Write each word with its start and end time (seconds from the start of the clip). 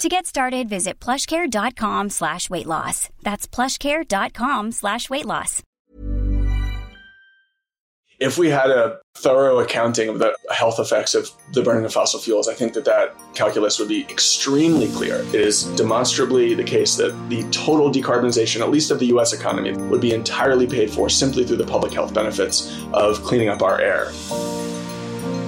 To 0.00 0.08
get 0.08 0.24
started, 0.24 0.66
visit 0.66 0.98
plushcare.com 0.98 2.08
slash 2.08 2.48
weight 2.48 2.64
loss. 2.64 3.10
That's 3.22 3.46
plushcare.com 3.46 4.72
slash 4.72 5.10
weight 5.10 5.26
loss. 5.26 5.62
If 8.18 8.38
we 8.38 8.48
had 8.48 8.70
a 8.70 8.98
thorough 9.14 9.58
accounting 9.58 10.08
of 10.08 10.18
the 10.18 10.34
health 10.50 10.78
effects 10.78 11.14
of 11.14 11.28
the 11.52 11.62
burning 11.62 11.84
of 11.84 11.92
fossil 11.92 12.18
fuels, 12.18 12.48
I 12.48 12.54
think 12.54 12.72
that 12.74 12.86
that 12.86 13.14
calculus 13.34 13.78
would 13.78 13.88
be 13.88 14.04
extremely 14.04 14.88
clear. 14.88 15.16
It 15.16 15.34
is 15.34 15.64
demonstrably 15.76 16.54
the 16.54 16.64
case 16.64 16.96
that 16.96 17.12
the 17.28 17.42
total 17.50 17.90
decarbonization, 17.90 18.62
at 18.62 18.70
least 18.70 18.90
of 18.90 19.00
the 19.00 19.06
US 19.16 19.34
economy, 19.34 19.72
would 19.72 20.00
be 20.00 20.14
entirely 20.14 20.66
paid 20.66 20.90
for 20.90 21.10
simply 21.10 21.44
through 21.44 21.58
the 21.58 21.66
public 21.66 21.92
health 21.92 22.14
benefits 22.14 22.74
of 22.94 23.22
cleaning 23.22 23.50
up 23.50 23.60
our 23.60 23.78
air. 23.78 24.12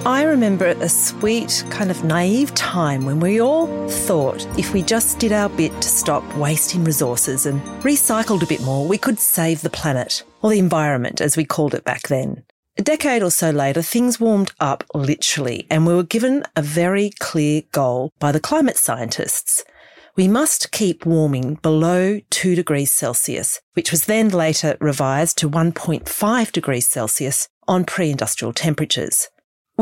I 0.05 0.25
remember 0.25 0.67
a 0.67 0.89
sweet, 0.89 1.65
kind 1.71 1.89
of 1.89 2.03
naive 2.03 2.53
time 2.55 3.05
when 3.05 3.21
we 3.21 3.41
all 3.41 3.89
thought 3.89 4.45
if 4.59 4.73
we 4.73 4.83
just 4.83 5.21
did 5.21 5.31
our 5.31 5.49
bit 5.49 5.71
to 5.81 5.89
stop 5.89 6.25
wasting 6.35 6.83
resources 6.83 7.47
and 7.47 7.63
recycled 7.85 8.43
a 8.43 8.47
bit 8.47 8.63
more, 8.63 8.85
we 8.85 8.99
could 8.99 9.21
save 9.21 9.63
the 9.63 9.71
planet, 9.71 10.25
or 10.43 10.51
the 10.51 10.59
environment 10.59 11.21
as 11.21 11.37
we 11.37 11.45
called 11.45 11.73
it 11.73 11.85
back 11.85 12.09
then. 12.09 12.43
A 12.77 12.83
decade 12.83 13.23
or 13.23 13.31
so 13.31 13.51
later, 13.51 13.81
things 13.81 14.19
warmed 14.19 14.51
up 14.59 14.83
literally, 14.93 15.69
and 15.71 15.87
we 15.87 15.95
were 15.95 16.03
given 16.03 16.43
a 16.57 16.63
very 16.63 17.11
clear 17.21 17.63
goal 17.71 18.11
by 18.19 18.33
the 18.33 18.41
climate 18.41 18.79
scientists. 18.79 19.63
We 20.17 20.27
must 20.27 20.73
keep 20.73 21.07
warming 21.07 21.61
below 21.63 22.19
2 22.31 22.57
degrees 22.57 22.91
Celsius, 22.91 23.61
which 23.75 23.93
was 23.93 24.07
then 24.07 24.31
later 24.31 24.77
revised 24.81 25.39
to 25.39 25.49
1.5 25.49 26.51
degrees 26.51 26.89
Celsius 26.89 27.47
on 27.69 27.85
pre 27.85 28.11
industrial 28.11 28.53
temperatures 28.53 29.29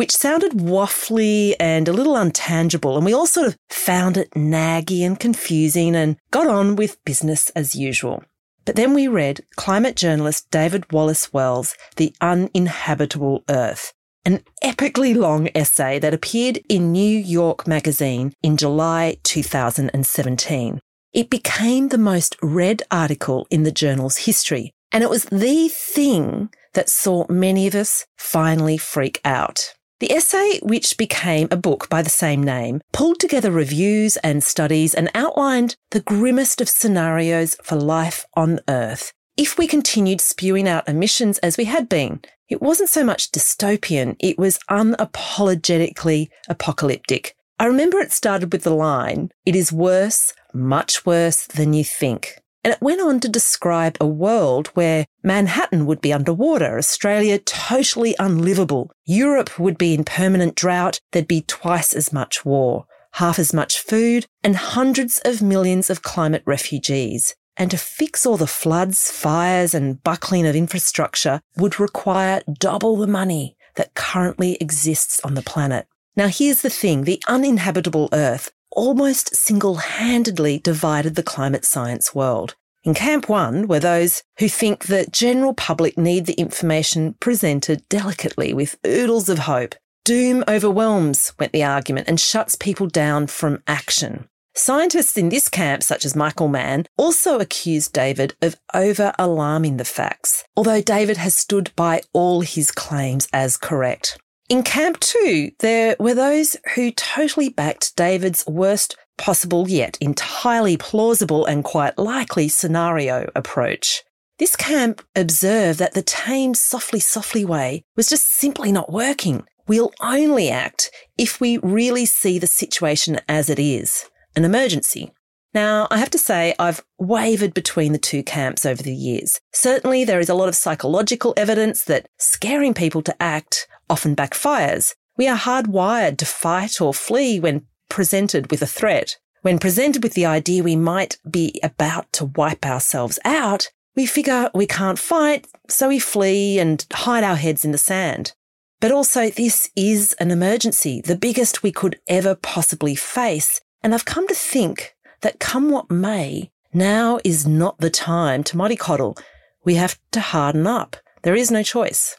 which 0.01 0.17
sounded 0.17 0.53
waffly 0.53 1.55
and 1.61 1.87
a 1.87 1.93
little 1.93 2.15
untangible. 2.15 2.97
And 2.97 3.05
we 3.05 3.13
all 3.13 3.27
sort 3.27 3.49
of 3.49 3.57
found 3.69 4.17
it 4.17 4.31
naggy 4.31 5.03
and 5.03 5.21
confusing 5.21 5.95
and 5.95 6.17
got 6.31 6.47
on 6.47 6.75
with 6.75 7.05
business 7.05 7.51
as 7.51 7.75
usual. 7.75 8.25
But 8.65 8.77
then 8.77 8.95
we 8.95 9.09
read 9.09 9.45
climate 9.57 9.97
journalist 9.97 10.51
David 10.51 10.91
Wallace 10.91 11.35
Wells' 11.35 11.77
The 11.97 12.15
Uninhabitable 12.23 13.45
Earth, 13.51 13.93
an 14.25 14.43
epically 14.65 15.15
long 15.15 15.51
essay 15.55 15.99
that 15.99 16.15
appeared 16.15 16.61
in 16.71 16.93
New 16.93 17.19
York 17.19 17.67
Magazine 17.67 18.33
in 18.43 18.57
July 18.57 19.19
2017. 19.25 20.81
It 21.13 21.29
became 21.29 21.89
the 21.89 21.99
most 21.99 22.37
read 22.41 22.83
article 22.91 23.47
in 23.51 23.65
the 23.65 23.71
journal's 23.71 24.17
history, 24.17 24.73
and 24.93 25.05
it 25.05 25.11
was 25.11 25.27
the 25.27 25.69
thing 25.69 26.49
that 26.73 26.89
saw 26.89 27.27
many 27.29 27.67
of 27.67 27.75
us 27.75 28.07
finally 28.17 28.79
freak 28.79 29.21
out. 29.27 29.75
The 30.01 30.13
essay, 30.13 30.61
which 30.63 30.97
became 30.97 31.47
a 31.51 31.59
book 31.59 31.91
by 31.91 32.01
the 32.01 32.09
same 32.09 32.43
name, 32.43 32.81
pulled 32.91 33.21
together 33.21 33.51
reviews 33.51 34.17
and 34.19 34.43
studies 34.43 34.95
and 34.95 35.11
outlined 35.15 35.77
the 35.91 36.01
grimmest 36.01 36.63
of 36.63 36.71
scenarios 36.71 37.55
for 37.63 37.77
life 37.77 38.25
on 38.35 38.61
Earth 38.67 39.13
if 39.37 39.59
we 39.59 39.67
continued 39.67 40.23
spewing 40.23 40.67
out 40.67 40.89
emissions 40.89 41.37
as 41.39 41.59
we 41.59 41.67
had 41.67 41.89
been. 41.89 42.21
It 42.49 42.63
wasn't 42.63 42.89
so 42.89 43.05
much 43.05 43.31
dystopian, 43.31 44.17
it 44.19 44.39
was 44.39 44.59
unapologetically 44.71 46.29
apocalyptic. 46.49 47.37
I 47.59 47.67
remember 47.67 47.99
it 47.99 48.11
started 48.11 48.53
with 48.53 48.65
the 48.65 48.75
line, 48.75 49.31
It 49.45 49.55
is 49.55 49.71
worse, 49.71 50.33
much 50.55 51.05
worse 51.05 51.47
than 51.47 51.75
you 51.75 51.85
think. 51.85 52.41
And 52.63 52.75
it 52.75 52.83
went 52.83 53.01
on 53.01 53.21
to 53.21 53.29
describe 53.29 53.97
a 54.01 54.07
world 54.07 54.69
where 54.69 55.07
Manhattan 55.23 55.87
would 55.87 56.01
be 56.01 56.13
underwater, 56.13 56.77
Australia 56.77 57.39
totally 57.39 58.15
unlivable, 58.19 58.91
Europe 59.07 59.59
would 59.59 59.79
be 59.79 59.95
in 59.95 60.05
permanent 60.05 60.57
drought, 60.57 61.01
there'd 61.13 61.27
be 61.27 61.43
twice 61.43 61.95
as 61.95 62.13
much 62.13 62.45
war, 62.45 62.85
half 63.13 63.39
as 63.39 63.55
much 63.55 63.81
food, 63.81 64.27
and 64.45 64.57
hundreds 64.57 65.21
of 65.25 65.41
millions 65.41 65.89
of 65.89 66.03
climate 66.03 66.43
refugees. 66.45 67.35
And 67.57 67.71
to 67.71 67.79
fix 67.79 68.27
all 68.27 68.37
the 68.37 68.47
floods, 68.47 69.11
fires, 69.11 69.75
and 69.75 70.03
buckling 70.03 70.47
of 70.47 70.57
infrastructure 70.57 71.41
would 71.57 71.81
require 71.81 72.43
double 72.59 72.97
the 72.97 73.07
money 73.07 73.57
that 73.77 73.95
currently 73.95 74.57
exists 74.61 75.21
on 75.25 75.35
the 75.35 75.43
planet. 75.43 75.87
Now, 76.17 76.29
here's 76.29 76.63
the 76.63 76.71
thing 76.71 77.05
the 77.05 77.23
uninhabitable 77.29 78.11
Earth 78.13 78.51
almost 78.71 79.35
single 79.35 79.77
handedly 79.77 80.59
divided 80.59 81.15
the 81.15 81.23
climate 81.23 81.65
science 81.65 82.15
world. 82.15 82.55
In 82.83 82.95
Camp 82.95 83.29
1 83.29 83.69
were 83.69 83.81
those 83.81 84.23
who 84.39 84.49
think 84.49 84.87
the 84.87 85.07
general 85.11 85.53
public 85.53 85.99
need 85.99 86.27
the 86.27 86.33
information 86.35 87.15
presented 87.21 87.87
delicately 87.89 88.55
with 88.55 88.79
oodles 88.87 89.29
of 89.29 89.41
hope. 89.41 89.75
Doom 90.05 90.43
overwhelms, 90.49 91.33
went 91.39 91.53
the 91.53 91.63
argument, 91.63 92.09
and 92.09 92.19
shuts 92.19 92.55
people 92.55 92.87
down 92.87 93.27
from 93.27 93.63
action. 93.67 94.29
Scientists 94.55 95.17
in 95.17 95.29
this 95.29 95.49
camp, 95.49 95.83
such 95.83 96.05
as 96.05 96.17
Michael 96.17 96.49
Mann, 96.49 96.87
also 96.97 97.39
accused 97.39 97.93
David 97.93 98.35
of 98.43 98.57
over 98.75 99.13
alarming 99.19 99.77
the 99.77 99.85
facts, 99.85 100.45
although 100.57 100.81
David 100.81 101.19
has 101.19 101.35
stood 101.35 101.71
by 101.77 102.03
all 102.13 102.41
his 102.41 102.71
claims 102.71 103.29
as 103.33 103.57
correct. 103.57 104.19
In 104.51 104.65
Camp 104.65 104.99
2, 104.99 105.53
there 105.61 105.95
were 106.01 106.13
those 106.13 106.57
who 106.75 106.91
totally 106.91 107.51
backed 107.51 107.95
David's 107.95 108.45
worst 108.49 108.97
possible 109.17 109.69
yet 109.69 109.97
entirely 110.01 110.77
plausible 110.77 111.47
and 111.47 111.63
quite 111.63 111.97
likely 111.97 112.49
scenario 112.49 113.31
approach. 113.37 114.03
This 114.41 114.57
camp 114.57 115.03
observed 115.15 115.79
that 115.79 115.95
the 115.95 116.03
tame 116.03 116.55
softly 116.55 116.99
softly 116.99 117.45
way 117.45 117.85
was 117.95 118.09
just 118.09 118.27
simply 118.27 118.73
not 118.73 118.91
working. 118.91 119.45
We'll 119.69 119.93
only 120.01 120.51
act 120.51 120.91
if 121.17 121.41
we 121.41 121.59
really 121.59 122.05
see 122.05 122.41
the 122.41 122.49
situation 122.49 123.21
as 123.29 123.51
it 123.51 123.61
is, 123.61 124.11
an 124.35 124.45
emergency. 124.45 125.13
Now, 125.55 125.87
I 125.93 125.99
have 125.99 126.11
to 126.11 126.19
say, 126.19 126.55
I've 126.59 126.83
wavered 126.99 127.55
between 127.55 127.93
the 127.93 127.99
two 127.99 128.25
camps 128.25 128.67
over 128.67 128.83
the 128.83 128.95
years. 128.95 129.41
Certainly, 129.53 130.05
there 130.05 130.21
is 130.21 130.29
a 130.29 130.35
lot 130.35 130.49
of 130.49 130.55
psychological 130.57 131.35
evidence 131.37 131.85
that 131.85 132.07
scaring 132.19 132.75
people 132.75 133.03
to 133.03 133.23
act 133.23 133.67
often 133.91 134.17
backfires. 134.17 134.95
We 135.17 135.29
are 135.29 135.37
hardwired 135.37 136.17
to 136.19 136.25
fight 136.25 136.81
or 136.81 136.95
flee 136.95 137.41
when 137.41 137.67
presented 137.91 138.51
with 138.51 138.63
a 138.63 138.67
threat. 138.67 139.19
When 139.43 139.59
presented 139.59 140.03
with 140.03 140.15
the 140.15 140.27
idea 140.27 140.63
we 140.63 140.77
might 140.77 141.19
be 141.29 141.61
about 141.63 142.13
to 142.15 142.27
wipe 142.27 142.65
ourselves 142.65 143.19
out, 143.25 143.71
we 143.97 144.07
figure 144.07 144.51
we 144.55 144.67
can't 144.67 144.99
fight, 144.99 145.47
so 145.69 145.89
we 145.89 145.99
flee 145.99 146.59
and 146.59 146.87
hide 146.93 147.25
our 147.25 147.37
heads 147.37 147.65
in 147.65 147.73
the 147.73 147.79
sand. 147.79 148.33
But 148.81 148.93
also, 148.93 149.29
this 149.29 149.71
is 149.77 150.15
an 150.15 150.31
emergency, 150.31 151.03
the 151.03 151.17
biggest 151.17 151.63
we 151.63 151.73
could 151.73 152.01
ever 152.07 152.35
possibly 152.35 152.95
face. 152.95 153.61
And 153.83 153.93
I've 153.93 154.07
come 154.07 154.27
to 154.29 154.35
think 154.35 154.95
that 155.21 155.39
come 155.39 155.71
what 155.71 155.91
may, 155.91 156.51
now 156.73 157.19
is 157.25 157.47
not 157.47 157.79
the 157.79 157.91
time 157.91 158.43
to 158.45 158.57
mollycoddle. 158.57 159.21
We 159.65 159.75
have 159.75 159.99
to 160.13 160.21
harden 160.21 160.67
up. 160.67 160.97
There 161.23 161.35
is 161.35 161.51
no 161.51 161.63
choice. 161.63 162.17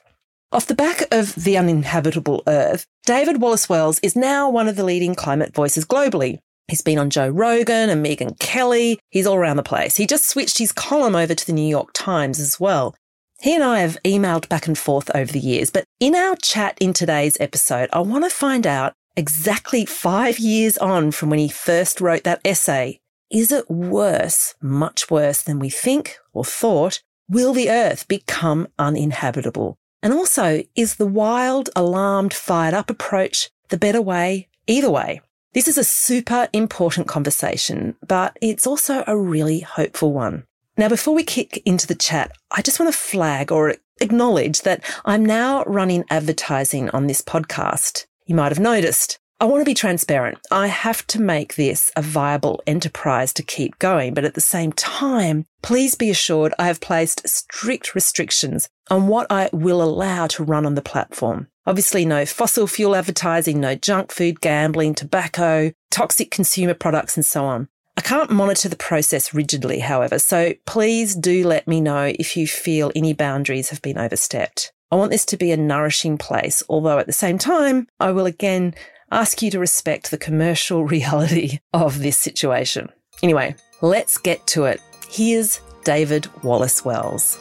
Off 0.53 0.67
the 0.67 0.75
back 0.75 1.03
of 1.11 1.33
The 1.35 1.57
Uninhabitable 1.57 2.43
Earth, 2.45 2.85
David 3.05 3.39
Wallace 3.39 3.69
Wells 3.69 3.99
is 4.03 4.17
now 4.17 4.49
one 4.49 4.67
of 4.67 4.75
the 4.75 4.83
leading 4.83 5.15
climate 5.15 5.53
voices 5.53 5.85
globally. 5.85 6.39
He's 6.67 6.81
been 6.81 6.99
on 6.99 7.09
Joe 7.09 7.29
Rogan 7.29 7.89
and 7.89 8.05
Megyn 8.05 8.37
Kelly. 8.37 8.99
He's 9.11 9.25
all 9.25 9.37
around 9.37 9.55
the 9.55 9.63
place. 9.63 9.95
He 9.95 10.05
just 10.05 10.27
switched 10.27 10.57
his 10.57 10.73
column 10.73 11.15
over 11.15 11.33
to 11.33 11.45
the 11.45 11.53
New 11.53 11.67
York 11.67 11.91
Times 11.93 12.37
as 12.37 12.59
well. 12.59 12.93
He 13.39 13.55
and 13.55 13.63
I 13.63 13.79
have 13.79 13.97
emailed 14.03 14.49
back 14.49 14.67
and 14.67 14.77
forth 14.77 15.09
over 15.15 15.31
the 15.31 15.39
years, 15.39 15.69
but 15.69 15.85
in 16.01 16.15
our 16.15 16.35
chat 16.35 16.77
in 16.81 16.91
today's 16.91 17.37
episode, 17.39 17.89
I 17.93 18.01
want 18.01 18.25
to 18.25 18.29
find 18.29 18.67
out 18.67 18.91
exactly 19.15 19.85
five 19.85 20.37
years 20.37 20.77
on 20.79 21.11
from 21.11 21.29
when 21.29 21.39
he 21.39 21.47
first 21.47 22.01
wrote 22.01 22.25
that 22.25 22.41
essay. 22.43 22.99
Is 23.31 23.53
it 23.53 23.71
worse, 23.71 24.53
much 24.61 25.09
worse 25.09 25.41
than 25.41 25.59
we 25.59 25.69
think 25.69 26.17
or 26.33 26.43
thought? 26.43 27.01
Will 27.29 27.53
the 27.53 27.69
earth 27.69 28.05
become 28.09 28.67
uninhabitable? 28.77 29.77
And 30.03 30.13
also, 30.13 30.63
is 30.75 30.95
the 30.95 31.05
wild, 31.05 31.69
alarmed, 31.75 32.33
fired 32.33 32.73
up 32.73 32.89
approach 32.89 33.49
the 33.69 33.77
better 33.77 34.01
way 34.01 34.49
either 34.67 34.89
way? 34.89 35.21
This 35.53 35.67
is 35.67 35.77
a 35.77 35.83
super 35.83 36.47
important 36.53 37.07
conversation, 37.07 37.95
but 38.07 38.37
it's 38.41 38.65
also 38.65 39.03
a 39.05 39.17
really 39.17 39.59
hopeful 39.59 40.13
one. 40.13 40.45
Now, 40.77 40.87
before 40.87 41.13
we 41.13 41.23
kick 41.23 41.61
into 41.65 41.85
the 41.85 41.95
chat, 41.95 42.31
I 42.49 42.61
just 42.61 42.79
want 42.79 42.91
to 42.91 42.97
flag 42.97 43.51
or 43.51 43.75
acknowledge 43.99 44.61
that 44.61 44.83
I'm 45.05 45.25
now 45.25 45.63
running 45.65 46.05
advertising 46.09 46.89
on 46.91 47.07
this 47.07 47.21
podcast. 47.21 48.05
You 48.25 48.35
might 48.35 48.51
have 48.51 48.59
noticed. 48.59 49.19
I 49.41 49.45
want 49.45 49.61
to 49.61 49.65
be 49.65 49.73
transparent. 49.73 50.37
I 50.51 50.67
have 50.67 51.07
to 51.07 51.19
make 51.19 51.55
this 51.55 51.89
a 51.95 52.01
viable 52.03 52.61
enterprise 52.67 53.33
to 53.33 53.41
keep 53.41 53.79
going, 53.79 54.13
but 54.13 54.23
at 54.23 54.35
the 54.35 54.39
same 54.39 54.71
time, 54.71 55.47
please 55.63 55.95
be 55.95 56.11
assured 56.11 56.53
I 56.59 56.67
have 56.67 56.79
placed 56.79 57.27
strict 57.27 57.95
restrictions 57.95 58.69
on 58.91 59.07
what 59.07 59.25
I 59.31 59.49
will 59.51 59.81
allow 59.81 60.27
to 60.27 60.43
run 60.43 60.67
on 60.67 60.75
the 60.75 60.81
platform. 60.83 61.47
Obviously, 61.65 62.05
no 62.05 62.23
fossil 62.23 62.67
fuel 62.67 62.95
advertising, 62.95 63.59
no 63.59 63.73
junk 63.73 64.11
food, 64.11 64.41
gambling, 64.41 64.93
tobacco, 64.93 65.71
toxic 65.89 66.29
consumer 66.29 66.75
products, 66.75 67.17
and 67.17 67.25
so 67.25 67.43
on. 67.43 67.67
I 67.97 68.01
can't 68.01 68.29
monitor 68.29 68.69
the 68.69 68.75
process 68.75 69.33
rigidly, 69.33 69.79
however, 69.79 70.19
so 70.19 70.53
please 70.67 71.15
do 71.15 71.47
let 71.47 71.67
me 71.67 71.81
know 71.81 72.13
if 72.19 72.37
you 72.37 72.45
feel 72.45 72.91
any 72.95 73.13
boundaries 73.13 73.71
have 73.71 73.81
been 73.81 73.97
overstepped. 73.97 74.71
I 74.91 74.97
want 74.97 75.09
this 75.09 75.23
to 75.27 75.37
be 75.37 75.51
a 75.51 75.57
nourishing 75.57 76.17
place, 76.17 76.61
although 76.67 76.99
at 76.99 77.07
the 77.07 77.13
same 77.13 77.37
time, 77.37 77.87
I 77.97 78.11
will 78.11 78.25
again 78.25 78.75
ask 79.11 79.41
you 79.41 79.51
to 79.51 79.59
respect 79.59 80.11
the 80.11 80.17
commercial 80.17 80.85
reality 80.95 81.59
of 81.73 81.99
this 81.99 82.17
situation. 82.17 82.89
Anyway, 83.21 83.55
let's 83.81 84.17
get 84.17 84.45
to 84.47 84.65
it. 84.65 84.81
Here's 85.09 85.61
David 85.83 86.27
Wallace 86.43 86.85
Wells. 86.85 87.37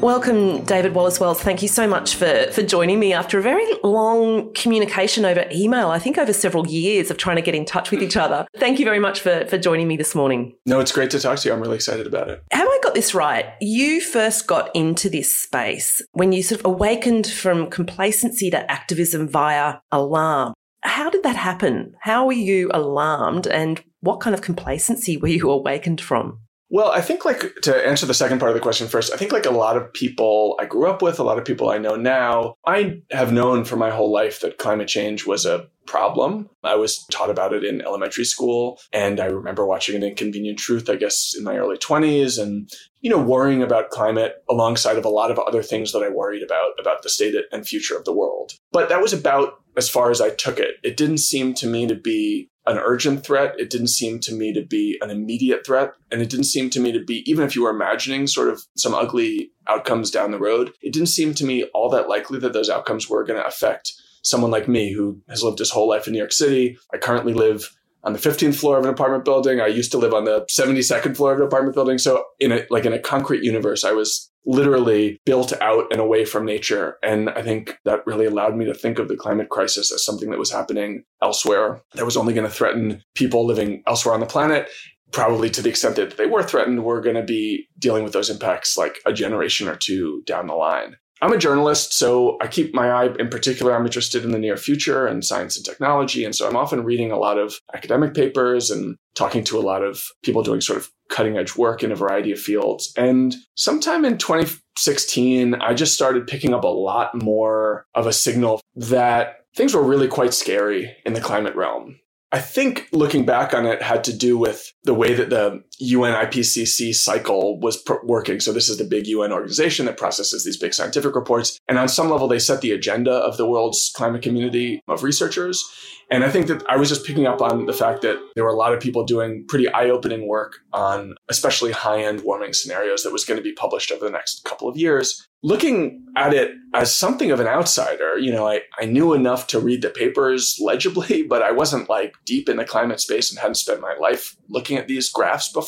Welcome, 0.00 0.62
David 0.62 0.94
Wallace 0.94 1.18
Wells. 1.18 1.40
Thank 1.40 1.60
you 1.60 1.66
so 1.66 1.88
much 1.88 2.14
for, 2.14 2.52
for 2.52 2.62
joining 2.62 3.00
me 3.00 3.12
after 3.12 3.36
a 3.36 3.42
very 3.42 3.66
long 3.82 4.52
communication 4.54 5.24
over 5.24 5.44
email, 5.50 5.88
I 5.88 5.98
think 5.98 6.18
over 6.18 6.32
several 6.32 6.68
years 6.68 7.10
of 7.10 7.16
trying 7.16 7.34
to 7.34 7.42
get 7.42 7.56
in 7.56 7.64
touch 7.64 7.90
with 7.90 8.00
each 8.00 8.16
other. 8.16 8.46
Thank 8.58 8.78
you 8.78 8.84
very 8.84 9.00
much 9.00 9.18
for, 9.18 9.44
for 9.46 9.58
joining 9.58 9.88
me 9.88 9.96
this 9.96 10.14
morning. 10.14 10.54
No, 10.66 10.78
it's 10.78 10.92
great 10.92 11.10
to 11.10 11.18
talk 11.18 11.40
to 11.40 11.48
you. 11.48 11.52
I'm 11.52 11.60
really 11.60 11.74
excited 11.74 12.06
about 12.06 12.28
it. 12.28 12.44
Have 12.52 12.68
I 12.68 12.78
got 12.80 12.94
this 12.94 13.12
right? 13.12 13.46
You 13.60 14.00
first 14.00 14.46
got 14.46 14.70
into 14.72 15.10
this 15.10 15.34
space 15.34 16.00
when 16.12 16.30
you 16.30 16.44
sort 16.44 16.60
of 16.60 16.66
awakened 16.66 17.26
from 17.26 17.68
complacency 17.68 18.50
to 18.50 18.70
activism 18.70 19.28
via 19.28 19.78
alarm. 19.90 20.54
How 20.82 21.10
did 21.10 21.24
that 21.24 21.34
happen? 21.34 21.94
How 22.02 22.24
were 22.24 22.32
you 22.32 22.70
alarmed 22.72 23.48
and 23.48 23.82
what 24.00 24.20
kind 24.20 24.32
of 24.32 24.42
complacency 24.42 25.16
were 25.16 25.26
you 25.26 25.50
awakened 25.50 26.00
from? 26.00 26.38
Well, 26.70 26.90
I 26.90 27.00
think 27.00 27.24
like 27.24 27.54
to 27.62 27.86
answer 27.86 28.04
the 28.04 28.14
second 28.14 28.40
part 28.40 28.50
of 28.50 28.54
the 28.54 28.60
question 28.60 28.88
first, 28.88 29.12
I 29.12 29.16
think 29.16 29.32
like 29.32 29.46
a 29.46 29.50
lot 29.50 29.76
of 29.76 29.92
people 29.94 30.56
I 30.60 30.66
grew 30.66 30.88
up 30.88 31.00
with, 31.00 31.18
a 31.18 31.22
lot 31.22 31.38
of 31.38 31.44
people 31.44 31.70
I 31.70 31.78
know 31.78 31.96
now, 31.96 32.56
I 32.66 33.00
have 33.10 33.32
known 33.32 33.64
for 33.64 33.76
my 33.76 33.90
whole 33.90 34.12
life 34.12 34.40
that 34.40 34.58
climate 34.58 34.88
change 34.88 35.26
was 35.26 35.46
a 35.46 35.66
problem. 35.86 36.50
I 36.62 36.74
was 36.74 37.06
taught 37.06 37.30
about 37.30 37.54
it 37.54 37.64
in 37.64 37.80
elementary 37.80 38.24
school 38.24 38.78
and 38.92 39.18
I 39.18 39.26
remember 39.26 39.66
watching 39.66 39.96
an 39.96 40.02
inconvenient 40.02 40.58
truth, 40.58 40.90
I 40.90 40.96
guess, 40.96 41.34
in 41.36 41.42
my 41.42 41.56
early 41.56 41.78
20s 41.78 42.40
and, 42.40 42.70
you 43.00 43.08
know, 43.08 43.18
worrying 43.18 43.62
about 43.62 43.88
climate 43.88 44.34
alongside 44.50 44.98
of 44.98 45.06
a 45.06 45.10
lot 45.10 45.30
of 45.30 45.38
other 45.38 45.62
things 45.62 45.92
that 45.92 46.02
I 46.02 46.10
worried 46.10 46.42
about, 46.42 46.72
about 46.78 47.02
the 47.02 47.08
state 47.08 47.34
and 47.50 47.66
future 47.66 47.96
of 47.96 48.04
the 48.04 48.12
world. 48.12 48.52
But 48.72 48.90
that 48.90 49.00
was 49.00 49.14
about 49.14 49.54
as 49.78 49.88
far 49.88 50.10
as 50.10 50.20
I 50.20 50.30
took 50.30 50.58
it. 50.58 50.74
It 50.82 50.98
didn't 50.98 51.18
seem 51.18 51.54
to 51.54 51.66
me 51.66 51.86
to 51.86 51.94
be 51.94 52.50
an 52.68 52.78
urgent 52.78 53.24
threat. 53.24 53.58
It 53.58 53.70
didn't 53.70 53.88
seem 53.88 54.20
to 54.20 54.34
me 54.34 54.52
to 54.52 54.62
be 54.62 54.98
an 55.00 55.10
immediate 55.10 55.64
threat. 55.64 55.92
And 56.12 56.20
it 56.20 56.28
didn't 56.28 56.44
seem 56.44 56.70
to 56.70 56.80
me 56.80 56.92
to 56.92 57.02
be, 57.02 57.28
even 57.28 57.44
if 57.44 57.56
you 57.56 57.64
were 57.64 57.70
imagining 57.70 58.26
sort 58.26 58.48
of 58.48 58.62
some 58.76 58.94
ugly 58.94 59.50
outcomes 59.66 60.10
down 60.10 60.30
the 60.30 60.38
road, 60.38 60.72
it 60.82 60.92
didn't 60.92 61.08
seem 61.08 61.34
to 61.34 61.44
me 61.44 61.64
all 61.74 61.88
that 61.90 62.08
likely 62.08 62.38
that 62.40 62.52
those 62.52 62.70
outcomes 62.70 63.08
were 63.08 63.24
going 63.24 63.40
to 63.40 63.46
affect 63.46 63.92
someone 64.22 64.50
like 64.50 64.68
me 64.68 64.92
who 64.92 65.20
has 65.28 65.42
lived 65.42 65.58
his 65.58 65.70
whole 65.70 65.88
life 65.88 66.06
in 66.06 66.12
New 66.12 66.18
York 66.18 66.32
City. 66.32 66.78
I 66.92 66.98
currently 66.98 67.32
live 67.32 67.74
on 68.04 68.12
the 68.12 68.18
15th 68.18 68.54
floor 68.54 68.78
of 68.78 68.84
an 68.84 68.90
apartment 68.90 69.24
building. 69.24 69.60
I 69.60 69.66
used 69.66 69.90
to 69.92 69.98
live 69.98 70.14
on 70.14 70.24
the 70.24 70.46
72nd 70.50 71.16
floor 71.16 71.32
of 71.32 71.40
an 71.40 71.46
apartment 71.46 71.74
building. 71.74 71.98
So 71.98 72.24
in 72.38 72.52
a 72.52 72.64
like 72.70 72.84
in 72.84 72.92
a 72.92 72.98
concrete 72.98 73.42
universe, 73.42 73.84
I 73.84 73.92
was 73.92 74.27
literally 74.46 75.20
built 75.26 75.52
out 75.60 75.84
and 75.90 76.00
away 76.00 76.24
from 76.24 76.44
nature. 76.44 76.96
And 77.02 77.28
I 77.30 77.42
think 77.42 77.78
that 77.84 78.06
really 78.06 78.26
allowed 78.26 78.56
me 78.56 78.64
to 78.64 78.74
think 78.74 78.98
of 78.98 79.08
the 79.08 79.16
climate 79.16 79.50
crisis 79.50 79.92
as 79.92 80.04
something 80.04 80.30
that 80.30 80.38
was 80.38 80.50
happening 80.50 81.04
elsewhere 81.22 81.82
that 81.94 82.04
was 82.04 82.16
only 82.16 82.34
going 82.34 82.46
to 82.46 82.52
threaten 82.52 83.02
people 83.14 83.46
living 83.46 83.82
elsewhere 83.86 84.14
on 84.14 84.20
the 84.20 84.26
planet. 84.26 84.68
Probably 85.10 85.48
to 85.50 85.62
the 85.62 85.70
extent 85.70 85.96
that 85.96 86.16
they 86.16 86.26
were 86.26 86.42
threatened, 86.42 86.84
we're 86.84 87.00
going 87.00 87.16
to 87.16 87.22
be 87.22 87.66
dealing 87.78 88.04
with 88.04 88.12
those 88.12 88.30
impacts 88.30 88.76
like 88.76 88.98
a 89.06 89.12
generation 89.12 89.66
or 89.68 89.76
two 89.76 90.22
down 90.26 90.46
the 90.46 90.54
line. 90.54 90.96
I'm 91.20 91.32
a 91.32 91.38
journalist, 91.38 91.94
so 91.94 92.38
I 92.40 92.46
keep 92.46 92.74
my 92.74 92.90
eye 92.90 93.08
in 93.18 93.28
particular. 93.28 93.74
I'm 93.74 93.86
interested 93.86 94.24
in 94.24 94.30
the 94.30 94.38
near 94.38 94.56
future 94.56 95.06
and 95.06 95.24
science 95.24 95.56
and 95.56 95.66
technology. 95.66 96.24
And 96.24 96.34
so 96.34 96.46
I'm 96.46 96.56
often 96.56 96.84
reading 96.84 97.10
a 97.10 97.18
lot 97.18 97.38
of 97.38 97.58
academic 97.74 98.14
papers 98.14 98.70
and 98.70 98.96
talking 99.16 99.42
to 99.44 99.58
a 99.58 99.62
lot 99.62 99.82
of 99.82 100.04
people 100.22 100.42
doing 100.42 100.60
sort 100.60 100.78
of 100.78 100.90
cutting 101.08 101.36
edge 101.36 101.56
work 101.56 101.82
in 101.82 101.92
a 101.92 101.96
variety 101.96 102.32
of 102.32 102.38
fields. 102.38 102.92
And 102.96 103.34
sometime 103.54 104.04
in 104.04 104.18
2016, 104.18 105.54
I 105.54 105.74
just 105.74 105.94
started 105.94 106.26
picking 106.26 106.54
up 106.54 106.64
a 106.64 106.68
lot 106.68 107.14
more 107.14 107.86
of 107.94 108.06
a 108.06 108.12
signal 108.12 108.60
that 108.76 109.44
things 109.56 109.74
were 109.74 109.82
really 109.82 110.08
quite 110.08 110.34
scary 110.34 110.96
in 111.04 111.14
the 111.14 111.20
climate 111.20 111.56
realm. 111.56 111.98
I 112.30 112.40
think 112.40 112.88
looking 112.92 113.24
back 113.24 113.54
on 113.54 113.64
it 113.64 113.80
had 113.80 114.04
to 114.04 114.16
do 114.16 114.36
with 114.36 114.72
the 114.84 114.92
way 114.92 115.14
that 115.14 115.30
the 115.30 115.64
UN 115.78 116.14
IPCC 116.26 116.94
cycle 116.94 117.58
was 117.60 117.76
pr- 117.76 118.04
working. 118.04 118.40
So 118.40 118.52
this 118.52 118.68
is 118.68 118.78
the 118.78 118.84
big 118.84 119.06
UN 119.06 119.32
organization 119.32 119.86
that 119.86 119.96
processes 119.96 120.44
these 120.44 120.56
big 120.56 120.74
scientific 120.74 121.14
reports. 121.14 121.58
And 121.68 121.78
on 121.78 121.88
some 121.88 122.10
level, 122.10 122.28
they 122.28 122.38
set 122.38 122.60
the 122.60 122.72
agenda 122.72 123.12
of 123.12 123.36
the 123.36 123.46
world's 123.46 123.92
climate 123.94 124.22
community 124.22 124.80
of 124.88 125.02
researchers. 125.02 125.64
And 126.10 126.24
I 126.24 126.30
think 126.30 126.46
that 126.46 126.62
I 126.68 126.76
was 126.76 126.88
just 126.88 127.04
picking 127.04 127.26
up 127.26 127.42
on 127.42 127.66
the 127.66 127.72
fact 127.72 128.00
that 128.02 128.18
there 128.34 128.44
were 128.44 128.50
a 128.50 128.56
lot 128.56 128.72
of 128.72 128.80
people 128.80 129.04
doing 129.04 129.44
pretty 129.46 129.68
eye 129.68 129.90
opening 129.90 130.26
work 130.26 130.54
on 130.72 131.14
especially 131.28 131.70
high 131.70 132.02
end 132.02 132.22
warming 132.22 132.54
scenarios 132.54 133.02
that 133.02 133.12
was 133.12 133.24
going 133.24 133.36
to 133.36 133.44
be 133.44 133.52
published 133.52 133.92
over 133.92 134.04
the 134.04 134.10
next 134.10 134.44
couple 134.44 134.68
of 134.68 134.76
years. 134.76 135.26
Looking 135.42 136.04
at 136.16 136.34
it 136.34 136.52
as 136.74 136.92
something 136.92 137.30
of 137.30 137.40
an 137.40 137.46
outsider, 137.46 138.18
you 138.18 138.32
know, 138.32 138.48
I, 138.48 138.62
I 138.80 138.86
knew 138.86 139.12
enough 139.12 139.46
to 139.48 139.60
read 139.60 139.82
the 139.82 139.90
papers 139.90 140.58
legibly, 140.60 141.22
but 141.22 141.42
I 141.42 141.52
wasn't 141.52 141.90
like 141.90 142.14
deep 142.24 142.48
in 142.48 142.56
the 142.56 142.64
climate 142.64 143.00
space 143.00 143.30
and 143.30 143.38
hadn't 143.38 143.56
spent 143.56 143.80
my 143.80 143.94
life 144.00 144.34
looking 144.48 144.78
at 144.78 144.88
these 144.88 145.10
graphs 145.10 145.52
before. 145.52 145.67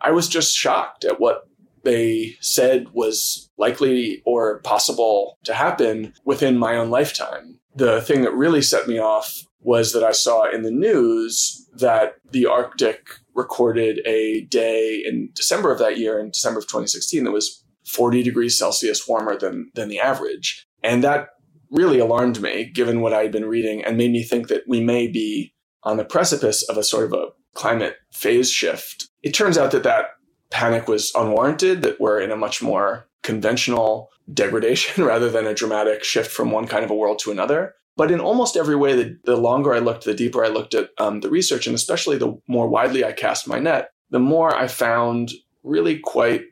I 0.00 0.10
was 0.10 0.28
just 0.28 0.54
shocked 0.54 1.04
at 1.04 1.20
what 1.20 1.48
they 1.84 2.36
said 2.40 2.88
was 2.92 3.48
likely 3.56 4.22
or 4.26 4.60
possible 4.60 5.38
to 5.44 5.54
happen 5.54 6.12
within 6.24 6.58
my 6.58 6.76
own 6.76 6.90
lifetime. 6.90 7.60
The 7.74 8.00
thing 8.02 8.22
that 8.22 8.34
really 8.34 8.62
set 8.62 8.88
me 8.88 8.98
off 8.98 9.32
was 9.60 9.92
that 9.92 10.04
I 10.04 10.12
saw 10.12 10.50
in 10.50 10.62
the 10.62 10.70
news 10.70 11.68
that 11.74 12.14
the 12.30 12.46
Arctic 12.46 13.08
recorded 13.34 14.00
a 14.06 14.42
day 14.42 15.02
in 15.04 15.30
December 15.34 15.72
of 15.72 15.78
that 15.78 15.98
year, 15.98 16.18
in 16.18 16.30
December 16.30 16.58
of 16.58 16.66
2016, 16.66 17.24
that 17.24 17.32
was 17.32 17.64
40 17.86 18.22
degrees 18.22 18.58
Celsius 18.58 19.06
warmer 19.06 19.36
than, 19.36 19.70
than 19.74 19.88
the 19.88 20.00
average. 20.00 20.66
And 20.82 21.04
that 21.04 21.28
really 21.70 21.98
alarmed 21.98 22.40
me, 22.40 22.64
given 22.64 23.00
what 23.00 23.12
I 23.12 23.22
had 23.22 23.32
been 23.32 23.46
reading, 23.46 23.84
and 23.84 23.96
made 23.96 24.12
me 24.12 24.22
think 24.22 24.48
that 24.48 24.62
we 24.66 24.80
may 24.80 25.06
be 25.08 25.52
on 25.82 25.96
the 25.96 26.04
precipice 26.04 26.62
of 26.68 26.76
a 26.76 26.82
sort 26.82 27.04
of 27.04 27.12
a 27.12 27.26
climate 27.54 27.96
phase 28.12 28.50
shift. 28.50 29.08
It 29.26 29.34
turns 29.34 29.58
out 29.58 29.72
that 29.72 29.82
that 29.82 30.10
panic 30.50 30.86
was 30.86 31.12
unwarranted, 31.16 31.82
that 31.82 31.98
we're 31.98 32.20
in 32.20 32.30
a 32.30 32.36
much 32.36 32.62
more 32.62 33.08
conventional 33.24 34.10
degradation 34.32 35.04
rather 35.12 35.28
than 35.28 35.48
a 35.48 35.52
dramatic 35.52 36.04
shift 36.04 36.30
from 36.30 36.52
one 36.52 36.68
kind 36.68 36.84
of 36.84 36.92
a 36.92 36.94
world 36.94 37.18
to 37.24 37.32
another. 37.32 37.74
But 37.96 38.12
in 38.12 38.20
almost 38.20 38.56
every 38.56 38.76
way, 38.76 38.94
the, 38.94 39.18
the 39.24 39.34
longer 39.34 39.74
I 39.74 39.80
looked, 39.80 40.04
the 40.04 40.14
deeper 40.14 40.44
I 40.44 40.48
looked 40.48 40.74
at 40.74 40.90
um, 40.98 41.22
the 41.22 41.28
research, 41.28 41.66
and 41.66 41.74
especially 41.74 42.18
the 42.18 42.40
more 42.46 42.68
widely 42.68 43.04
I 43.04 43.10
cast 43.10 43.48
my 43.48 43.58
net, 43.58 43.90
the 44.10 44.20
more 44.20 44.54
I 44.54 44.68
found 44.68 45.32
really 45.64 45.98
quite 45.98 46.42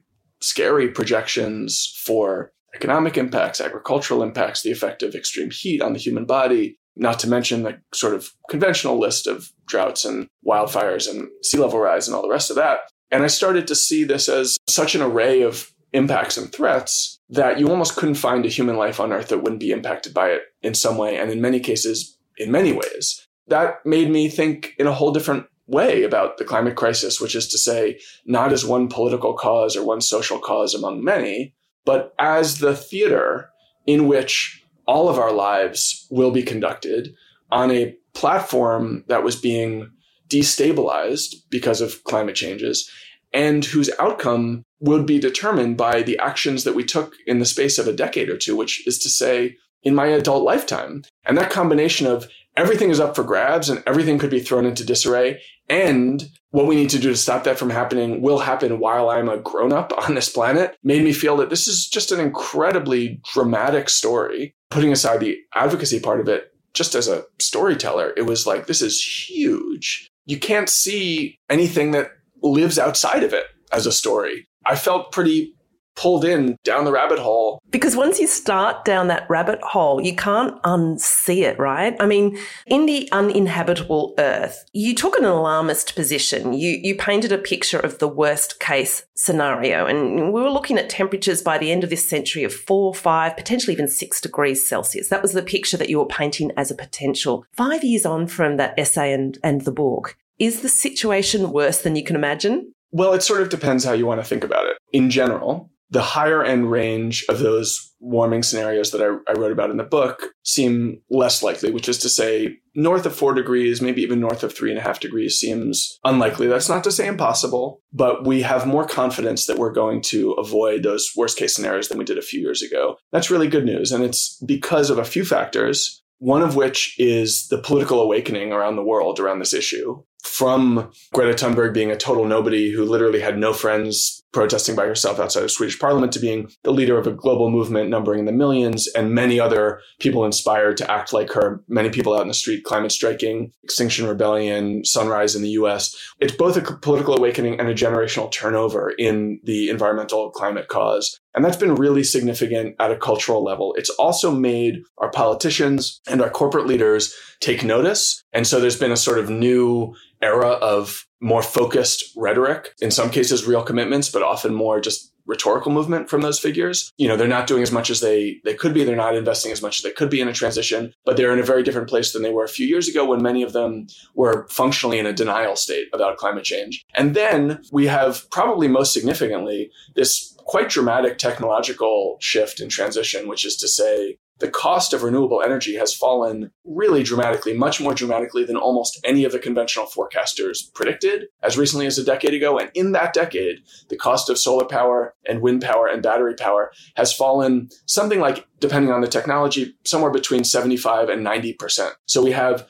scary 0.41 0.89
projections 0.89 1.97
for 2.05 2.51
economic 2.75 3.17
impacts, 3.17 3.61
agricultural 3.61 4.25
impacts, 4.25 4.63
the 4.63 4.73
effect 4.73 5.05
of 5.05 5.15
extreme 5.15 5.53
heat 5.53 5.81
on 5.81 5.93
the 5.93 6.01
human 6.01 6.25
body, 6.25 6.77
not 6.97 7.19
to 7.21 7.29
mention 7.29 7.63
the 7.63 7.79
sort 7.93 8.15
of 8.15 8.33
conventional 8.49 8.99
list 8.99 9.27
of 9.27 9.51
droughts 9.67 10.05
and 10.05 10.29
wildfires 10.47 11.11
and 11.11 11.29
sea 11.43 11.59
level 11.59 11.79
rise 11.79 12.07
and 12.07 12.15
all 12.15 12.23
the 12.23 12.29
rest 12.29 12.51
of 12.51 12.57
that. 12.57 12.81
And 13.11 13.23
I 13.23 13.29
started 13.29 13.67
to 13.69 13.75
see 13.75 14.05
this 14.05 14.29
as 14.29 14.57
such 14.69 14.95
an 14.95 15.03
array 15.03 15.43
of 15.43 15.73
impacts 15.93 16.37
and 16.37 16.53
threats 16.53 17.21
that 17.31 17.59
you 17.59 17.69
almost 17.69 17.97
couldn't 17.97 18.17
find 18.17 18.45
a 18.45 18.49
human 18.49 18.77
life 18.77 19.01
on 19.01 19.13
Earth 19.13 19.29
that 19.29 19.39
wouldn't 19.39 19.61
be 19.61 19.71
impacted 19.71 20.13
by 20.13 20.31
it 20.31 20.43
in 20.63 20.75
some 20.75 20.99
way, 20.99 21.17
and 21.17 21.31
in 21.31 21.41
many 21.41 21.61
cases, 21.61 22.19
in 22.37 22.51
many 22.51 22.73
ways. 22.73 23.27
That 23.47 23.85
made 23.85 24.11
me 24.11 24.29
think 24.29 24.75
in 24.79 24.87
a 24.87 24.93
whole 24.93 25.13
different 25.13 25.47
way 25.67 26.03
about 26.03 26.37
the 26.37 26.45
climate 26.45 26.77
crisis, 26.77 27.21
which 27.21 27.35
is 27.35 27.49
to 27.49 27.59
say, 27.59 28.01
not 28.27 28.53
as 28.53 28.65
one 28.65 28.89
political 28.89 29.35
cause 29.35 29.77
or 29.77 29.85
one 29.85 30.01
social 30.01 30.39
cause 30.39 30.75
among 30.75 31.03
many, 31.03 31.55
but 31.85 32.15
as 32.19 32.59
the 32.59 32.75
theater 32.75 33.51
in 33.87 34.07
which 34.07 34.64
all 34.87 35.09
of 35.09 35.19
our 35.19 35.33
lives 35.33 36.07
will 36.11 36.31
be 36.31 36.43
conducted 36.43 37.15
on 37.51 37.71
a 37.71 37.95
platform 38.13 39.05
that 39.09 39.23
was 39.23 39.37
being 39.37 39.91
destabilized 40.29 41.35
because 41.51 41.81
of 41.81 42.03
climate 42.05 42.35
changes 42.35 42.91
and 43.33 43.65
whose 43.65 43.91
outcome 43.99 44.65
would 44.81 45.07
be 45.07 45.19
determined 45.19 45.77
by 45.77 46.03
the 46.03 46.19
actions 46.19 46.65
that 46.65 46.75
we 46.75 46.85
took 46.85 47.15
in 47.27 47.39
the 47.41 47.45
space 47.45 47.79
of 47.79 47.89
a 47.89 47.93
decade 47.93 48.29
or 48.29 48.37
two, 48.37 48.57
which 48.57 48.87
is 48.87 48.99
to 48.99 49.11
say, 49.11 49.57
in 49.83 49.95
my 49.95 50.07
adult 50.07 50.45
lifetime. 50.45 51.03
And 51.25 51.37
that 51.37 51.51
combination 51.51 52.07
of 52.07 52.29
everything 52.57 52.91
is 52.91 53.01
up 53.01 53.17
for 53.17 53.25
grabs 53.25 53.69
and 53.69 53.83
everything 53.87 54.19
could 54.19 54.31
be 54.31 54.41
thrown 54.41 54.67
into 54.67 54.85
disarray. 54.85 55.41
And 55.69 56.25
what 56.51 56.67
we 56.67 56.77
need 56.77 56.91
to 56.91 56.99
do 56.99 57.09
to 57.09 57.17
stop 57.17 57.45
that 57.45 57.59
from 57.59 57.71
happening 57.71 58.23
will 58.23 58.39
happen 58.39 58.79
while 58.79 59.11
I'm 59.11 59.29
a 59.29 59.39
grown 59.39 59.73
up 59.73 59.93
on 60.09 60.15
this 60.15 60.29
planet 60.29 60.77
made 60.83 61.03
me 61.03 61.13
feel 61.13 61.37
that 61.39 61.51
this 61.51 61.67
is 61.67 61.89
just 61.89 62.13
an 62.13 62.21
incredibly 62.21 63.21
dramatic 63.33 63.89
story. 63.89 64.55
Putting 64.71 64.93
aside 64.93 65.21
the 65.21 65.39
advocacy 65.55 66.01
part 66.01 66.21
of 66.21 66.29
it, 66.29 66.53
just 66.73 66.95
as 66.95 67.07
a 67.07 67.25
storyteller, 67.39 68.13
it 68.17 68.23
was 68.23 68.47
like, 68.47 68.67
this 68.67 68.83
is 68.83 69.01
huge. 69.01 70.09
You 70.27 70.39
can't 70.39 70.69
see 70.69 71.39
anything 71.49 71.93
that 71.93 72.11
lives 72.43 72.79
outside 72.79 73.23
of 73.23 73.33
it 73.33 73.45
as 73.73 73.87
a 73.87 73.93
story. 73.93 74.49
I 74.67 74.77
felt 74.77 75.13
pretty 75.13 75.55
pulled 75.97 76.25
in 76.25 76.57
down 76.65 76.85
the 76.85 76.93
rabbit 76.93 77.19
hole. 77.19 77.61
Because 77.71 77.97
once 77.97 78.19
you 78.19 78.27
start 78.27 78.85
down 78.85 79.09
that 79.09 79.29
rabbit 79.29 79.61
hole, 79.63 80.01
you 80.01 80.15
can't 80.15 80.61
unsee 80.63 81.43
it, 81.43 81.59
right? 81.59 81.97
I 82.01 82.07
mean, 82.07 82.39
in 82.67 82.87
the 82.87 83.09
uninhabitable 83.13 84.15
earth, 84.19 84.65
you 84.73 84.95
took 84.95 85.17
an 85.17 85.25
alarmist 85.25 85.95
position. 85.95 86.53
You 86.53 86.79
you 86.83 86.95
painted 86.97 87.33
a 87.33 87.39
picture 87.39 87.79
of 87.79 87.99
the 87.99 88.09
worst 88.09 88.61
case 88.61 89.07
scenario. 89.15 89.87
And 89.87 90.33
we 90.33 90.41
were 90.41 90.51
looking 90.51 90.79
at 90.79 90.89
temperatures 90.89 91.43
by 91.43 91.59
the 91.59 91.71
end 91.71 91.85
of 91.85 91.91
this 91.91 92.09
century 92.09 92.45
of 92.45 92.53
four, 92.53 92.95
five, 92.95 93.37
potentially 93.37 93.73
even 93.73 93.89
six 93.89 94.21
degrees 94.21 94.67
Celsius. 94.67 95.09
That 95.09 95.23
was 95.23 95.33
the 95.33 95.43
picture 95.43 95.77
that 95.77 95.89
you 95.89 95.99
were 95.99 96.07
painting 96.07 96.51
as 96.57 96.71
a 96.71 96.77
potential. 96.77 97.45
Five 97.53 97.85
years 97.85 98.05
on 98.05 98.27
from 98.27 98.57
that 98.57 98.79
essay 98.79 99.13
and, 99.13 99.39
and 99.43 99.63
the 99.63 99.73
book, 99.73 100.17
is 100.39 100.63
the 100.63 100.69
situation 100.69 101.53
worse 101.53 101.81
than 101.81 101.97
you 101.97 102.03
can 102.03 102.17
imagine? 102.17 102.73
Well, 102.91 103.13
it 103.13 103.23
sort 103.23 103.43
of 103.43 103.49
depends 103.49 103.85
how 103.85 103.93
you 103.93 104.07
want 104.07 104.21
to 104.21 104.27
think 104.27 104.45
about 104.45 104.67
it. 104.67 104.77
In 104.93 105.11
general, 105.11 105.71
the 105.91 106.03
higher 106.03 106.43
end 106.43 106.71
range 106.71 107.25
of 107.29 107.39
those 107.39 107.95
warming 108.01 108.43
scenarios 108.43 108.91
that 108.91 109.01
I, 109.01 109.31
I, 109.31 109.35
wrote 109.35 109.53
about 109.53 109.71
in 109.71 109.77
the 109.77 109.85
book 109.85 110.35
seem 110.43 111.01
less 111.11 111.43
likely, 111.43 111.71
which 111.71 111.89
is 111.89 111.99
to 111.99 112.09
say, 112.09 112.57
north 112.75 113.07
of 113.07 113.15
four 113.15 113.33
degrees, 113.33 113.81
maybe 113.81 114.03
even 114.03 114.21
north 114.21 114.43
of 114.43 114.55
three 114.55 114.71
and 114.71 114.79
a 114.79 114.83
half 114.83 115.01
degrees 115.01 115.39
seems 115.39 115.99
unlikely. 116.05 116.47
That's 116.47 116.69
not 116.69 116.85
to 116.85 116.93
say 116.93 117.07
impossible, 117.07 117.81
but 117.93 118.27
we 118.27 118.43
have 118.43 118.67
more 118.67 118.87
confidence 118.87 119.47
that 119.47 119.59
we're 119.59 119.73
going 119.73 120.03
to 120.03 120.33
avoid 120.33 120.83
those 120.83 121.11
worst 121.17 121.39
case 121.39 121.55
scenarios 121.55 121.89
than 121.89 121.99
we 121.99 122.05
did 122.05 122.19
a 122.19 122.23
few 122.23 122.41
years 122.41 122.63
ago. 122.63 122.97
That's 123.13 123.31
really 123.31 123.49
good 123.49 123.65
news. 123.65 123.93
And 123.93 124.05
it's 124.05 124.39
because 124.45 124.91
of 124.91 124.99
a 124.99 125.05
few 125.05 125.25
factors. 125.25 126.03
One 126.19 126.43
of 126.43 126.57
which 126.57 126.95
is 126.99 127.49
the 127.49 127.59
political 127.59 128.01
awakening 128.01 128.53
around 128.53 128.77
the 128.77 128.85
world 128.85 129.19
around 129.19 129.41
this 129.41 129.53
issue 129.53 130.03
from 130.23 130.91
Greta 131.13 131.35
Thunberg 131.35 131.75
being 131.75 131.91
a 131.91 131.97
total 131.97 132.25
nobody 132.25 132.71
who 132.71 132.85
literally 132.85 133.21
had 133.21 133.39
no 133.39 133.53
friends 133.53 134.24
protesting 134.35 134.75
by 134.75 134.85
herself 134.85 135.19
outside 135.19 135.45
of 135.45 135.51
Swedish 135.51 135.79
parliament 135.79 136.13
to 136.13 136.19
being 136.19 136.51
the 136.65 136.73
leader 136.73 136.99
of 136.99 137.07
a 137.07 137.13
global 137.13 137.51
movement 137.51 137.89
numbering 137.89 138.19
in 138.19 138.27
the 138.27 138.33
millions 138.33 138.89
and 138.89 139.15
many 139.15 139.41
other 139.41 139.81
people 140.01 140.25
inspired 140.25 140.77
to 140.77 140.91
act 140.91 141.13
like 141.13 141.31
her. 141.31 141.63
Many 141.69 141.89
people 141.89 142.15
out 142.15 142.23
in 142.23 142.29
the 142.29 142.35
street, 142.35 142.65
climate 142.65 142.93
striking, 142.93 143.53
Extinction 143.63 144.07
Rebellion, 144.07 144.85
Sunrise 144.85 145.35
in 145.35 145.43
the 145.43 145.51
US. 145.51 145.97
It's 146.21 146.35
both 146.35 146.57
a 146.57 146.61
political 146.61 147.17
awakening 147.17 147.59
and 147.59 147.69
a 147.69 147.75
generational 147.75 148.31
turnover 148.31 148.91
in 148.99 149.41
the 149.45 149.71
environmental 149.71 150.31
climate 150.31 150.69
cause. 150.69 151.19
And 151.35 151.45
that's 151.45 151.57
been 151.57 151.75
really 151.75 152.05
significant 152.05 152.77
at 152.79 152.91
a 152.91 152.97
cultural 152.97 153.43
level. 153.43 153.75
It's 153.79 153.91
also 153.91 154.31
made 154.31 154.83
our 154.99 155.11
politicians 155.11 156.01
and 156.09 156.21
our 156.21 156.31
corporate 156.31 156.67
leaders 156.67 157.15
take 157.41 157.65
notice. 157.65 158.23
And 158.33 158.47
so 158.47 158.61
there's 158.61 158.79
been 158.79 158.93
a 158.93 158.97
sort 158.97 159.19
of 159.19 159.31
new 159.31 159.95
era 160.23 160.49
of 160.49 161.07
more 161.25 161.43
focused 161.43 162.13
rhetoric, 162.17 162.75
in 162.81 162.91
some 162.91 163.09
cases 163.11 163.47
real 163.47 163.63
commitments, 163.63 164.11
but 164.11 164.23
often 164.23 164.55
more 164.55 164.79
just 164.79 165.11
rhetorical 165.27 165.73
movement 165.73 166.11
from 166.11 166.21
those 166.21 166.39
figures. 166.39 166.93
You 166.99 167.09
know, 167.09 167.17
they're 167.17 167.27
not 167.27 167.47
doing 167.47 167.63
as 167.63 167.73
much 167.73 167.89
as 167.89 168.01
they 168.01 168.41
they 168.45 168.53
could 168.53 168.75
be. 168.75 168.85
They're 168.85 168.95
not 168.95 169.17
investing 169.17 169.51
as 169.51 169.63
much 169.63 169.79
as 169.79 169.83
they 169.83 169.91
could 169.91 170.11
be 170.11 170.21
in 170.21 170.29
a 170.29 170.35
transition, 170.35 170.93
but 171.07 171.17
they're 171.17 171.33
in 171.33 171.39
a 171.39 171.45
very 171.45 171.63
different 171.63 171.89
place 171.89 172.13
than 172.13 172.23
they 172.23 172.31
were 172.31 172.45
a 172.45 172.49
few 172.49 172.67
years 172.67 172.89
ago 172.89 173.07
when 173.07 173.23
many 173.23 173.43
of 173.43 173.55
them 173.55 173.87
were 174.15 174.47
functionally 174.51 174.99
in 174.99 175.07
a 175.07 175.15
denial 175.15 175.57
state 175.57 175.87
about 175.95 176.19
climate 176.19 176.45
change. 176.45 176.85
And 176.95 177.17
then 177.17 177.63
we 177.73 177.87
have 177.87 178.31
probably 178.31 178.69
most 178.69 178.93
significantly 178.93 179.71
this 179.95 180.37
quite 180.45 180.69
dramatic 180.69 181.17
technological 181.17 182.19
shift 182.21 182.61
in 182.61 182.69
transition, 182.69 183.29
which 183.29 183.47
is 183.47 183.57
to 183.57 183.67
say 183.67 184.19
the 184.41 184.51
cost 184.51 184.93
of 184.93 185.03
renewable 185.03 185.43
energy 185.43 185.77
has 185.77 185.95
fallen 185.95 186.51
really 186.65 187.03
dramatically, 187.03 187.57
much 187.57 187.81
more 187.81 187.95
dramatically 187.95 188.45
than 188.45 188.57
almost 188.57 188.99
any 189.05 189.25
of 189.25 189.33
the 189.33 189.39
conventional 189.39 189.87
forecasters 189.87 190.73
predicted 190.75 191.27
as 191.43 191.57
recently 191.57 191.87
as 191.87 191.99
a 191.99 192.05
decade 192.05 192.35
ago. 192.35 192.59
And 192.59 192.71
in 192.75 192.93
that 192.93 193.15
decade, 193.15 193.61
the 193.89 193.97
cost 193.97 194.29
of 194.29 194.39
solar 194.39 194.65
power 194.65 195.15
and 195.27 195.41
wind 195.41 195.63
power 195.63 195.87
and 195.87 196.03
battery 196.03 196.35
power 196.35 196.73
has 196.97 197.13
fallen 197.13 197.69
something 197.87 198.19
like, 198.21 198.47
depending 198.59 198.91
on 198.91 199.03
the 199.03 199.09
technology, 199.09 199.77
somewhere 199.85 200.11
between 200.11 200.43
75 200.43 201.09
and 201.09 201.25
90%. 201.25 201.93
So 202.07 202.23
we 202.23 202.33
have 202.33 202.67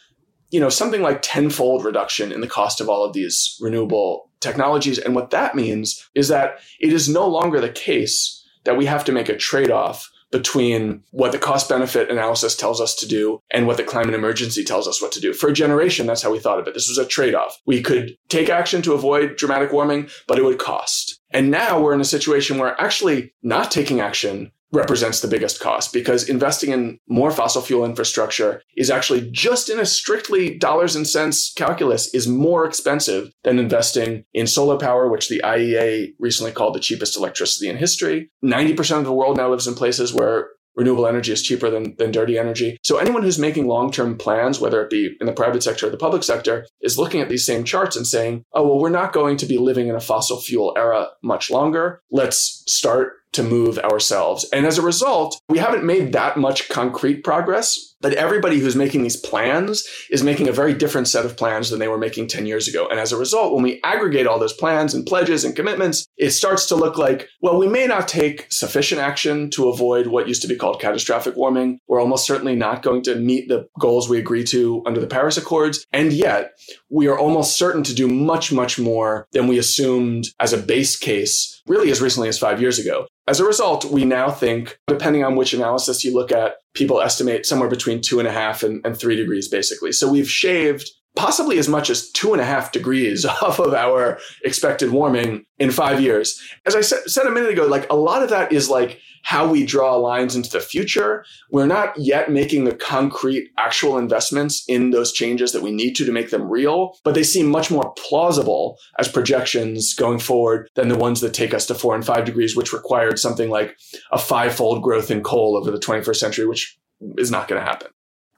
you 0.50 0.61
know 0.61 0.68
something 0.68 1.02
like 1.02 1.18
tenfold 1.21 1.85
reduction 1.85 2.30
in 2.30 2.40
the 2.40 2.47
cost 2.47 2.80
of 2.80 2.88
all 2.88 3.04
of 3.04 3.12
these 3.12 3.59
renewable 3.61 4.30
technologies 4.40 4.99
and 4.99 5.12
what 5.12 5.30
that 5.30 5.56
means 5.56 6.09
is 6.14 6.28
that 6.28 6.61
it 6.78 6.92
is 6.92 7.09
no 7.09 7.26
longer 7.26 7.61
the 7.61 7.71
case 7.71 8.47
that 8.62 8.76
we 8.76 8.87
have 8.87 9.04
to 9.04 9.11
make 9.11 9.28
a 9.28 9.37
trade-off 9.37 10.09
between 10.35 11.00
what 11.12 11.31
the 11.31 11.38
cost 11.38 11.69
benefit 11.69 12.11
analysis 12.11 12.57
tells 12.57 12.81
us 12.81 12.93
to 12.97 13.07
do 13.07 13.41
and 13.53 13.69
what 13.69 13.76
the 13.76 13.85
climate 13.85 14.17
emergency 14.17 14.64
tells 14.64 14.88
us 14.88 15.00
what 15.00 15.12
to 15.12 15.21
do. 15.21 15.33
For 15.33 15.49
a 15.49 15.53
generation, 15.53 16.09
that's 16.09 16.23
how 16.23 16.33
we 16.33 16.41
thought 16.41 16.59
of 16.59 16.67
it. 16.67 16.75
This 16.75 16.88
was 16.88 16.99
a 16.99 17.07
trade 17.07 17.37
off. 17.37 17.57
We 17.67 17.81
could 17.81 18.17
take 18.29 18.50
action 18.50 18.83
to 18.83 18.95
avoid 18.95 19.37
dramatic 19.37 19.73
warming, 19.73 20.09
but 20.26 20.37
it 20.37 20.45
would 20.45 20.59
cost. 20.59 21.21
And 21.31 21.53
now 21.53 21.81
we're 21.81 21.95
in 21.95 22.00
a 22.00 22.05
situation 22.05 22.59
where 22.59 22.81
actually 22.81 23.33
not 23.45 23.71
taking 23.71 24.00
action 24.00 24.50
represents 24.75 25.21
the 25.21 25.28
biggest 25.28 25.61
cost 25.61 25.93
because 25.93 26.28
investing 26.28 26.71
in 26.71 26.99
more 27.09 27.31
fossil 27.31 27.62
fuel 27.62 27.85
infrastructure 27.85 28.62
is 28.76 28.90
actually 28.90 29.31
just 29.31 29.71
in 29.71 29.78
a 29.78 29.87
strictly 29.87 30.59
dollars 30.59 30.97
and 30.97 31.07
cents 31.07 31.52
calculus 31.57 32.12
is 32.14 32.26
more 32.28 32.66
expensive 32.66 33.31
than 33.45 33.59
investing 33.59 34.25
in 34.35 34.47
solar 34.47 34.76
power, 34.76 35.09
which 35.09 35.28
the 35.28 35.40
IEA 35.45 36.09
recently 36.19 36.52
called 36.52 36.75
the 36.75 36.81
cheapest 36.81 37.16
electricity 37.16 37.69
in 37.69 37.76
history. 37.76 38.31
90% 38.45 38.99
of 38.99 39.04
the 39.04 39.12
world 39.12 39.37
now 39.37 39.50
lives 39.50 39.66
in 39.66 39.75
places 39.75 40.12
where 40.12 40.49
renewable 40.76 41.07
energy 41.07 41.33
is 41.33 41.43
cheaper 41.43 41.71
than, 41.71 41.95
than 41.99 42.11
dirty 42.11 42.38
energy. 42.38 42.76
So 42.83 42.99
anyone 42.99 43.23
who's 43.23 43.38
making 43.38 43.66
long-term 43.66 44.19
plans, 44.19 44.61
whether 44.61 44.83
it 44.83 44.90
be 44.90 45.14
in 45.21 45.26
the 45.26 45.33
private 45.33 45.62
sector 45.62 45.87
or 45.87 45.90
the 45.90 45.97
public 45.97 46.23
sector, 46.23 46.66
is 46.81 46.99
looking 46.99 47.21
at 47.21 47.28
these 47.28 47.47
same 47.47 47.64
charts 47.64 47.97
and 47.97 48.07
saying, 48.07 48.45
oh, 48.52 48.66
well, 48.66 48.81
we're 48.81 48.90
not 48.90 49.12
going 49.12 49.37
to 49.38 49.47
be 49.47 49.59
living 49.59 49.88
in 49.88 49.95
a 49.95 50.00
fossil 50.00 50.40
fuel 50.40 50.75
era 50.76 51.09
much 51.23 51.50
longer. 51.50 52.00
Let's 52.11 52.64
start 52.66 53.12
to 53.35 53.43
move 53.43 53.79
ourselves. 53.79 54.45
And 54.53 54.67
as 54.67 54.79
a 54.79 54.83
result, 54.83 55.38
we 55.49 55.59
haven't 55.59 55.85
made 55.85 56.12
that 56.12 56.37
much 56.37 56.69
concrete 56.69 57.23
progress, 57.23 57.93
but 58.04 58.12
everybody 58.12 58.58
who's 58.58 58.76
making 58.76 59.02
these 59.02 59.16
plans 59.16 59.82
is 60.11 60.23
making 60.23 60.46
a 60.46 60.52
very 60.52 60.75
different 60.75 61.08
set 61.08 61.25
of 61.25 61.38
plans 61.38 61.70
than 61.70 61.78
they 61.78 61.88
were 61.88 61.96
making 61.96 62.26
10 62.26 62.44
years 62.44 62.68
ago. 62.68 62.87
And 62.87 63.00
as 63.00 63.12
a 63.12 63.16
result, 63.16 63.54
when 63.54 63.62
we 63.62 63.80
aggregate 63.82 64.26
all 64.26 64.38
those 64.38 64.52
plans 64.52 64.92
and 64.92 65.06
pledges 65.06 65.42
and 65.42 65.56
commitments, 65.56 66.06
it 66.18 66.32
starts 66.32 66.66
to 66.66 66.76
look 66.76 66.99
like, 66.99 67.30
well, 67.40 67.56
we 67.56 67.66
may 67.66 67.87
not 67.87 68.06
take 68.06 68.46
sufficient 68.52 69.00
action 69.00 69.49
to 69.52 69.70
avoid 69.70 70.08
what 70.08 70.28
used 70.28 70.42
to 70.42 70.49
be 70.49 70.54
called 70.54 70.82
catastrophic 70.82 71.34
warming. 71.34 71.78
We're 71.88 71.99
almost 71.99 72.26
certainly 72.26 72.54
not 72.54 72.82
going 72.82 73.00
to 73.04 73.14
meet 73.14 73.49
the 73.49 73.68
goals 73.80 74.06
we 74.06 74.18
agreed 74.18 74.49
to 74.49 74.82
under 74.84 75.00
the 75.00 75.06
Paris 75.06 75.38
Accords. 75.38 75.87
And 75.94 76.12
yet, 76.12 76.50
we 76.90 77.06
are 77.06 77.18
almost 77.18 77.56
certain 77.56 77.84
to 77.84 77.94
do 77.94 78.06
much, 78.06 78.52
much 78.52 78.78
more 78.78 79.26
than 79.32 79.46
we 79.46 79.56
assumed 79.56 80.26
as 80.38 80.52
a 80.52 80.58
base 80.58 80.94
case 80.94 81.54
really 81.66 81.90
as 81.90 82.00
recently 82.02 82.28
as 82.28 82.38
five 82.38 82.61
years 82.61 82.78
ago. 82.78 83.06
As 83.26 83.40
a 83.40 83.44
result, 83.44 83.87
we 83.87 84.04
now 84.04 84.30
think, 84.30 84.78
depending 84.87 85.25
on 85.25 85.34
which 85.34 85.54
analysis 85.54 86.04
you 86.04 86.12
look 86.12 86.30
at, 86.30 86.56
people 86.75 87.00
estimate 87.00 87.47
somewhere 87.47 87.69
between 87.69 88.00
two 88.00 88.19
and 88.19 88.28
a 88.28 88.33
half 88.33 88.62
and, 88.62 88.85
and 88.85 88.97
three 88.97 89.16
degrees, 89.16 89.49
basically. 89.49 89.93
So 89.93 90.11
we've 90.11 90.28
shaved 90.28 90.90
possibly 91.16 91.59
as 91.59 91.68
much 91.68 91.90
as 91.90 92.11
two 92.11 92.33
and 92.33 92.40
a 92.40 92.44
half 92.44 92.73
degrees 92.73 93.25
off 93.42 93.59
of 93.59 93.75
our 93.75 94.18
expected 94.44 94.90
warming 94.90 95.44
in 95.59 95.71
five 95.71 96.00
years. 96.00 96.40
As 96.66 96.75
I 96.75 96.80
said 96.80 97.26
a 97.26 97.30
minute 97.30 97.50
ago, 97.50 97.66
like 97.66 97.90
a 97.90 97.97
lot 97.97 98.23
of 98.23 98.30
that 98.30 98.52
is 98.52 98.68
like 98.68 99.00
how 99.23 99.47
we 99.47 99.64
draw 99.64 99.97
lines 99.97 100.37
into 100.37 100.50
the 100.50 100.61
future. 100.61 101.25
We're 101.50 101.66
not 101.66 101.97
yet 101.97 102.30
making 102.30 102.64
the 102.64 102.75
concrete 102.75 103.49
actual 103.56 103.97
investments 103.97 104.64
in 104.68 104.90
those 104.90 105.12
changes 105.12 105.52
that 105.52 105.62
we 105.62 105.73
need 105.73 105.94
to 105.97 106.04
to 106.04 106.12
make 106.12 106.30
them 106.30 106.49
real, 106.49 106.99
but 107.04 107.14
they 107.14 107.23
seem 107.23 107.47
much 107.47 107.71
more 107.71 107.94
plausible 107.97 108.78
as 108.99 109.09
projections 109.09 109.94
going 109.94 110.18
forward 110.18 110.68
than 110.75 110.88
the 110.88 110.99
ones 110.99 111.23
that 111.23 111.33
take 111.33 111.54
us 111.54 111.66
to 111.66 111.75
four 111.75 111.94
and 111.94 112.04
five 112.04 112.26
degrees, 112.26 112.54
which 112.54 112.75
required 112.75 113.18
something 113.18 113.49
like 113.49 113.76
a 114.12 114.18
five-fold 114.18 114.83
growth 114.83 115.11
in 115.11 115.23
coal 115.23 115.56
over 115.56 115.71
the 115.71 115.78
21st 115.78 116.16
century, 116.16 116.47
which 116.47 116.78
is 117.16 117.30
not 117.30 117.49
going 117.49 117.61
to 117.61 117.66
happen. 117.66 117.88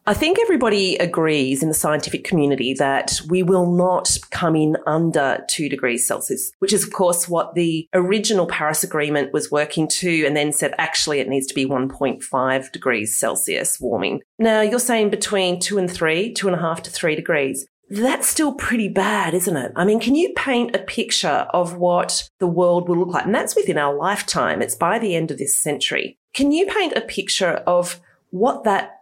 I 0.09 0.15
think 0.15 0.39
everybody 0.39 0.95
agrees 0.99 1.65
in 1.65 1.69
the 1.69 1.75
scientific 1.75 2.23
community 2.23 2.75
that 2.75 3.21
we 3.29 3.43
will 3.43 3.73
not 3.73 4.17
come 4.31 4.55
in 4.55 4.77
under 4.87 5.45
two 5.49 5.69
degrees 5.69 6.07
Celsius, 6.07 6.53
which 6.61 6.73
is, 6.73 6.85
of 6.85 6.93
course, 6.93 7.29
what 7.29 7.55
the 7.55 7.89
original 7.93 8.47
Paris 8.47 8.85
Agreement 8.85 9.33
was 9.33 9.51
working 9.51 9.89
to, 9.89 10.25
and 10.25 10.37
then 10.37 10.53
said 10.53 10.75
actually 10.79 11.19
it 11.19 11.29
needs 11.29 11.49
to 11.49 11.55
be 11.55 11.67
1.5 11.67 12.73
degrees 12.73 13.19
Celsius 13.19 13.81
warming. 13.81 14.21
Now, 14.39 14.61
you're 14.61 14.79
saying 14.79 15.11
between 15.11 15.59
two 15.59 15.77
and 15.77 15.91
three, 15.91 16.33
two 16.33 16.47
and 16.47 16.55
a 16.55 16.61
half 16.61 16.85
to 16.85 16.91
three 16.91 17.17
degrees. 17.17 17.67
that's 17.91 18.29
still 18.29 18.53
pretty 18.53 18.89
bad, 18.89 19.35
isn't 19.35 19.57
it? 19.57 19.73
I 19.75 19.85
mean, 19.85 19.99
can 19.99 20.15
you 20.15 20.33
paint 20.37 20.77
a 20.77 20.81
picture 20.81 21.49
of 21.51 21.79
what 21.79 22.29
the 22.39 22.47
world 22.47 22.89
will 22.89 22.99
look 22.99 23.09
like? 23.09 23.25
And 23.25 23.35
that's 23.35 23.57
within 23.57 23.79
our 23.79 23.95
lifetime. 23.95 24.63
It's 24.63 24.77
by 24.77 25.01
the 25.01 25.17
end 25.17 25.33
of 25.33 25.39
this 25.39 25.57
century. 25.57 26.17
Can 26.33 26.53
you 26.53 26.67
paint 26.67 26.93
a 26.97 27.01
picture 27.01 27.63
of 27.67 28.01
what 28.31 28.65
that 28.65 28.96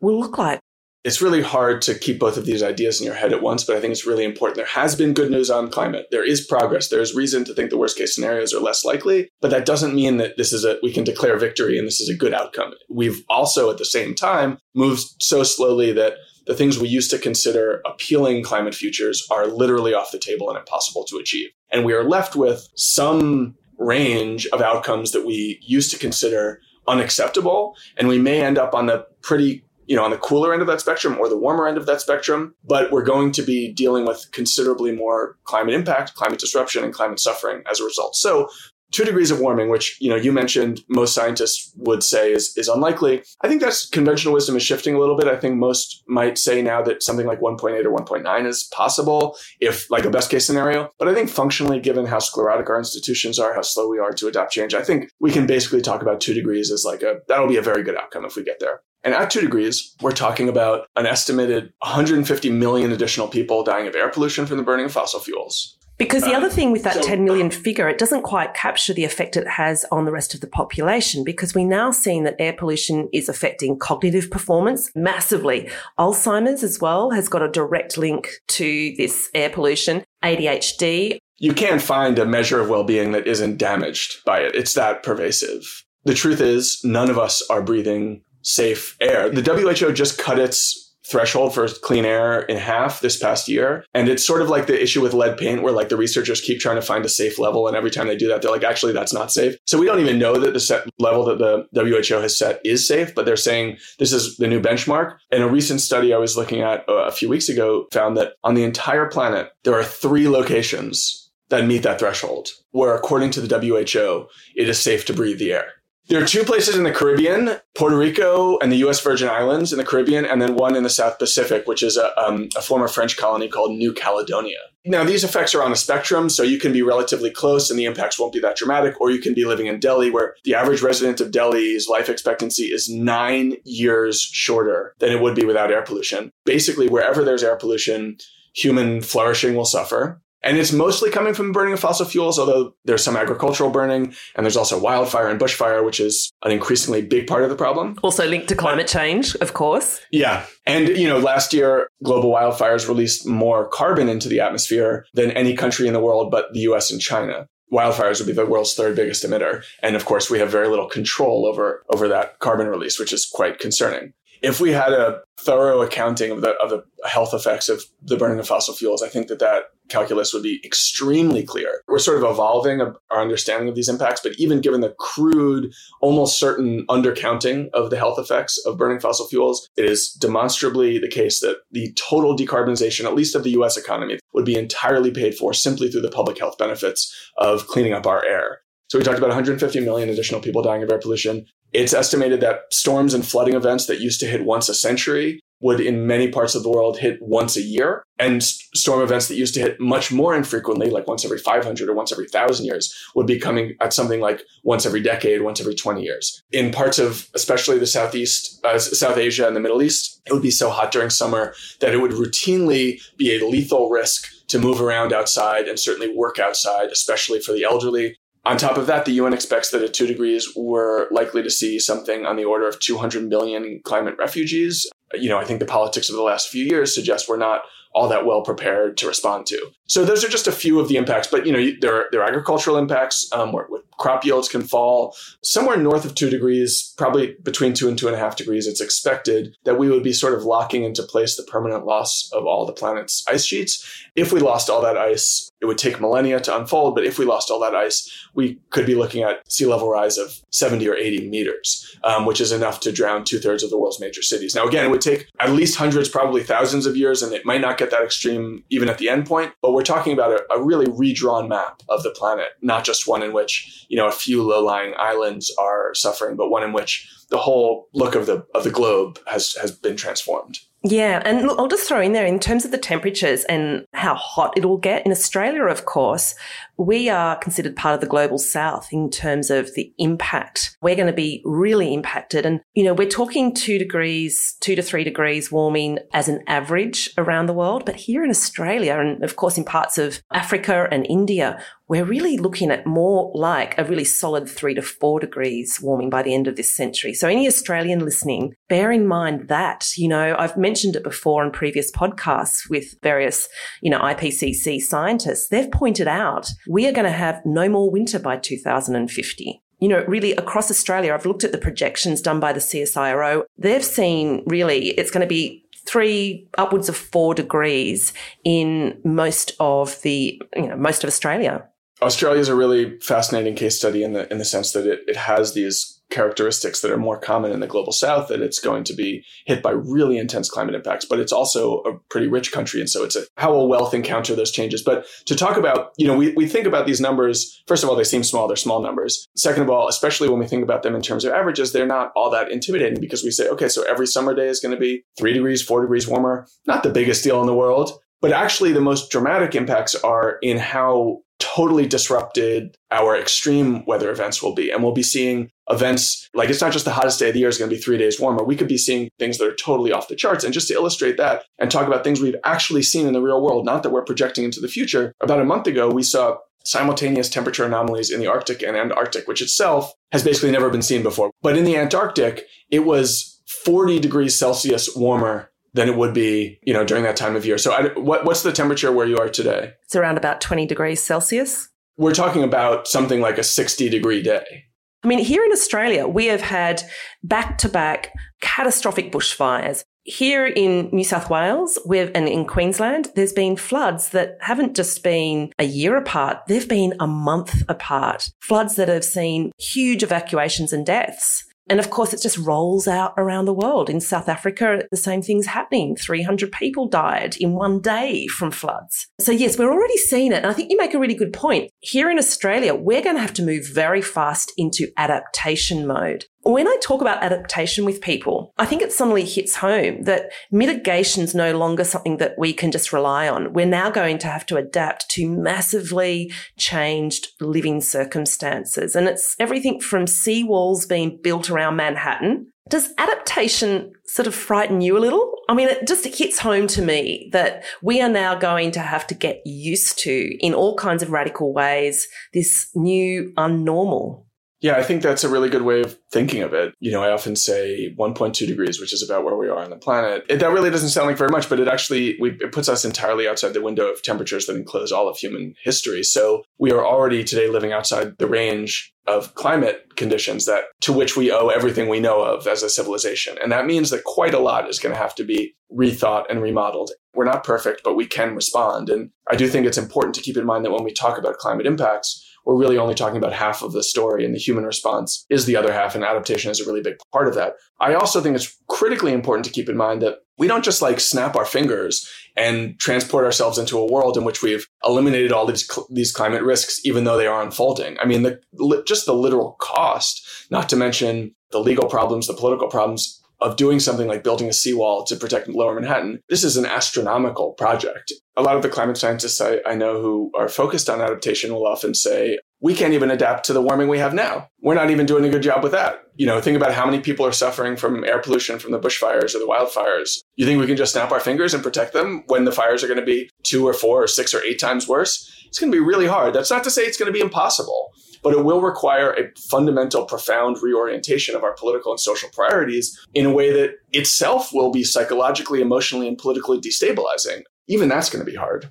will 0.00 0.18
look 0.18 0.38
like? 0.38 0.60
It's 1.02 1.22
really 1.22 1.40
hard 1.40 1.80
to 1.82 1.94
keep 1.94 2.18
both 2.18 2.36
of 2.36 2.44
these 2.44 2.62
ideas 2.62 3.00
in 3.00 3.06
your 3.06 3.14
head 3.14 3.32
at 3.32 3.40
once, 3.40 3.64
but 3.64 3.74
I 3.74 3.80
think 3.80 3.92
it's 3.92 4.06
really 4.06 4.24
important. 4.24 4.56
There 4.56 4.66
has 4.66 4.94
been 4.94 5.14
good 5.14 5.30
news 5.30 5.48
on 5.48 5.70
climate. 5.70 6.06
There 6.10 6.26
is 6.26 6.44
progress. 6.44 6.88
There's 6.88 7.14
reason 7.14 7.42
to 7.46 7.54
think 7.54 7.70
the 7.70 7.78
worst 7.78 7.96
case 7.96 8.14
scenarios 8.14 8.52
are 8.52 8.60
less 8.60 8.84
likely, 8.84 9.30
but 9.40 9.50
that 9.50 9.64
doesn't 9.64 9.94
mean 9.94 10.18
that 10.18 10.36
this 10.36 10.52
is 10.52 10.62
a 10.62 10.76
we 10.82 10.92
can 10.92 11.04
declare 11.04 11.38
victory 11.38 11.78
and 11.78 11.86
this 11.86 12.00
is 12.00 12.10
a 12.10 12.16
good 12.16 12.34
outcome. 12.34 12.74
We've 12.90 13.24
also 13.30 13.70
at 13.70 13.78
the 13.78 13.84
same 13.86 14.14
time 14.14 14.58
moved 14.74 15.22
so 15.22 15.42
slowly 15.42 15.90
that 15.92 16.16
the 16.46 16.54
things 16.54 16.78
we 16.78 16.88
used 16.88 17.10
to 17.12 17.18
consider 17.18 17.80
appealing 17.86 18.42
climate 18.42 18.74
futures 18.74 19.26
are 19.30 19.46
literally 19.46 19.94
off 19.94 20.12
the 20.12 20.18
table 20.18 20.50
and 20.50 20.58
impossible 20.58 21.04
to 21.04 21.16
achieve. 21.16 21.48
And 21.70 21.84
we 21.84 21.94
are 21.94 22.04
left 22.04 22.36
with 22.36 22.68
some 22.74 23.54
range 23.78 24.46
of 24.48 24.60
outcomes 24.60 25.12
that 25.12 25.24
we 25.24 25.58
used 25.62 25.90
to 25.92 25.98
consider 25.98 26.60
unacceptable. 26.86 27.76
And 27.96 28.08
we 28.08 28.18
may 28.18 28.42
end 28.42 28.58
up 28.58 28.74
on 28.74 28.86
the 28.86 29.06
pretty, 29.22 29.64
you 29.90 29.96
know, 29.96 30.04
on 30.04 30.12
the 30.12 30.18
cooler 30.18 30.52
end 30.52 30.62
of 30.62 30.68
that 30.68 30.80
spectrum 30.80 31.18
or 31.18 31.28
the 31.28 31.36
warmer 31.36 31.66
end 31.66 31.76
of 31.76 31.84
that 31.86 32.00
spectrum. 32.00 32.54
But 32.62 32.92
we're 32.92 33.02
going 33.02 33.32
to 33.32 33.42
be 33.42 33.72
dealing 33.72 34.06
with 34.06 34.24
considerably 34.30 34.92
more 34.92 35.36
climate 35.42 35.74
impact, 35.74 36.14
climate 36.14 36.38
disruption, 36.38 36.84
and 36.84 36.94
climate 36.94 37.18
suffering 37.18 37.64
as 37.68 37.80
a 37.80 37.84
result. 37.84 38.14
So 38.14 38.48
two 38.92 39.02
degrees 39.02 39.32
of 39.32 39.40
warming, 39.40 39.68
which 39.68 39.96
you 40.00 40.08
know 40.08 40.14
you 40.14 40.30
mentioned, 40.30 40.82
most 40.88 41.12
scientists 41.12 41.72
would 41.76 42.04
say 42.04 42.32
is 42.32 42.56
is 42.56 42.68
unlikely. 42.68 43.24
I 43.42 43.48
think 43.48 43.60
that's 43.60 43.88
conventional 43.88 44.32
wisdom 44.32 44.54
is 44.54 44.62
shifting 44.62 44.94
a 44.94 45.00
little 45.00 45.16
bit. 45.16 45.26
I 45.26 45.34
think 45.34 45.56
most 45.56 46.04
might 46.06 46.38
say 46.38 46.62
now 46.62 46.82
that 46.82 47.02
something 47.02 47.26
like 47.26 47.40
1.8 47.40 47.84
or 47.84 47.90
1.9 47.90 48.46
is 48.46 48.70
possible, 48.72 49.36
if 49.60 49.90
like 49.90 50.04
a 50.04 50.10
best 50.10 50.30
case 50.30 50.46
scenario. 50.46 50.92
But 51.00 51.08
I 51.08 51.14
think 51.14 51.30
functionally, 51.30 51.80
given 51.80 52.06
how 52.06 52.20
sclerotic 52.20 52.70
our 52.70 52.78
institutions 52.78 53.40
are, 53.40 53.54
how 53.54 53.62
slow 53.62 53.88
we 53.88 53.98
are 53.98 54.12
to 54.12 54.28
adapt 54.28 54.52
change, 54.52 54.72
I 54.72 54.82
think 54.82 55.10
we 55.18 55.32
can 55.32 55.48
basically 55.48 55.80
talk 55.80 56.00
about 56.00 56.20
two 56.20 56.32
degrees 56.32 56.70
as 56.70 56.84
like 56.84 57.02
a 57.02 57.22
that'll 57.26 57.48
be 57.48 57.56
a 57.56 57.62
very 57.62 57.82
good 57.82 57.96
outcome 57.96 58.24
if 58.24 58.36
we 58.36 58.44
get 58.44 58.60
there. 58.60 58.82
And 59.02 59.14
at 59.14 59.30
two 59.30 59.40
degrees, 59.40 59.94
we're 60.02 60.12
talking 60.12 60.48
about 60.48 60.86
an 60.96 61.06
estimated 61.06 61.72
150 61.78 62.50
million 62.50 62.92
additional 62.92 63.28
people 63.28 63.64
dying 63.64 63.86
of 63.86 63.94
air 63.94 64.08
pollution 64.10 64.46
from 64.46 64.58
the 64.58 64.62
burning 64.62 64.86
of 64.86 64.92
fossil 64.92 65.20
fuels. 65.20 65.78
Because 66.00 66.22
the 66.22 66.32
other 66.32 66.46
um, 66.46 66.52
thing 66.52 66.72
with 66.72 66.82
that 66.84 66.94
so, 66.94 67.02
10 67.02 67.24
million 67.26 67.50
figure, 67.50 67.86
it 67.86 67.98
doesn't 67.98 68.22
quite 68.22 68.54
capture 68.54 68.94
the 68.94 69.04
effect 69.04 69.36
it 69.36 69.46
has 69.46 69.84
on 69.92 70.06
the 70.06 70.10
rest 70.10 70.32
of 70.32 70.40
the 70.40 70.46
population 70.46 71.24
because 71.24 71.54
we 71.54 71.62
now 71.62 71.90
seen 71.90 72.24
that 72.24 72.36
air 72.38 72.54
pollution 72.54 73.10
is 73.12 73.28
affecting 73.28 73.78
cognitive 73.78 74.30
performance 74.30 74.90
massively. 74.94 75.68
Alzheimer's 75.98 76.62
as 76.62 76.80
well 76.80 77.10
has 77.10 77.28
got 77.28 77.42
a 77.42 77.50
direct 77.50 77.98
link 77.98 78.30
to 78.48 78.94
this 78.96 79.28
air 79.34 79.50
pollution, 79.50 80.02
ADHD. 80.24 81.18
You 81.36 81.52
can't 81.52 81.82
find 81.82 82.18
a 82.18 82.24
measure 82.24 82.60
of 82.60 82.70
well-being 82.70 83.12
that 83.12 83.26
isn't 83.26 83.58
damaged 83.58 84.24
by 84.24 84.40
it. 84.40 84.54
It's 84.54 84.72
that 84.72 85.02
pervasive. 85.02 85.84
The 86.04 86.14
truth 86.14 86.40
is, 86.40 86.80
none 86.82 87.10
of 87.10 87.18
us 87.18 87.42
are 87.50 87.60
breathing 87.60 88.22
safe 88.42 88.96
air. 89.00 89.28
The 89.30 89.42
WHO 89.42 89.92
just 89.92 90.18
cut 90.18 90.38
its 90.38 90.90
threshold 91.10 91.52
for 91.52 91.66
clean 91.66 92.04
air 92.04 92.42
in 92.42 92.56
half 92.56 93.00
this 93.00 93.18
past 93.18 93.48
year. 93.48 93.84
And 93.94 94.08
it's 94.08 94.24
sort 94.24 94.42
of 94.42 94.48
like 94.48 94.66
the 94.66 94.80
issue 94.80 95.02
with 95.02 95.12
lead 95.12 95.36
paint, 95.36 95.62
where 95.62 95.72
like 95.72 95.88
the 95.88 95.96
researchers 95.96 96.40
keep 96.40 96.60
trying 96.60 96.76
to 96.76 96.82
find 96.82 97.04
a 97.04 97.08
safe 97.08 97.38
level. 97.38 97.66
And 97.66 97.76
every 97.76 97.90
time 97.90 98.06
they 98.06 98.16
do 98.16 98.28
that, 98.28 98.42
they're 98.42 98.50
like, 98.50 98.62
actually, 98.64 98.92
that's 98.92 99.12
not 99.12 99.32
safe. 99.32 99.56
So 99.66 99.78
we 99.78 99.86
don't 99.86 100.00
even 100.00 100.18
know 100.18 100.38
that 100.38 100.52
the 100.52 100.60
set 100.60 100.88
level 100.98 101.24
that 101.24 101.38
the 101.38 101.66
WHO 101.74 102.20
has 102.20 102.38
set 102.38 102.60
is 102.64 102.86
safe, 102.86 103.14
but 103.14 103.26
they're 103.26 103.36
saying 103.36 103.78
this 103.98 104.12
is 104.12 104.36
the 104.36 104.46
new 104.46 104.60
benchmark. 104.60 105.16
And 105.30 105.42
a 105.42 105.50
recent 105.50 105.80
study 105.80 106.14
I 106.14 106.18
was 106.18 106.36
looking 106.36 106.60
at 106.60 106.88
uh, 106.88 106.94
a 106.94 107.12
few 107.12 107.28
weeks 107.28 107.48
ago 107.48 107.88
found 107.92 108.16
that 108.16 108.34
on 108.44 108.54
the 108.54 108.64
entire 108.64 109.06
planet, 109.06 109.50
there 109.64 109.74
are 109.74 109.84
three 109.84 110.28
locations 110.28 111.30
that 111.48 111.66
meet 111.66 111.82
that 111.82 111.98
threshold, 111.98 112.48
where 112.70 112.94
according 112.94 113.32
to 113.32 113.40
the 113.40 113.58
WHO, 113.58 114.28
it 114.54 114.68
is 114.68 114.78
safe 114.78 115.04
to 115.06 115.12
breathe 115.12 115.38
the 115.38 115.52
air. 115.52 115.72
There 116.10 116.20
are 116.20 116.26
two 116.26 116.42
places 116.42 116.74
in 116.74 116.82
the 116.82 116.90
Caribbean, 116.90 117.60
Puerto 117.76 117.96
Rico 117.96 118.58
and 118.58 118.72
the 118.72 118.78
U.S. 118.78 119.00
Virgin 119.00 119.28
Islands 119.28 119.72
in 119.72 119.78
the 119.78 119.84
Caribbean, 119.84 120.24
and 120.24 120.42
then 120.42 120.56
one 120.56 120.74
in 120.74 120.82
the 120.82 120.90
South 120.90 121.20
Pacific, 121.20 121.68
which 121.68 121.84
is 121.84 121.96
a, 121.96 122.20
um, 122.20 122.48
a 122.56 122.60
former 122.60 122.88
French 122.88 123.16
colony 123.16 123.46
called 123.46 123.78
New 123.78 123.92
Caledonia. 123.92 124.58
Now, 124.84 125.04
these 125.04 125.22
effects 125.22 125.54
are 125.54 125.62
on 125.62 125.70
a 125.70 125.76
spectrum, 125.76 126.28
so 126.28 126.42
you 126.42 126.58
can 126.58 126.72
be 126.72 126.82
relatively 126.82 127.30
close 127.30 127.70
and 127.70 127.78
the 127.78 127.84
impacts 127.84 128.18
won't 128.18 128.32
be 128.32 128.40
that 128.40 128.56
dramatic, 128.56 129.00
or 129.00 129.12
you 129.12 129.20
can 129.20 129.34
be 129.34 129.44
living 129.44 129.68
in 129.68 129.78
Delhi, 129.78 130.10
where 130.10 130.34
the 130.42 130.56
average 130.56 130.82
resident 130.82 131.20
of 131.20 131.30
Delhi's 131.30 131.88
life 131.88 132.08
expectancy 132.08 132.64
is 132.64 132.88
nine 132.88 133.54
years 133.62 134.20
shorter 134.20 134.96
than 134.98 135.12
it 135.12 135.22
would 135.22 135.36
be 135.36 135.46
without 135.46 135.70
air 135.70 135.82
pollution. 135.82 136.32
Basically, 136.44 136.88
wherever 136.88 137.22
there's 137.22 137.44
air 137.44 137.54
pollution, 137.54 138.16
human 138.52 139.00
flourishing 139.00 139.54
will 139.54 139.64
suffer. 139.64 140.20
And 140.42 140.56
it's 140.56 140.72
mostly 140.72 141.10
coming 141.10 141.34
from 141.34 141.52
burning 141.52 141.74
of 141.74 141.80
fossil 141.80 142.06
fuels, 142.06 142.38
although 142.38 142.74
there's 142.84 143.04
some 143.04 143.16
agricultural 143.16 143.70
burning 143.70 144.14
and 144.34 144.44
there's 144.44 144.56
also 144.56 144.78
wildfire 144.78 145.28
and 145.28 145.40
bushfire, 145.40 145.84
which 145.84 146.00
is 146.00 146.32
an 146.44 146.50
increasingly 146.50 147.02
big 147.02 147.26
part 147.26 147.42
of 147.42 147.50
the 147.50 147.56
problem. 147.56 147.98
Also 148.02 148.26
linked 148.26 148.48
to 148.48 148.56
climate 148.56 148.86
change, 148.86 149.34
of 149.36 149.52
course. 149.52 150.00
Yeah. 150.10 150.46
And, 150.66 150.88
you 150.88 151.08
know, 151.08 151.18
last 151.18 151.52
year, 151.52 151.88
global 152.02 152.32
wildfires 152.32 152.88
released 152.88 153.26
more 153.26 153.68
carbon 153.68 154.08
into 154.08 154.28
the 154.28 154.40
atmosphere 154.40 155.06
than 155.14 155.30
any 155.32 155.54
country 155.54 155.86
in 155.86 155.92
the 155.92 156.00
world 156.00 156.30
but 156.30 156.52
the 156.52 156.60
US 156.60 156.90
and 156.90 157.00
China. 157.00 157.46
Wildfires 157.72 158.18
would 158.18 158.26
be 158.26 158.32
the 158.32 158.46
world's 158.46 158.74
third 158.74 158.96
biggest 158.96 159.24
emitter. 159.24 159.62
And 159.82 159.94
of 159.94 160.04
course, 160.04 160.28
we 160.28 160.40
have 160.40 160.50
very 160.50 160.66
little 160.66 160.88
control 160.88 161.46
over, 161.46 161.84
over 161.92 162.08
that 162.08 162.38
carbon 162.40 162.66
release, 162.66 162.98
which 162.98 163.12
is 163.12 163.30
quite 163.32 163.60
concerning 163.60 164.12
if 164.42 164.60
we 164.60 164.72
had 164.72 164.92
a 164.92 165.22
thorough 165.38 165.82
accounting 165.82 166.30
of 166.30 166.40
the 166.40 166.50
of 166.62 166.70
the 166.70 166.84
health 167.08 167.32
effects 167.32 167.68
of 167.68 167.82
the 168.02 168.16
burning 168.16 168.38
of 168.38 168.46
fossil 168.46 168.74
fuels, 168.74 169.02
I 169.02 169.08
think 169.08 169.28
that 169.28 169.38
that 169.38 169.64
calculus 169.88 170.32
would 170.32 170.42
be 170.42 170.60
extremely 170.64 171.42
clear. 171.42 171.82
We're 171.88 171.98
sort 171.98 172.22
of 172.22 172.30
evolving 172.30 172.80
our 172.80 173.20
understanding 173.20 173.68
of 173.68 173.74
these 173.74 173.88
impacts, 173.88 174.20
but 174.22 174.38
even 174.38 174.60
given 174.60 174.80
the 174.80 174.94
crude, 174.98 175.72
almost 176.00 176.38
certain 176.38 176.86
undercounting 176.86 177.70
of 177.74 177.90
the 177.90 177.96
health 177.96 178.18
effects 178.18 178.58
of 178.64 178.78
burning 178.78 179.00
fossil 179.00 179.26
fuels, 179.26 179.68
it 179.76 179.84
is 179.84 180.10
demonstrably 180.12 180.98
the 180.98 181.08
case 181.08 181.40
that 181.40 181.56
the 181.72 181.92
total 181.94 182.36
decarbonization, 182.36 183.04
at 183.04 183.14
least 183.14 183.34
of 183.34 183.42
the 183.42 183.50
US 183.50 183.76
economy, 183.76 184.18
would 184.32 184.44
be 184.44 184.56
entirely 184.56 185.10
paid 185.10 185.34
for 185.34 185.52
simply 185.52 185.90
through 185.90 186.02
the 186.02 186.10
public 186.10 186.38
health 186.38 186.56
benefits 186.56 187.14
of 187.36 187.66
cleaning 187.66 187.92
up 187.92 188.06
our 188.06 188.24
air. 188.24 188.60
So 188.90 188.98
we 188.98 189.04
talked 189.04 189.18
about 189.18 189.28
150 189.28 189.80
million 189.80 190.08
additional 190.08 190.40
people 190.40 190.62
dying 190.62 190.82
of 190.82 190.90
air 190.90 190.98
pollution. 190.98 191.46
It's 191.72 191.94
estimated 191.94 192.40
that 192.40 192.62
storms 192.70 193.14
and 193.14 193.26
flooding 193.26 193.54
events 193.54 193.86
that 193.86 194.00
used 194.00 194.20
to 194.20 194.26
hit 194.26 194.44
once 194.44 194.68
a 194.68 194.74
century 194.74 195.40
would 195.60 195.80
in 195.80 196.06
many 196.06 196.28
parts 196.28 196.54
of 196.54 196.62
the 196.62 196.70
world 196.70 196.98
hit 196.98 197.18
once 197.20 197.56
a 197.56 197.62
year. 197.62 198.02
And 198.18 198.42
storm 198.42 199.02
events 199.02 199.28
that 199.28 199.36
used 199.36 199.54
to 199.54 199.60
hit 199.60 199.80
much 199.80 200.10
more 200.10 200.34
infrequently 200.34 200.90
like 200.90 201.06
once 201.06 201.24
every 201.24 201.38
500 201.38 201.88
or 201.88 201.94
once 201.94 202.12
every 202.12 202.24
1000 202.24 202.66
years 202.66 202.94
would 203.14 203.26
be 203.26 203.38
coming 203.38 203.76
at 203.80 203.92
something 203.92 204.20
like 204.20 204.42
once 204.62 204.86
every 204.86 205.02
decade 205.02 205.42
once 205.42 205.60
every 205.60 205.74
20 205.74 206.02
years. 206.02 206.42
In 206.50 206.70
parts 206.70 206.98
of 206.98 207.28
especially 207.34 207.78
the 207.78 207.86
southeast 207.86 208.64
uh, 208.64 208.78
south 208.78 209.16
asia 209.16 209.46
and 209.46 209.56
the 209.56 209.60
middle 209.60 209.82
east 209.82 210.20
it 210.26 210.32
would 210.32 210.42
be 210.42 210.50
so 210.50 210.70
hot 210.70 210.92
during 210.92 211.10
summer 211.10 211.54
that 211.80 211.94
it 211.94 211.98
would 211.98 212.12
routinely 212.12 213.00
be 213.16 213.34
a 213.34 213.46
lethal 213.46 213.90
risk 213.90 214.28
to 214.48 214.58
move 214.58 214.80
around 214.80 215.12
outside 215.12 215.66
and 215.66 215.78
certainly 215.78 216.14
work 216.14 216.38
outside 216.38 216.90
especially 216.90 217.40
for 217.40 217.52
the 217.52 217.64
elderly 217.64 218.16
on 218.44 218.56
top 218.56 218.78
of 218.78 218.86
that, 218.86 219.04
the 219.04 219.12
UN 219.12 219.34
expects 219.34 219.70
that 219.70 219.82
at 219.82 219.92
two 219.92 220.06
degrees, 220.06 220.48
we're 220.56 221.08
likely 221.10 221.42
to 221.42 221.50
see 221.50 221.78
something 221.78 222.24
on 222.24 222.36
the 222.36 222.44
order 222.44 222.66
of 222.66 222.80
200 222.80 223.28
million 223.28 223.80
climate 223.84 224.16
refugees. 224.18 224.86
You 225.12 225.28
know, 225.28 225.38
I 225.38 225.44
think 225.44 225.60
the 225.60 225.66
politics 225.66 226.08
of 226.08 226.16
the 226.16 226.22
last 226.22 226.48
few 226.48 226.64
years 226.64 226.94
suggest 226.94 227.28
we're 227.28 227.36
not 227.36 227.62
all 227.92 228.08
that 228.08 228.24
well 228.24 228.42
prepared 228.42 228.96
to 228.98 229.06
respond 229.06 229.46
to. 229.46 229.70
So 229.88 230.04
those 230.04 230.24
are 230.24 230.28
just 230.28 230.46
a 230.46 230.52
few 230.52 230.78
of 230.78 230.88
the 230.88 230.96
impacts, 230.96 231.26
but 231.26 231.44
you 231.44 231.52
know 231.52 231.70
there 231.80 231.94
are, 231.94 232.06
there 232.12 232.22
are 232.22 232.28
agricultural 232.28 232.76
impacts 232.76 233.28
um, 233.32 233.52
where 233.52 233.66
crop 234.00 234.24
yields 234.24 234.48
can 234.48 234.62
fall 234.62 235.14
somewhere 235.42 235.76
north 235.76 236.04
of 236.04 236.14
two 236.14 236.30
degrees, 236.30 236.94
probably 236.96 237.36
between 237.42 237.74
two 237.74 237.86
and 237.86 237.96
two 237.96 238.08
and 238.08 238.16
a 238.16 238.18
half 238.18 238.34
degrees. 238.34 238.66
It's 238.66 238.80
expected 238.80 239.56
that 239.64 239.78
we 239.78 239.88
would 239.90 240.02
be 240.02 240.12
sort 240.12 240.34
of 240.34 240.42
locking 240.42 240.82
into 240.84 241.02
place 241.02 241.36
the 241.36 241.44
permanent 241.44 241.84
loss 241.84 242.30
of 242.32 242.46
all 242.46 242.66
the 242.66 242.72
planet's 242.72 243.22
ice 243.28 243.44
sheets. 243.44 243.86
If 244.16 244.32
we 244.32 244.40
lost 244.40 244.70
all 244.70 244.80
that 244.82 244.96
ice, 244.96 245.50
it 245.60 245.66
would 245.66 245.78
take 245.78 246.00
millennia 246.00 246.40
to 246.40 246.56
unfold, 246.56 246.94
but 246.94 247.04
if 247.04 247.18
we 247.18 247.26
lost 247.26 247.50
all 247.50 247.60
that 247.60 247.74
ice, 247.74 248.10
we 248.34 248.58
could 248.70 248.86
be 248.86 248.94
looking 248.94 249.22
at 249.22 249.50
sea 249.50 249.66
level 249.66 249.90
rise 249.90 250.16
of 250.16 250.32
70 250.50 250.88
or 250.88 250.94
80 250.94 251.28
meters, 251.28 251.98
um, 252.02 252.24
which 252.24 252.40
is 252.40 252.50
enough 252.50 252.80
to 252.80 252.92
drown 252.92 253.24
two 253.24 253.38
thirds 253.38 253.62
of 253.62 253.68
the 253.68 253.78
world's 253.78 254.00
major 254.00 254.22
cities. 254.22 254.54
Now, 254.54 254.66
again, 254.66 254.86
it 254.86 254.90
would 254.90 255.02
take 255.02 255.28
at 255.38 255.50
least 255.50 255.76
hundreds, 255.76 256.08
probably 256.08 256.42
thousands 256.42 256.86
of 256.86 256.96
years, 256.96 257.22
and 257.22 257.34
it 257.34 257.44
might 257.44 257.60
not 257.60 257.76
get 257.76 257.90
that 257.90 258.02
extreme 258.02 258.64
even 258.70 258.88
at 258.88 258.96
the 258.96 259.10
end 259.10 259.26
point, 259.26 259.52
but 259.60 259.72
we're 259.72 259.82
talking 259.82 260.14
about 260.14 260.32
a, 260.32 260.54
a 260.54 260.62
really 260.62 260.90
redrawn 260.90 261.48
map 261.48 261.82
of 261.90 262.02
the 262.02 262.10
planet, 262.10 262.48
not 262.62 262.84
just 262.84 263.06
one 263.06 263.22
in 263.22 263.34
which, 263.34 263.86
you 263.90 263.96
know, 263.96 264.06
a 264.06 264.12
few 264.12 264.40
low 264.44 264.64
lying 264.64 264.94
islands 264.98 265.52
are 265.58 265.92
suffering, 265.94 266.36
but 266.36 266.48
one 266.48 266.62
in 266.62 266.72
which 266.72 267.10
the 267.28 267.36
whole 267.36 267.88
look 267.92 268.14
of 268.14 268.26
the, 268.26 268.46
of 268.54 268.62
the 268.62 268.70
globe 268.70 269.18
has, 269.26 269.54
has 269.54 269.72
been 269.72 269.96
transformed. 269.96 270.60
Yeah, 270.84 271.20
and 271.24 271.42
look, 271.46 271.58
I'll 271.58 271.68
just 271.68 271.88
throw 271.88 272.00
in 272.00 272.12
there 272.12 272.24
in 272.24 272.38
terms 272.38 272.64
of 272.64 272.70
the 272.70 272.78
temperatures 272.78 273.44
and 273.44 273.84
how 273.92 274.14
hot 274.14 274.56
it'll 274.56 274.78
get 274.78 275.04
in 275.04 275.10
Australia, 275.10 275.64
of 275.64 275.86
course, 275.86 276.36
we 276.80 277.10
are 277.10 277.36
considered 277.36 277.76
part 277.76 277.94
of 277.94 278.00
the 278.00 278.06
global 278.06 278.38
south 278.38 278.88
in 278.90 279.10
terms 279.10 279.50
of 279.50 279.74
the 279.74 279.92
impact. 279.98 280.76
We're 280.80 280.96
going 280.96 281.08
to 281.08 281.12
be 281.12 281.42
really 281.44 281.92
impacted. 281.92 282.46
And, 282.46 282.60
you 282.72 282.84
know, 282.84 282.94
we're 282.94 283.08
talking 283.08 283.54
two 283.54 283.78
degrees, 283.78 284.56
two 284.60 284.74
to 284.76 284.82
three 284.82 285.04
degrees 285.04 285.52
warming 285.52 285.98
as 286.14 286.28
an 286.28 286.42
average 286.46 287.10
around 287.18 287.46
the 287.46 287.52
world. 287.52 287.84
But 287.84 287.96
here 287.96 288.24
in 288.24 288.30
Australia, 288.30 288.98
and 288.98 289.22
of 289.22 289.36
course 289.36 289.58
in 289.58 289.64
parts 289.64 289.98
of 289.98 290.22
Africa 290.32 290.88
and 290.90 291.06
India, 291.06 291.62
we're 291.90 292.04
really 292.04 292.38
looking 292.38 292.70
at 292.70 292.86
more 292.86 293.32
like 293.34 293.76
a 293.76 293.84
really 293.84 294.04
solid 294.04 294.48
three 294.48 294.74
to 294.74 294.80
four 294.80 295.18
degrees 295.18 295.80
warming 295.82 296.08
by 296.08 296.22
the 296.22 296.32
end 296.32 296.46
of 296.46 296.54
this 296.54 296.72
century. 296.72 297.12
So 297.12 297.26
any 297.26 297.48
Australian 297.48 298.04
listening, 298.04 298.54
bear 298.68 298.92
in 298.92 299.08
mind 299.08 299.48
that, 299.48 299.90
you 299.96 300.06
know, 300.06 300.36
I've 300.38 300.56
mentioned 300.56 300.94
it 300.94 301.02
before 301.02 301.44
on 301.44 301.50
previous 301.50 301.90
podcasts 301.90 302.70
with 302.70 302.94
various, 303.02 303.48
you 303.82 303.90
know, 303.90 303.98
IPCC 303.98 304.80
scientists. 304.80 305.48
They've 305.48 305.70
pointed 305.70 306.06
out 306.06 306.48
we 306.70 306.86
are 306.86 306.92
going 306.92 307.04
to 307.04 307.10
have 307.10 307.44
no 307.44 307.68
more 307.68 307.90
winter 307.90 308.18
by 308.18 308.36
2050 308.36 309.62
you 309.80 309.88
know, 309.88 310.04
really 310.06 310.32
across 310.32 310.70
Australia, 310.70 311.14
I've 311.14 311.24
looked 311.24 311.42
at 311.42 311.52
the 311.52 311.58
projections 311.58 312.20
done 312.20 312.38
by 312.38 312.52
the 312.52 312.60
CSIRO. 312.60 313.44
They've 313.56 313.82
seen 313.82 314.42
really 314.46 314.88
it's 314.88 315.10
going 315.10 315.22
to 315.22 315.26
be 315.26 315.64
three 315.86 316.46
upwards 316.58 316.90
of 316.90 316.96
four 316.98 317.34
degrees 317.34 318.12
in 318.44 319.00
most 319.04 319.52
of 319.58 320.00
the, 320.02 320.40
you 320.54 320.68
know, 320.68 320.76
most 320.76 321.02
of 321.02 321.08
Australia. 321.08 321.66
Australia 322.02 322.40
is 322.40 322.48
a 322.48 322.54
really 322.54 322.98
fascinating 323.00 323.54
case 323.54 323.76
study 323.76 324.02
in 324.02 324.12
the 324.12 324.30
in 324.30 324.38
the 324.38 324.44
sense 324.44 324.72
that 324.72 324.86
it, 324.86 325.00
it 325.06 325.16
has 325.16 325.54
these 325.54 325.99
characteristics 326.10 326.80
that 326.80 326.90
are 326.90 326.96
more 326.96 327.18
common 327.18 327.52
in 327.52 327.60
the 327.60 327.66
global 327.66 327.92
south 327.92 328.28
that 328.28 328.42
it's 328.42 328.58
going 328.58 328.84
to 328.84 328.94
be 328.94 329.24
hit 329.46 329.62
by 329.62 329.70
really 329.70 330.18
intense 330.18 330.50
climate 330.50 330.74
impacts 330.74 331.04
but 331.04 331.20
it's 331.20 331.32
also 331.32 331.78
a 331.82 331.98
pretty 332.10 332.26
rich 332.26 332.52
country 332.52 332.80
and 332.80 332.90
so 332.90 333.04
it's 333.04 333.16
a 333.16 333.22
how 333.36 333.52
will 333.52 333.68
wealth 333.68 333.94
encounter 333.94 334.34
those 334.34 334.50
changes? 334.50 334.82
But 334.82 335.06
to 335.26 335.36
talk 335.36 335.56
about 335.56 335.92
you 335.96 336.06
know 336.06 336.16
we, 336.16 336.32
we 336.32 336.46
think 336.46 336.66
about 336.66 336.86
these 336.86 337.00
numbers 337.00 337.62
first 337.66 337.82
of 337.82 337.88
all 337.88 337.96
they 337.96 338.04
seem 338.04 338.24
small 338.24 338.48
they're 338.48 338.56
small 338.56 338.82
numbers. 338.82 339.26
Second 339.36 339.62
of 339.62 339.70
all 339.70 339.88
especially 339.88 340.28
when 340.28 340.38
we 340.38 340.46
think 340.46 340.62
about 340.62 340.82
them 340.82 340.94
in 340.94 341.02
terms 341.02 341.24
of 341.24 341.32
averages 341.32 341.72
they're 341.72 341.86
not 341.86 342.12
all 342.16 342.30
that 342.30 342.50
intimidating 342.50 343.00
because 343.00 343.22
we 343.22 343.30
say 343.30 343.48
okay 343.48 343.68
so 343.68 343.82
every 343.84 344.06
summer 344.06 344.34
day 344.34 344.48
is 344.48 344.60
going 344.60 344.74
to 344.74 344.80
be 344.80 345.04
three 345.18 345.32
degrees 345.32 345.62
four 345.62 345.82
degrees 345.82 346.08
warmer. 346.08 346.46
Not 346.66 346.82
the 346.82 346.90
biggest 346.90 347.24
deal 347.24 347.40
in 347.40 347.46
the 347.46 347.54
world 347.54 348.00
but 348.20 348.32
actually 348.32 348.72
the 348.72 348.80
most 348.80 349.10
dramatic 349.10 349.54
impacts 349.54 349.94
are 349.94 350.38
in 350.42 350.58
how 350.58 351.22
totally 351.40 351.86
disrupted 351.86 352.76
our 352.90 353.16
extreme 353.16 353.84
weather 353.86 354.10
events 354.10 354.42
will 354.42 354.54
be. 354.54 354.70
And 354.70 354.82
we'll 354.82 354.92
be 354.92 355.02
seeing 355.02 355.50
events 355.70 356.28
like 356.34 356.50
it's 356.50 356.60
not 356.60 356.72
just 356.72 356.84
the 356.84 356.90
hottest 356.92 357.18
day 357.18 357.28
of 357.28 357.34
the 357.34 357.40
year 357.40 357.48
is 357.48 357.58
going 357.58 357.70
to 357.70 357.74
be 357.74 357.80
three 357.80 357.96
days 357.96 358.20
warmer. 358.20 358.44
We 358.44 358.56
could 358.56 358.68
be 358.68 358.76
seeing 358.76 359.08
things 359.18 359.38
that 359.38 359.48
are 359.48 359.54
totally 359.54 359.90
off 359.90 360.08
the 360.08 360.16
charts. 360.16 360.44
And 360.44 360.52
just 360.52 360.68
to 360.68 360.74
illustrate 360.74 361.16
that 361.16 361.44
and 361.58 361.70
talk 361.70 361.86
about 361.86 362.04
things 362.04 362.20
we've 362.20 362.36
actually 362.44 362.82
seen 362.82 363.06
in 363.06 363.14
the 363.14 363.22
real 363.22 363.42
world, 363.42 363.64
not 363.64 363.82
that 363.82 363.90
we're 363.90 364.04
projecting 364.04 364.44
into 364.44 364.60
the 364.60 364.68
future. 364.68 365.14
About 365.20 365.40
a 365.40 365.44
month 365.44 365.66
ago, 365.66 365.90
we 365.90 366.02
saw 366.02 366.36
simultaneous 366.64 367.30
temperature 367.30 367.64
anomalies 367.64 368.10
in 368.10 368.20
the 368.20 368.26
Arctic 368.26 368.62
and 368.62 368.76
Antarctic, 368.76 369.26
which 369.26 369.40
itself 369.40 369.94
has 370.12 370.22
basically 370.22 370.50
never 370.50 370.68
been 370.68 370.82
seen 370.82 371.02
before. 371.02 371.30
But 371.40 371.56
in 371.56 371.64
the 371.64 371.76
Antarctic, 371.76 372.46
it 372.70 372.80
was 372.80 373.40
40 373.64 373.98
degrees 373.98 374.38
Celsius 374.38 374.94
warmer 374.94 375.50
than 375.74 375.88
it 375.88 375.96
would 375.96 376.14
be, 376.14 376.58
you 376.62 376.72
know, 376.72 376.84
during 376.84 377.04
that 377.04 377.16
time 377.16 377.36
of 377.36 377.46
year. 377.46 377.58
So, 377.58 377.72
I, 377.72 377.98
what, 377.98 378.24
what's 378.24 378.42
the 378.42 378.52
temperature 378.52 378.92
where 378.92 379.06
you 379.06 379.18
are 379.18 379.28
today? 379.28 379.74
It's 379.84 379.96
around 379.96 380.18
about 380.18 380.40
20 380.40 380.66
degrees 380.66 381.02
Celsius. 381.02 381.68
We're 381.96 382.14
talking 382.14 382.42
about 382.42 382.88
something 382.88 383.20
like 383.20 383.38
a 383.38 383.42
60 383.42 383.88
degree 383.88 384.22
day. 384.22 384.64
I 385.02 385.08
mean, 385.08 385.18
here 385.18 385.44
in 385.44 385.52
Australia, 385.52 386.06
we 386.06 386.26
have 386.26 386.42
had 386.42 386.82
back 387.22 387.58
to 387.58 387.68
back 387.68 388.12
catastrophic 388.40 389.12
bushfires. 389.12 389.82
Here 390.02 390.46
in 390.46 390.88
New 390.92 391.04
South 391.04 391.30
Wales 391.30 391.78
we've, 391.86 392.10
and 392.14 392.26
in 392.28 392.46
Queensland, 392.46 393.10
there's 393.14 393.32
been 393.32 393.56
floods 393.56 394.10
that 394.10 394.36
haven't 394.40 394.74
just 394.74 395.02
been 395.02 395.52
a 395.58 395.64
year 395.64 395.96
apart, 395.96 396.38
they've 396.48 396.68
been 396.68 396.94
a 397.00 397.06
month 397.06 397.62
apart. 397.68 398.30
Floods 398.40 398.76
that 398.76 398.88
have 398.88 399.04
seen 399.04 399.52
huge 399.58 400.02
evacuations 400.02 400.72
and 400.72 400.84
deaths. 400.84 401.44
And 401.70 401.78
of 401.78 401.88
course, 401.88 402.12
it 402.12 402.20
just 402.20 402.36
rolls 402.36 402.88
out 402.88 403.14
around 403.16 403.44
the 403.44 403.54
world. 403.54 403.88
In 403.88 404.00
South 404.00 404.28
Africa, 404.28 404.82
the 404.90 404.96
same 404.96 405.22
thing's 405.22 405.46
happening. 405.46 405.94
300 405.94 406.50
people 406.50 406.88
died 406.88 407.36
in 407.38 407.52
one 407.52 407.80
day 407.80 408.26
from 408.26 408.50
floods. 408.50 409.06
So 409.20 409.30
yes, 409.30 409.56
we're 409.56 409.72
already 409.72 409.96
seeing 409.96 410.32
it. 410.32 410.38
And 410.38 410.48
I 410.48 410.52
think 410.52 410.70
you 410.70 410.76
make 410.76 410.94
a 410.94 410.98
really 410.98 411.14
good 411.14 411.32
point. 411.32 411.70
Here 411.78 412.10
in 412.10 412.18
Australia, 412.18 412.74
we're 412.74 413.02
going 413.02 413.14
to 413.14 413.22
have 413.22 413.34
to 413.34 413.44
move 413.44 413.68
very 413.72 414.02
fast 414.02 414.52
into 414.56 414.88
adaptation 414.96 415.86
mode. 415.86 416.24
When 416.50 416.66
I 416.66 416.76
talk 416.82 417.00
about 417.00 417.22
adaptation 417.22 417.84
with 417.84 418.00
people, 418.00 418.52
I 418.58 418.66
think 418.66 418.82
it 418.82 418.90
suddenly 418.90 419.24
hits 419.24 419.54
home 419.54 420.02
that 420.02 420.32
mitigation 420.50 421.22
is 421.22 421.32
no 421.32 421.56
longer 421.56 421.84
something 421.84 422.16
that 422.16 422.36
we 422.36 422.52
can 422.52 422.72
just 422.72 422.92
rely 422.92 423.28
on. 423.28 423.52
We're 423.52 423.66
now 423.66 423.88
going 423.88 424.18
to 424.18 424.26
have 424.26 424.44
to 424.46 424.56
adapt 424.56 425.08
to 425.10 425.30
massively 425.30 426.32
changed 426.58 427.28
living 427.40 427.80
circumstances. 427.80 428.96
And 428.96 429.06
it's 429.06 429.36
everything 429.38 429.80
from 429.80 430.06
seawalls 430.06 430.88
being 430.88 431.20
built 431.22 431.50
around 431.50 431.76
Manhattan. 431.76 432.48
Does 432.68 432.92
adaptation 432.98 433.92
sort 434.06 434.26
of 434.26 434.34
frighten 434.34 434.80
you 434.80 434.98
a 434.98 434.98
little? 434.98 435.32
I 435.48 435.54
mean, 435.54 435.68
it 435.68 435.86
just 435.86 436.04
hits 436.04 436.40
home 436.40 436.66
to 436.68 436.82
me 436.82 437.30
that 437.32 437.62
we 437.80 438.00
are 438.00 438.08
now 438.08 438.34
going 438.34 438.72
to 438.72 438.80
have 438.80 439.06
to 439.06 439.14
get 439.14 439.40
used 439.46 440.00
to 440.00 440.36
in 440.40 440.54
all 440.54 440.74
kinds 440.74 441.04
of 441.04 441.10
radical 441.10 441.52
ways 441.52 442.08
this 442.32 442.70
new 442.74 443.32
unnormal. 443.36 444.24
Yeah, 444.60 444.76
I 444.76 444.82
think 444.82 445.02
that's 445.02 445.24
a 445.24 445.28
really 445.28 445.48
good 445.48 445.62
way 445.62 445.80
of 445.80 445.98
thinking 446.12 446.42
of 446.42 446.52
it. 446.52 446.74
You 446.80 446.92
know, 446.92 447.02
I 447.02 447.10
often 447.10 447.34
say 447.34 447.94
1.2 447.98 448.46
degrees, 448.46 448.78
which 448.78 448.92
is 448.92 449.02
about 449.02 449.24
where 449.24 449.36
we 449.36 449.48
are 449.48 449.58
on 449.58 449.70
the 449.70 449.76
planet. 449.76 450.24
It, 450.28 450.38
that 450.40 450.52
really 450.52 450.70
doesn't 450.70 450.90
sound 450.90 451.06
like 451.06 451.16
very 451.16 451.30
much, 451.30 451.48
but 451.48 451.60
it 451.60 451.68
actually 451.68 452.18
we, 452.20 452.32
it 452.40 452.52
puts 452.52 452.68
us 452.68 452.84
entirely 452.84 453.26
outside 453.26 453.54
the 453.54 453.62
window 453.62 453.90
of 453.90 454.02
temperatures 454.02 454.46
that 454.46 454.56
enclose 454.56 454.92
all 454.92 455.08
of 455.08 455.16
human 455.16 455.54
history. 455.62 456.02
So 456.02 456.44
we 456.58 456.72
are 456.72 456.84
already 456.84 457.24
today 457.24 457.48
living 457.48 457.72
outside 457.72 458.18
the 458.18 458.26
range 458.26 458.92
of 459.06 459.34
climate 459.34 459.96
conditions 459.96 460.44
that 460.44 460.64
to 460.82 460.92
which 460.92 461.16
we 461.16 461.32
owe 461.32 461.48
everything 461.48 461.88
we 461.88 461.98
know 461.98 462.20
of 462.20 462.46
as 462.46 462.62
a 462.62 462.68
civilization. 462.68 463.36
And 463.42 463.50
that 463.50 463.66
means 463.66 463.90
that 463.90 464.04
quite 464.04 464.34
a 464.34 464.38
lot 464.38 464.68
is 464.68 464.78
going 464.78 464.94
to 464.94 465.00
have 465.00 465.14
to 465.16 465.24
be 465.24 465.54
rethought 465.72 466.24
and 466.28 466.42
remodeled. 466.42 466.90
We're 467.14 467.24
not 467.24 467.44
perfect, 467.44 467.82
but 467.82 467.96
we 467.96 468.06
can 468.06 468.34
respond. 468.34 468.90
And 468.90 469.10
I 469.28 469.36
do 469.36 469.48
think 469.48 469.66
it's 469.66 469.78
important 469.78 470.14
to 470.16 470.20
keep 470.20 470.36
in 470.36 470.46
mind 470.46 470.64
that 470.64 470.70
when 470.70 470.84
we 470.84 470.92
talk 470.92 471.18
about 471.18 471.38
climate 471.38 471.66
impacts, 471.66 472.26
we're 472.50 472.58
really 472.58 472.78
only 472.78 472.96
talking 472.96 473.16
about 473.16 473.32
half 473.32 473.62
of 473.62 473.70
the 473.70 473.82
story 473.82 474.24
and 474.24 474.34
the 474.34 474.38
human 474.38 474.64
response 474.64 475.24
is 475.30 475.46
the 475.46 475.54
other 475.54 475.72
half 475.72 475.94
and 475.94 476.02
adaptation 476.02 476.50
is 476.50 476.58
a 476.58 476.66
really 476.66 476.82
big 476.82 476.96
part 477.12 477.28
of 477.28 477.36
that. 477.36 477.54
I 477.78 477.94
also 477.94 478.20
think 478.20 478.34
it's 478.34 478.58
critically 478.68 479.12
important 479.12 479.44
to 479.44 479.52
keep 479.52 479.68
in 479.68 479.76
mind 479.76 480.02
that 480.02 480.16
we 480.36 480.48
don't 480.48 480.64
just 480.64 480.82
like 480.82 480.98
snap 480.98 481.36
our 481.36 481.44
fingers 481.44 482.10
and 482.36 482.76
transport 482.80 483.24
ourselves 483.24 483.56
into 483.56 483.78
a 483.78 483.86
world 483.86 484.16
in 484.16 484.24
which 484.24 484.42
we've 484.42 484.66
eliminated 484.84 485.30
all 485.30 485.46
these 485.46 485.70
these 485.90 486.10
climate 486.10 486.42
risks 486.42 486.84
even 486.84 487.04
though 487.04 487.16
they 487.16 487.28
are 487.28 487.40
unfolding. 487.40 487.96
I 488.00 488.04
mean 488.04 488.24
the 488.24 488.40
just 488.84 489.06
the 489.06 489.14
literal 489.14 489.52
cost, 489.60 490.26
not 490.50 490.68
to 490.70 490.76
mention 490.76 491.36
the 491.52 491.60
legal 491.60 491.88
problems, 491.88 492.26
the 492.26 492.34
political 492.34 492.66
problems 492.66 493.19
of 493.40 493.56
doing 493.56 493.80
something 493.80 494.06
like 494.06 494.22
building 494.22 494.48
a 494.48 494.52
seawall 494.52 495.04
to 495.04 495.16
protect 495.16 495.48
lower 495.48 495.74
Manhattan, 495.74 496.20
this 496.28 496.44
is 496.44 496.56
an 496.56 496.66
astronomical 496.66 497.52
project. 497.52 498.12
A 498.36 498.42
lot 498.42 498.56
of 498.56 498.62
the 498.62 498.68
climate 498.68 498.96
scientists 498.96 499.40
I, 499.40 499.60
I, 499.66 499.74
know 499.74 500.00
who 500.00 500.30
are 500.34 500.48
focused 500.48 500.90
on 500.90 501.00
adaptation 501.00 501.52
will 501.52 501.66
often 501.66 501.94
say, 501.94 502.38
we 502.60 502.74
can't 502.74 502.92
even 502.92 503.10
adapt 503.10 503.46
to 503.46 503.52
the 503.52 503.62
warming 503.62 503.88
we 503.88 503.98
have 503.98 504.12
now. 504.12 504.48
We're 504.60 504.74
not 504.74 504.90
even 504.90 505.06
doing 505.06 505.24
a 505.24 505.30
good 505.30 505.42
job 505.42 505.62
with 505.62 505.72
that. 505.72 506.02
You 506.16 506.26
know, 506.26 506.40
think 506.40 506.56
about 506.56 506.74
how 506.74 506.84
many 506.84 507.00
people 507.00 507.24
are 507.24 507.32
suffering 507.32 507.76
from 507.76 508.04
air 508.04 508.18
pollution 508.18 508.58
from 508.58 508.72
the 508.72 508.78
bushfires 508.78 509.34
or 509.34 509.38
the 509.38 509.46
wildfires. 509.48 510.18
You 510.36 510.44
think 510.44 510.60
we 510.60 510.66
can 510.66 510.76
just 510.76 510.92
snap 510.92 511.10
our 511.10 511.20
fingers 511.20 511.54
and 511.54 511.62
protect 511.62 511.92
them 511.92 512.24
when 512.26 512.44
the 512.44 512.52
fires 512.52 512.84
are 512.84 512.88
going 512.88 513.00
to 513.00 513.06
be 513.06 513.30
two 513.42 513.66
or 513.66 513.72
four 513.72 514.02
or 514.02 514.06
six 514.06 514.34
or 514.34 514.42
eight 514.42 514.58
times 514.58 514.86
worse? 514.86 515.26
It's 515.46 515.58
going 515.58 515.72
to 515.72 515.76
be 515.76 515.84
really 515.84 516.06
hard. 516.06 516.34
That's 516.34 516.50
not 516.50 516.64
to 516.64 516.70
say 516.70 516.82
it's 516.82 516.98
going 516.98 517.12
to 517.12 517.18
be 517.18 517.24
impossible 517.24 517.90
but 518.22 518.34
it 518.34 518.44
will 518.44 518.60
require 518.60 519.12
a 519.12 519.30
fundamental, 519.48 520.04
profound 520.04 520.58
reorientation 520.62 521.34
of 521.34 521.42
our 521.42 521.54
political 521.54 521.92
and 521.92 522.00
social 522.00 522.28
priorities 522.32 522.98
in 523.14 523.26
a 523.26 523.32
way 523.32 523.52
that 523.52 523.76
itself 523.92 524.50
will 524.52 524.70
be 524.70 524.84
psychologically, 524.84 525.60
emotionally, 525.60 526.06
and 526.06 526.18
politically 526.18 526.60
destabilizing. 526.60 527.42
Even 527.66 527.88
that's 527.88 528.10
going 528.10 528.24
to 528.24 528.30
be 528.30 528.36
hard. 528.36 528.70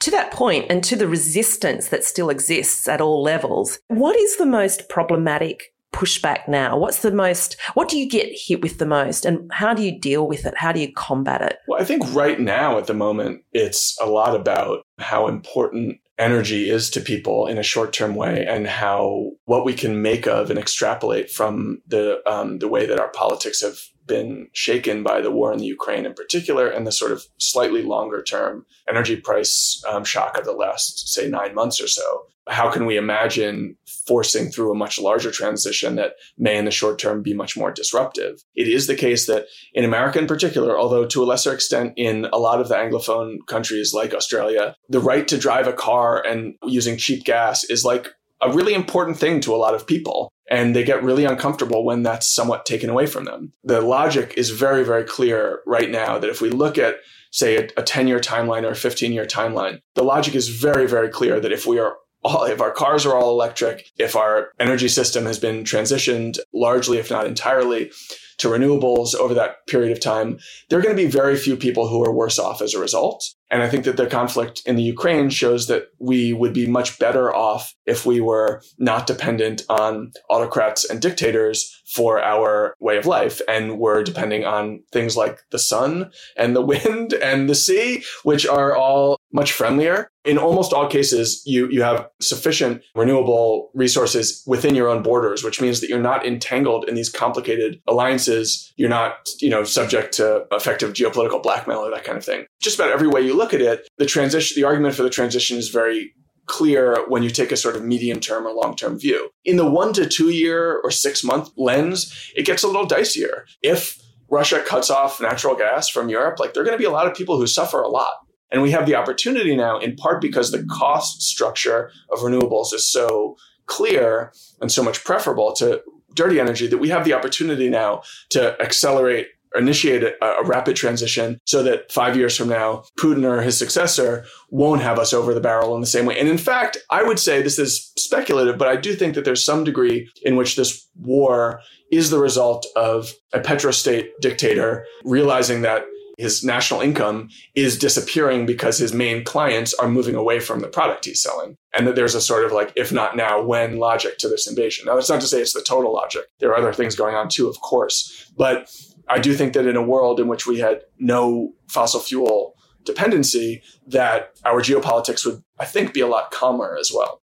To 0.00 0.10
that 0.12 0.32
point 0.32 0.66
and 0.70 0.82
to 0.84 0.96
the 0.96 1.06
resistance 1.06 1.88
that 1.88 2.04
still 2.04 2.30
exists 2.30 2.88
at 2.88 3.02
all 3.02 3.22
levels, 3.22 3.78
what 3.88 4.16
is 4.16 4.38
the 4.38 4.46
most 4.46 4.88
problematic 4.88 5.74
pushback 5.92 6.48
now? 6.48 6.78
What's 6.78 7.00
the 7.00 7.12
most, 7.12 7.56
what 7.74 7.90
do 7.90 7.98
you 7.98 8.08
get 8.08 8.32
hit 8.32 8.62
with 8.62 8.78
the 8.78 8.86
most 8.86 9.26
and 9.26 9.50
how 9.52 9.74
do 9.74 9.82
you 9.82 9.98
deal 9.98 10.26
with 10.26 10.46
it? 10.46 10.54
How 10.56 10.72
do 10.72 10.80
you 10.80 10.90
combat 10.90 11.42
it? 11.42 11.58
Well, 11.68 11.80
I 11.80 11.84
think 11.84 12.14
right 12.14 12.40
now 12.40 12.78
at 12.78 12.86
the 12.86 12.94
moment, 12.94 13.42
it's 13.52 13.98
a 14.00 14.06
lot 14.06 14.34
about 14.34 14.86
how 14.98 15.28
important 15.28 15.98
energy 16.18 16.70
is 16.70 16.88
to 16.90 17.00
people 17.00 17.46
in 17.46 17.58
a 17.58 17.62
short 17.62 17.92
term 17.92 18.14
way 18.14 18.46
and 18.46 18.66
how 18.66 19.30
what 19.44 19.64
we 19.64 19.74
can 19.74 20.00
make 20.00 20.26
of 20.26 20.50
and 20.50 20.58
extrapolate 20.58 21.30
from 21.30 21.80
the 21.86 22.20
um, 22.30 22.58
the 22.58 22.68
way 22.68 22.86
that 22.86 23.00
our 23.00 23.10
politics 23.12 23.62
have 23.62 23.78
been 24.10 24.48
shaken 24.52 25.02
by 25.02 25.22
the 25.22 25.30
war 25.30 25.52
in 25.52 25.58
the 25.58 25.72
Ukraine 25.78 26.04
in 26.04 26.12
particular 26.12 26.68
and 26.68 26.86
the 26.86 26.92
sort 26.92 27.12
of 27.12 27.24
slightly 27.38 27.82
longer 27.82 28.22
term 28.22 28.66
energy 28.88 29.16
price 29.16 29.82
um, 29.88 30.04
shock 30.04 30.36
of 30.36 30.44
the 30.44 30.52
last 30.52 31.08
say 31.14 31.28
nine 31.28 31.54
months 31.54 31.80
or 31.80 31.88
so 31.88 32.26
how 32.50 32.70
can 32.70 32.84
we 32.84 32.96
imagine 32.96 33.76
forcing 34.06 34.50
through 34.50 34.72
a 34.72 34.76
much 34.76 34.98
larger 34.98 35.30
transition 35.30 35.94
that 35.96 36.14
may 36.36 36.58
in 36.58 36.64
the 36.64 36.70
short 36.70 36.98
term 36.98 37.22
be 37.22 37.32
much 37.32 37.56
more 37.56 37.70
disruptive? 37.70 38.42
It 38.54 38.66
is 38.66 38.86
the 38.86 38.96
case 38.96 39.26
that 39.26 39.46
in 39.72 39.84
America 39.84 40.18
in 40.18 40.26
particular, 40.26 40.78
although 40.78 41.06
to 41.06 41.22
a 41.22 41.26
lesser 41.26 41.52
extent 41.52 41.92
in 41.96 42.26
a 42.32 42.38
lot 42.38 42.60
of 42.60 42.68
the 42.68 42.74
Anglophone 42.74 43.38
countries 43.46 43.94
like 43.94 44.14
Australia, 44.14 44.74
the 44.88 45.00
right 45.00 45.26
to 45.28 45.38
drive 45.38 45.68
a 45.68 45.72
car 45.72 46.24
and 46.26 46.54
using 46.64 46.96
cheap 46.96 47.24
gas 47.24 47.64
is 47.64 47.84
like 47.84 48.08
a 48.42 48.52
really 48.52 48.74
important 48.74 49.18
thing 49.18 49.40
to 49.40 49.54
a 49.54 49.58
lot 49.58 49.74
of 49.74 49.86
people. 49.86 50.30
And 50.50 50.74
they 50.74 50.82
get 50.82 51.04
really 51.04 51.24
uncomfortable 51.24 51.84
when 51.84 52.02
that's 52.02 52.32
somewhat 52.34 52.66
taken 52.66 52.90
away 52.90 53.06
from 53.06 53.24
them. 53.24 53.52
The 53.62 53.80
logic 53.80 54.34
is 54.36 54.50
very, 54.50 54.84
very 54.84 55.04
clear 55.04 55.60
right 55.64 55.88
now 55.88 56.18
that 56.18 56.28
if 56.28 56.40
we 56.40 56.50
look 56.50 56.76
at, 56.76 56.96
say, 57.30 57.56
a, 57.56 57.68
a 57.76 57.82
10 57.82 58.08
year 58.08 58.18
timeline 58.18 58.64
or 58.64 58.72
a 58.72 58.76
15 58.76 59.12
year 59.12 59.26
timeline, 59.26 59.80
the 59.94 60.02
logic 60.02 60.34
is 60.34 60.48
very, 60.48 60.88
very 60.88 61.08
clear 61.08 61.38
that 61.38 61.52
if 61.52 61.66
we 61.66 61.78
are 61.78 61.96
all, 62.22 62.44
if 62.44 62.60
our 62.60 62.72
cars 62.72 63.06
are 63.06 63.14
all 63.14 63.30
electric, 63.30 63.86
if 63.96 64.16
our 64.16 64.50
energy 64.58 64.88
system 64.88 65.24
has 65.24 65.38
been 65.38 65.64
transitioned 65.64 66.38
largely, 66.52 66.98
if 66.98 67.10
not 67.10 67.26
entirely, 67.26 67.92
to 68.40 68.48
renewables 68.48 69.14
over 69.14 69.34
that 69.34 69.66
period 69.66 69.92
of 69.92 70.00
time, 70.00 70.38
there 70.68 70.78
are 70.78 70.82
going 70.82 70.96
to 70.96 71.02
be 71.02 71.08
very 71.08 71.36
few 71.36 71.56
people 71.56 71.88
who 71.88 72.04
are 72.04 72.12
worse 72.12 72.38
off 72.38 72.62
as 72.62 72.74
a 72.74 72.80
result. 72.80 73.24
And 73.50 73.62
I 73.62 73.68
think 73.68 73.84
that 73.84 73.96
the 73.96 74.06
conflict 74.06 74.62
in 74.64 74.76
the 74.76 74.82
Ukraine 74.82 75.28
shows 75.28 75.66
that 75.66 75.88
we 75.98 76.32
would 76.32 76.54
be 76.54 76.66
much 76.66 76.98
better 76.98 77.34
off 77.34 77.74
if 77.84 78.06
we 78.06 78.20
were 78.20 78.62
not 78.78 79.06
dependent 79.06 79.62
on 79.68 80.12
autocrats 80.30 80.88
and 80.88 81.02
dictators 81.02 81.82
for 81.84 82.22
our 82.22 82.74
way 82.80 82.96
of 82.96 83.06
life. 83.06 83.40
And 83.48 83.78
we're 83.78 84.04
depending 84.04 84.44
on 84.44 84.82
things 84.92 85.16
like 85.16 85.40
the 85.50 85.58
sun 85.58 86.10
and 86.36 86.54
the 86.56 86.62
wind 86.72 87.12
and 87.12 87.48
the 87.50 87.54
sea, 87.54 88.04
which 88.22 88.46
are 88.46 88.74
all 88.74 89.19
much 89.32 89.52
friendlier. 89.52 90.08
In 90.24 90.38
almost 90.38 90.72
all 90.72 90.88
cases, 90.88 91.42
you, 91.46 91.68
you 91.70 91.82
have 91.82 92.08
sufficient 92.20 92.82
renewable 92.94 93.70
resources 93.74 94.42
within 94.46 94.74
your 94.74 94.88
own 94.88 95.02
borders, 95.02 95.42
which 95.42 95.60
means 95.60 95.80
that 95.80 95.88
you're 95.88 96.00
not 96.00 96.26
entangled 96.26 96.88
in 96.88 96.94
these 96.94 97.08
complicated 97.08 97.80
alliances. 97.86 98.72
You're 98.76 98.88
not, 98.88 99.28
you 99.40 99.50
know, 99.50 99.64
subject 99.64 100.12
to 100.14 100.46
effective 100.52 100.92
geopolitical 100.92 101.42
blackmail 101.42 101.78
or 101.78 101.90
that 101.90 102.04
kind 102.04 102.18
of 102.18 102.24
thing. 102.24 102.46
Just 102.60 102.78
about 102.78 102.90
every 102.90 103.08
way 103.08 103.20
you 103.20 103.36
look 103.36 103.54
at 103.54 103.60
it, 103.60 103.88
the 103.98 104.06
transition, 104.06 104.60
the 104.60 104.66
argument 104.66 104.94
for 104.94 105.02
the 105.02 105.10
transition 105.10 105.56
is 105.58 105.68
very 105.68 106.12
clear 106.46 107.04
when 107.06 107.22
you 107.22 107.30
take 107.30 107.52
a 107.52 107.56
sort 107.56 107.76
of 107.76 107.84
medium 107.84 108.18
term 108.18 108.46
or 108.46 108.52
long 108.52 108.74
term 108.74 108.98
view. 108.98 109.30
In 109.44 109.56
the 109.56 109.70
one 109.70 109.92
to 109.92 110.06
two 110.06 110.30
year 110.30 110.80
or 110.82 110.90
six 110.90 111.22
month 111.22 111.50
lens, 111.56 112.12
it 112.34 112.44
gets 112.44 112.62
a 112.62 112.66
little 112.66 112.86
dicier. 112.86 113.44
If 113.62 113.98
Russia 114.28 114.62
cuts 114.66 114.90
off 114.90 115.20
natural 115.20 115.56
gas 115.56 115.88
from 115.88 116.08
Europe, 116.08 116.38
like 116.38 116.52
there 116.52 116.62
are 116.62 116.66
going 116.66 116.76
to 116.76 116.82
be 116.82 116.86
a 116.86 116.90
lot 116.90 117.06
of 117.06 117.14
people 117.14 117.36
who 117.36 117.46
suffer 117.46 117.80
a 117.80 117.88
lot. 117.88 118.12
And 118.50 118.62
we 118.62 118.70
have 118.72 118.86
the 118.86 118.94
opportunity 118.94 119.56
now, 119.56 119.78
in 119.78 119.96
part 119.96 120.20
because 120.20 120.50
the 120.50 120.64
cost 120.64 121.22
structure 121.22 121.90
of 122.10 122.20
renewables 122.20 122.74
is 122.74 122.90
so 122.90 123.36
clear 123.66 124.32
and 124.60 124.72
so 124.72 124.82
much 124.82 125.04
preferable 125.04 125.52
to 125.54 125.82
dirty 126.14 126.40
energy, 126.40 126.66
that 126.66 126.78
we 126.78 126.88
have 126.88 127.04
the 127.04 127.14
opportunity 127.14 127.68
now 127.68 128.02
to 128.30 128.60
accelerate 128.60 129.28
initiate 129.56 130.02
a, 130.04 130.24
a, 130.24 130.44
rapid 130.44 130.76
transition 130.76 131.40
so 131.44 131.62
that 131.62 131.90
five 131.90 132.16
years 132.16 132.36
from 132.36 132.48
now, 132.48 132.84
Putin 132.98 133.24
or 133.24 133.42
his 133.42 133.58
successor 133.58 134.24
won't 134.50 134.80
have 134.80 134.98
us 134.98 135.12
over 135.12 135.34
the 135.34 135.40
barrel 135.40 135.74
in 135.74 135.80
the 135.80 135.86
same 135.86 136.06
way. 136.06 136.18
And 136.18 136.28
in 136.28 136.38
fact, 136.38 136.78
I 136.90 137.02
would 137.02 137.18
say 137.18 137.42
this 137.42 137.58
is 137.58 137.92
speculative, 137.98 138.58
but 138.58 138.68
I 138.68 138.76
do 138.76 138.94
think 138.94 139.14
that 139.14 139.24
there's 139.24 139.44
some 139.44 139.64
degree 139.64 140.08
in 140.22 140.36
which 140.36 140.56
this 140.56 140.88
war 140.94 141.60
is 141.90 142.10
the 142.10 142.18
result 142.18 142.66
of 142.76 143.12
a 143.32 143.40
petrostate 143.40 144.10
dictator 144.20 144.86
realizing 145.04 145.62
that 145.62 145.82
his 146.20 146.44
national 146.44 146.80
income 146.80 147.28
is 147.54 147.78
disappearing 147.78 148.46
because 148.46 148.78
his 148.78 148.92
main 148.92 149.24
clients 149.24 149.72
are 149.74 149.88
moving 149.88 150.14
away 150.14 150.38
from 150.38 150.60
the 150.60 150.68
product 150.68 151.06
he's 151.06 151.22
selling. 151.22 151.56
And 151.74 151.86
that 151.86 151.96
there's 151.96 152.14
a 152.14 152.20
sort 152.20 152.44
of 152.44 152.52
like, 152.52 152.72
if 152.76 152.92
not 152.92 153.16
now, 153.16 153.42
when 153.42 153.78
logic 153.78 154.18
to 154.18 154.28
this 154.28 154.46
invasion. 154.46 154.86
Now, 154.86 154.94
that's 154.94 155.08
not 155.08 155.20
to 155.20 155.26
say 155.26 155.40
it's 155.40 155.54
the 155.54 155.62
total 155.62 155.94
logic. 155.94 156.24
There 156.38 156.50
are 156.50 156.56
other 156.56 156.72
things 156.72 156.94
going 156.94 157.14
on 157.14 157.28
too, 157.28 157.48
of 157.48 157.60
course. 157.60 158.30
But 158.36 158.70
I 159.08 159.18
do 159.18 159.34
think 159.34 159.54
that 159.54 159.66
in 159.66 159.76
a 159.76 159.82
world 159.82 160.20
in 160.20 160.28
which 160.28 160.46
we 160.46 160.58
had 160.58 160.82
no 160.98 161.54
fossil 161.68 162.00
fuel 162.00 162.54
dependency, 162.84 163.62
that 163.86 164.32
our 164.44 164.60
geopolitics 164.60 165.24
would, 165.26 165.42
I 165.58 165.64
think, 165.64 165.92
be 165.92 166.00
a 166.00 166.06
lot 166.06 166.30
calmer 166.30 166.76
as 166.78 166.92
well. 166.94 167.20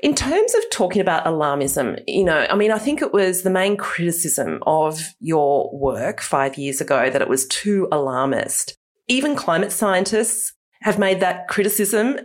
In 0.00 0.14
terms 0.14 0.54
of 0.54 0.62
talking 0.70 1.00
about 1.00 1.24
alarmism, 1.24 2.02
you 2.06 2.24
know, 2.24 2.46
I 2.50 2.54
mean, 2.54 2.70
I 2.70 2.78
think 2.78 3.00
it 3.00 3.14
was 3.14 3.42
the 3.42 3.50
main 3.50 3.78
criticism 3.78 4.62
of 4.66 5.14
your 5.20 5.70
work 5.74 6.20
five 6.20 6.58
years 6.58 6.82
ago 6.82 7.08
that 7.08 7.22
it 7.22 7.28
was 7.28 7.46
too 7.46 7.88
alarmist. 7.90 8.76
Even 9.08 9.34
climate 9.34 9.72
scientists 9.72 10.52
have 10.82 10.98
made 10.98 11.20
that 11.20 11.48
criticism. 11.48 12.18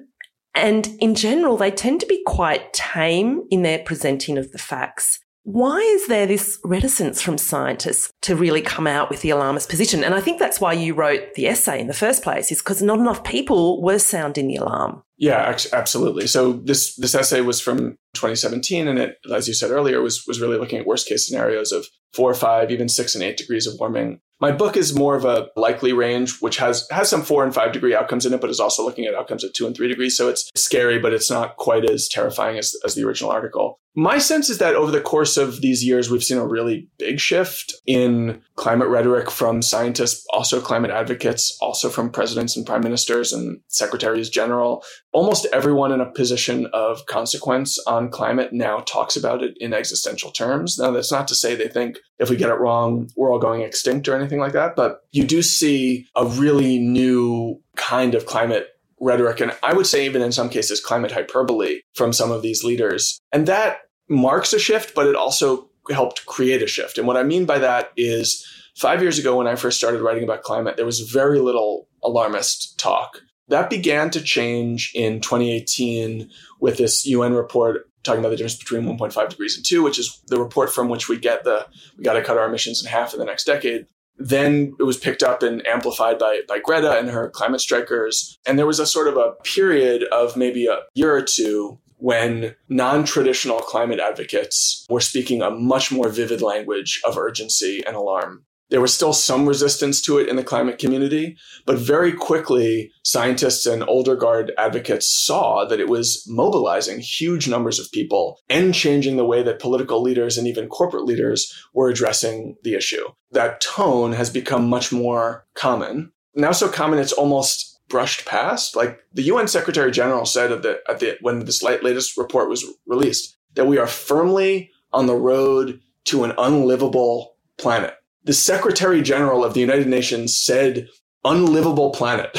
And 0.53 0.89
in 0.99 1.15
general, 1.15 1.55
they 1.55 1.71
tend 1.71 2.01
to 2.01 2.05
be 2.07 2.21
quite 2.25 2.73
tame 2.73 3.43
in 3.49 3.61
their 3.61 3.79
presenting 3.79 4.37
of 4.37 4.51
the 4.51 4.57
facts. 4.57 5.19
Why 5.43 5.79
is 5.79 6.07
there 6.07 6.27
this 6.27 6.59
reticence 6.63 7.21
from 7.21 7.37
scientists 7.37 8.11
to 8.21 8.35
really 8.35 8.61
come 8.61 8.85
out 8.85 9.09
with 9.09 9.21
the 9.21 9.31
alarmist 9.31 9.69
position? 9.69 10.03
And 10.03 10.13
I 10.13 10.21
think 10.21 10.39
that's 10.39 10.61
why 10.61 10.73
you 10.73 10.93
wrote 10.93 11.33
the 11.35 11.47
essay 11.47 11.79
in 11.79 11.87
the 11.87 11.93
first 11.93 12.21
place, 12.23 12.51
is 12.51 12.59
because 12.59 12.81
not 12.81 12.99
enough 12.99 13.23
people 13.23 13.81
were 13.81 13.99
sounding 13.99 14.47
the 14.47 14.57
alarm. 14.57 15.03
Yeah, 15.17 15.57
absolutely. 15.73 16.27
So 16.27 16.53
this 16.53 16.95
this 16.95 17.15
essay 17.15 17.41
was 17.41 17.59
from 17.59 17.97
2017, 18.13 18.87
and 18.87 18.99
it, 18.99 19.17
as 19.33 19.47
you 19.47 19.53
said 19.53 19.71
earlier, 19.71 20.01
was 20.01 20.23
was 20.27 20.39
really 20.39 20.57
looking 20.57 20.79
at 20.79 20.85
worst 20.85 21.07
case 21.07 21.27
scenarios 21.27 21.71
of 21.71 21.87
four 22.13 22.33
five, 22.33 22.71
even 22.71 22.89
six 22.89 23.15
and 23.15 23.23
eight 23.23 23.37
degrees 23.37 23.67
of 23.67 23.79
warming 23.79 24.19
my 24.41 24.51
book 24.51 24.75
is 24.75 24.95
more 24.95 25.15
of 25.15 25.23
a 25.23 25.49
likely 25.55 25.93
range, 25.93 26.39
which 26.41 26.57
has 26.57 26.87
has 26.89 27.07
some 27.07 27.21
four 27.21 27.43
and 27.43 27.53
five 27.53 27.71
degree 27.71 27.95
outcomes 27.95 28.25
in 28.25 28.33
it, 28.33 28.41
but 28.41 28.49
is 28.49 28.59
also 28.59 28.83
looking 28.83 29.05
at 29.05 29.13
outcomes 29.13 29.43
of 29.43 29.53
two 29.53 29.67
and 29.67 29.77
three 29.77 29.87
degrees. 29.87 30.17
So 30.17 30.29
it's 30.29 30.49
scary, 30.55 30.97
but 30.97 31.13
it's 31.13 31.29
not 31.29 31.57
quite 31.57 31.87
as 31.87 32.07
terrifying 32.07 32.57
as, 32.57 32.73
as 32.83 32.95
the 32.95 33.05
original 33.05 33.29
article. 33.29 33.79
My 33.93 34.19
sense 34.19 34.49
is 34.49 34.57
that 34.59 34.75
over 34.75 34.89
the 34.89 35.01
course 35.01 35.35
of 35.35 35.59
these 35.59 35.83
years, 35.83 36.09
we've 36.09 36.23
seen 36.23 36.37
a 36.37 36.47
really 36.47 36.87
big 36.97 37.19
shift 37.19 37.73
in 37.85 38.41
climate 38.55 38.87
rhetoric 38.87 39.29
from 39.29 39.61
scientists, 39.61 40.25
also 40.31 40.61
climate 40.61 40.91
advocates, 40.91 41.57
also 41.61 41.89
from 41.89 42.09
presidents 42.09 42.55
and 42.55 42.65
prime 42.65 42.83
ministers 42.83 43.33
and 43.33 43.59
secretaries 43.67 44.29
general. 44.29 44.83
Almost 45.11 45.45
everyone 45.51 45.91
in 45.91 45.99
a 45.99 46.09
position 46.09 46.67
of 46.71 47.05
consequence 47.07 47.77
on 47.85 48.09
climate 48.09 48.53
now 48.53 48.79
talks 48.79 49.17
about 49.17 49.43
it 49.43 49.57
in 49.59 49.73
existential 49.73 50.31
terms. 50.31 50.77
Now, 50.79 50.91
that's 50.91 51.11
not 51.11 51.27
to 51.27 51.35
say 51.35 51.55
they 51.55 51.67
think 51.67 51.97
if 52.17 52.29
we 52.29 52.37
get 52.37 52.49
it 52.49 52.59
wrong, 52.59 53.09
we're 53.17 53.31
all 53.31 53.39
going 53.39 53.61
extinct 53.61 54.07
or 54.07 54.15
anything 54.15 54.39
like 54.39 54.53
that, 54.53 54.77
but 54.77 55.01
you 55.11 55.25
do 55.25 55.41
see 55.41 56.07
a 56.15 56.25
really 56.25 56.79
new 56.79 57.59
kind 57.75 58.15
of 58.15 58.25
climate 58.25 58.67
rhetoric, 59.01 59.41
and 59.41 59.51
I 59.63 59.73
would 59.73 59.87
say 59.87 60.05
even 60.05 60.21
in 60.21 60.31
some 60.31 60.49
cases, 60.49 60.79
climate 60.79 61.11
hyperbole 61.11 61.81
from 61.95 62.13
some 62.13 62.31
of 62.31 62.41
these 62.41 62.63
leaders. 62.63 63.19
And 63.33 63.47
that 63.47 63.79
marks 64.07 64.53
a 64.53 64.59
shift, 64.59 64.95
but 64.95 65.07
it 65.07 65.15
also 65.15 65.69
helped 65.89 66.25
create 66.27 66.61
a 66.61 66.67
shift. 66.67 66.97
And 66.97 67.07
what 67.07 67.17
I 67.17 67.23
mean 67.23 67.45
by 67.45 67.59
that 67.59 67.91
is 67.97 68.45
five 68.77 69.01
years 69.01 69.17
ago, 69.19 69.35
when 69.35 69.47
I 69.47 69.55
first 69.55 69.77
started 69.77 70.01
writing 70.01 70.23
about 70.23 70.43
climate, 70.43 70.77
there 70.77 70.85
was 70.85 71.01
very 71.01 71.39
little 71.39 71.87
alarmist 72.03 72.79
talk. 72.79 73.21
That 73.47 73.69
began 73.69 74.11
to 74.11 74.21
change 74.21 74.91
in 74.95 75.19
2018 75.19 76.29
with 76.61 76.77
this 76.77 77.05
UN 77.05 77.33
report 77.33 77.87
talking 78.03 78.19
about 78.19 78.29
the 78.29 78.37
difference 78.37 78.57
between 78.57 78.83
1.5 78.83 79.29
degrees 79.29 79.55
and 79.55 79.65
2, 79.65 79.83
which 79.83 79.99
is 79.99 80.21
the 80.27 80.39
report 80.39 80.73
from 80.73 80.89
which 80.89 81.07
we 81.07 81.17
get 81.17 81.43
the 81.43 81.67
we 81.97 82.03
got 82.03 82.13
to 82.13 82.23
cut 82.23 82.37
our 82.37 82.47
emissions 82.47 82.83
in 82.83 82.89
half 82.89 83.13
in 83.13 83.19
the 83.19 83.25
next 83.25 83.43
decade. 83.43 83.85
Then 84.23 84.75
it 84.79 84.83
was 84.83 84.97
picked 84.97 85.23
up 85.23 85.43
and 85.43 85.65
amplified 85.67 86.19
by, 86.19 86.41
by 86.47 86.59
Greta 86.59 86.97
and 86.97 87.09
her 87.09 87.29
climate 87.29 87.61
strikers. 87.61 88.37
And 88.45 88.57
there 88.57 88.67
was 88.67 88.79
a 88.79 88.85
sort 88.85 89.07
of 89.07 89.17
a 89.17 89.33
period 89.43 90.03
of 90.11 90.37
maybe 90.37 90.67
a 90.67 90.81
year 90.93 91.15
or 91.15 91.21
two 91.21 91.79
when 91.97 92.55
non 92.67 93.03
traditional 93.03 93.59
climate 93.59 93.99
advocates 93.99 94.85
were 94.89 95.01
speaking 95.01 95.41
a 95.41 95.51
much 95.51 95.91
more 95.91 96.09
vivid 96.09 96.41
language 96.41 96.99
of 97.05 97.17
urgency 97.17 97.83
and 97.85 97.95
alarm. 97.95 98.43
There 98.71 98.81
was 98.81 98.93
still 98.93 99.11
some 99.11 99.47
resistance 99.47 100.01
to 100.03 100.17
it 100.17 100.29
in 100.29 100.37
the 100.37 100.45
climate 100.45 100.79
community, 100.79 101.37
but 101.65 101.77
very 101.77 102.13
quickly, 102.13 102.93
scientists 103.03 103.65
and 103.65 103.83
older 103.83 104.15
guard 104.15 104.53
advocates 104.57 105.11
saw 105.11 105.65
that 105.65 105.81
it 105.81 105.89
was 105.89 106.25
mobilizing 106.25 107.01
huge 107.01 107.49
numbers 107.49 107.79
of 107.79 107.91
people 107.91 108.39
and 108.49 108.73
changing 108.73 109.17
the 109.17 109.25
way 109.25 109.43
that 109.43 109.59
political 109.59 110.01
leaders 110.01 110.37
and 110.37 110.47
even 110.47 110.69
corporate 110.69 111.03
leaders 111.03 111.53
were 111.73 111.89
addressing 111.89 112.55
the 112.63 112.73
issue. 112.73 113.05
That 113.31 113.59
tone 113.59 114.13
has 114.13 114.29
become 114.29 114.69
much 114.69 114.93
more 114.93 115.45
common. 115.53 116.13
Now 116.33 116.53
so 116.53 116.69
common 116.69 116.97
it's 116.97 117.11
almost 117.11 117.77
brushed 117.89 118.25
past. 118.25 118.77
Like 118.77 119.01
the 119.13 119.23
UN 119.23 119.49
Secretary 119.49 119.91
General 119.91 120.25
said 120.25 120.49
at 120.49 120.61
the, 120.61 120.79
at 120.87 120.99
the 120.99 121.17
when 121.19 121.43
this 121.43 121.61
latest 121.61 122.15
report 122.15 122.47
was 122.47 122.65
released 122.87 123.35
that 123.55 123.67
we 123.67 123.77
are 123.77 123.87
firmly 123.87 124.71
on 124.93 125.07
the 125.07 125.15
road 125.15 125.81
to 126.05 126.23
an 126.23 126.31
unlivable 126.37 127.35
planet 127.57 127.95
the 128.23 128.33
Secretary 128.33 129.01
General 129.01 129.43
of 129.43 129.53
the 129.53 129.59
United 129.59 129.87
Nations 129.87 130.37
said 130.37 130.87
unlivable 131.23 131.91
planet. 131.91 132.31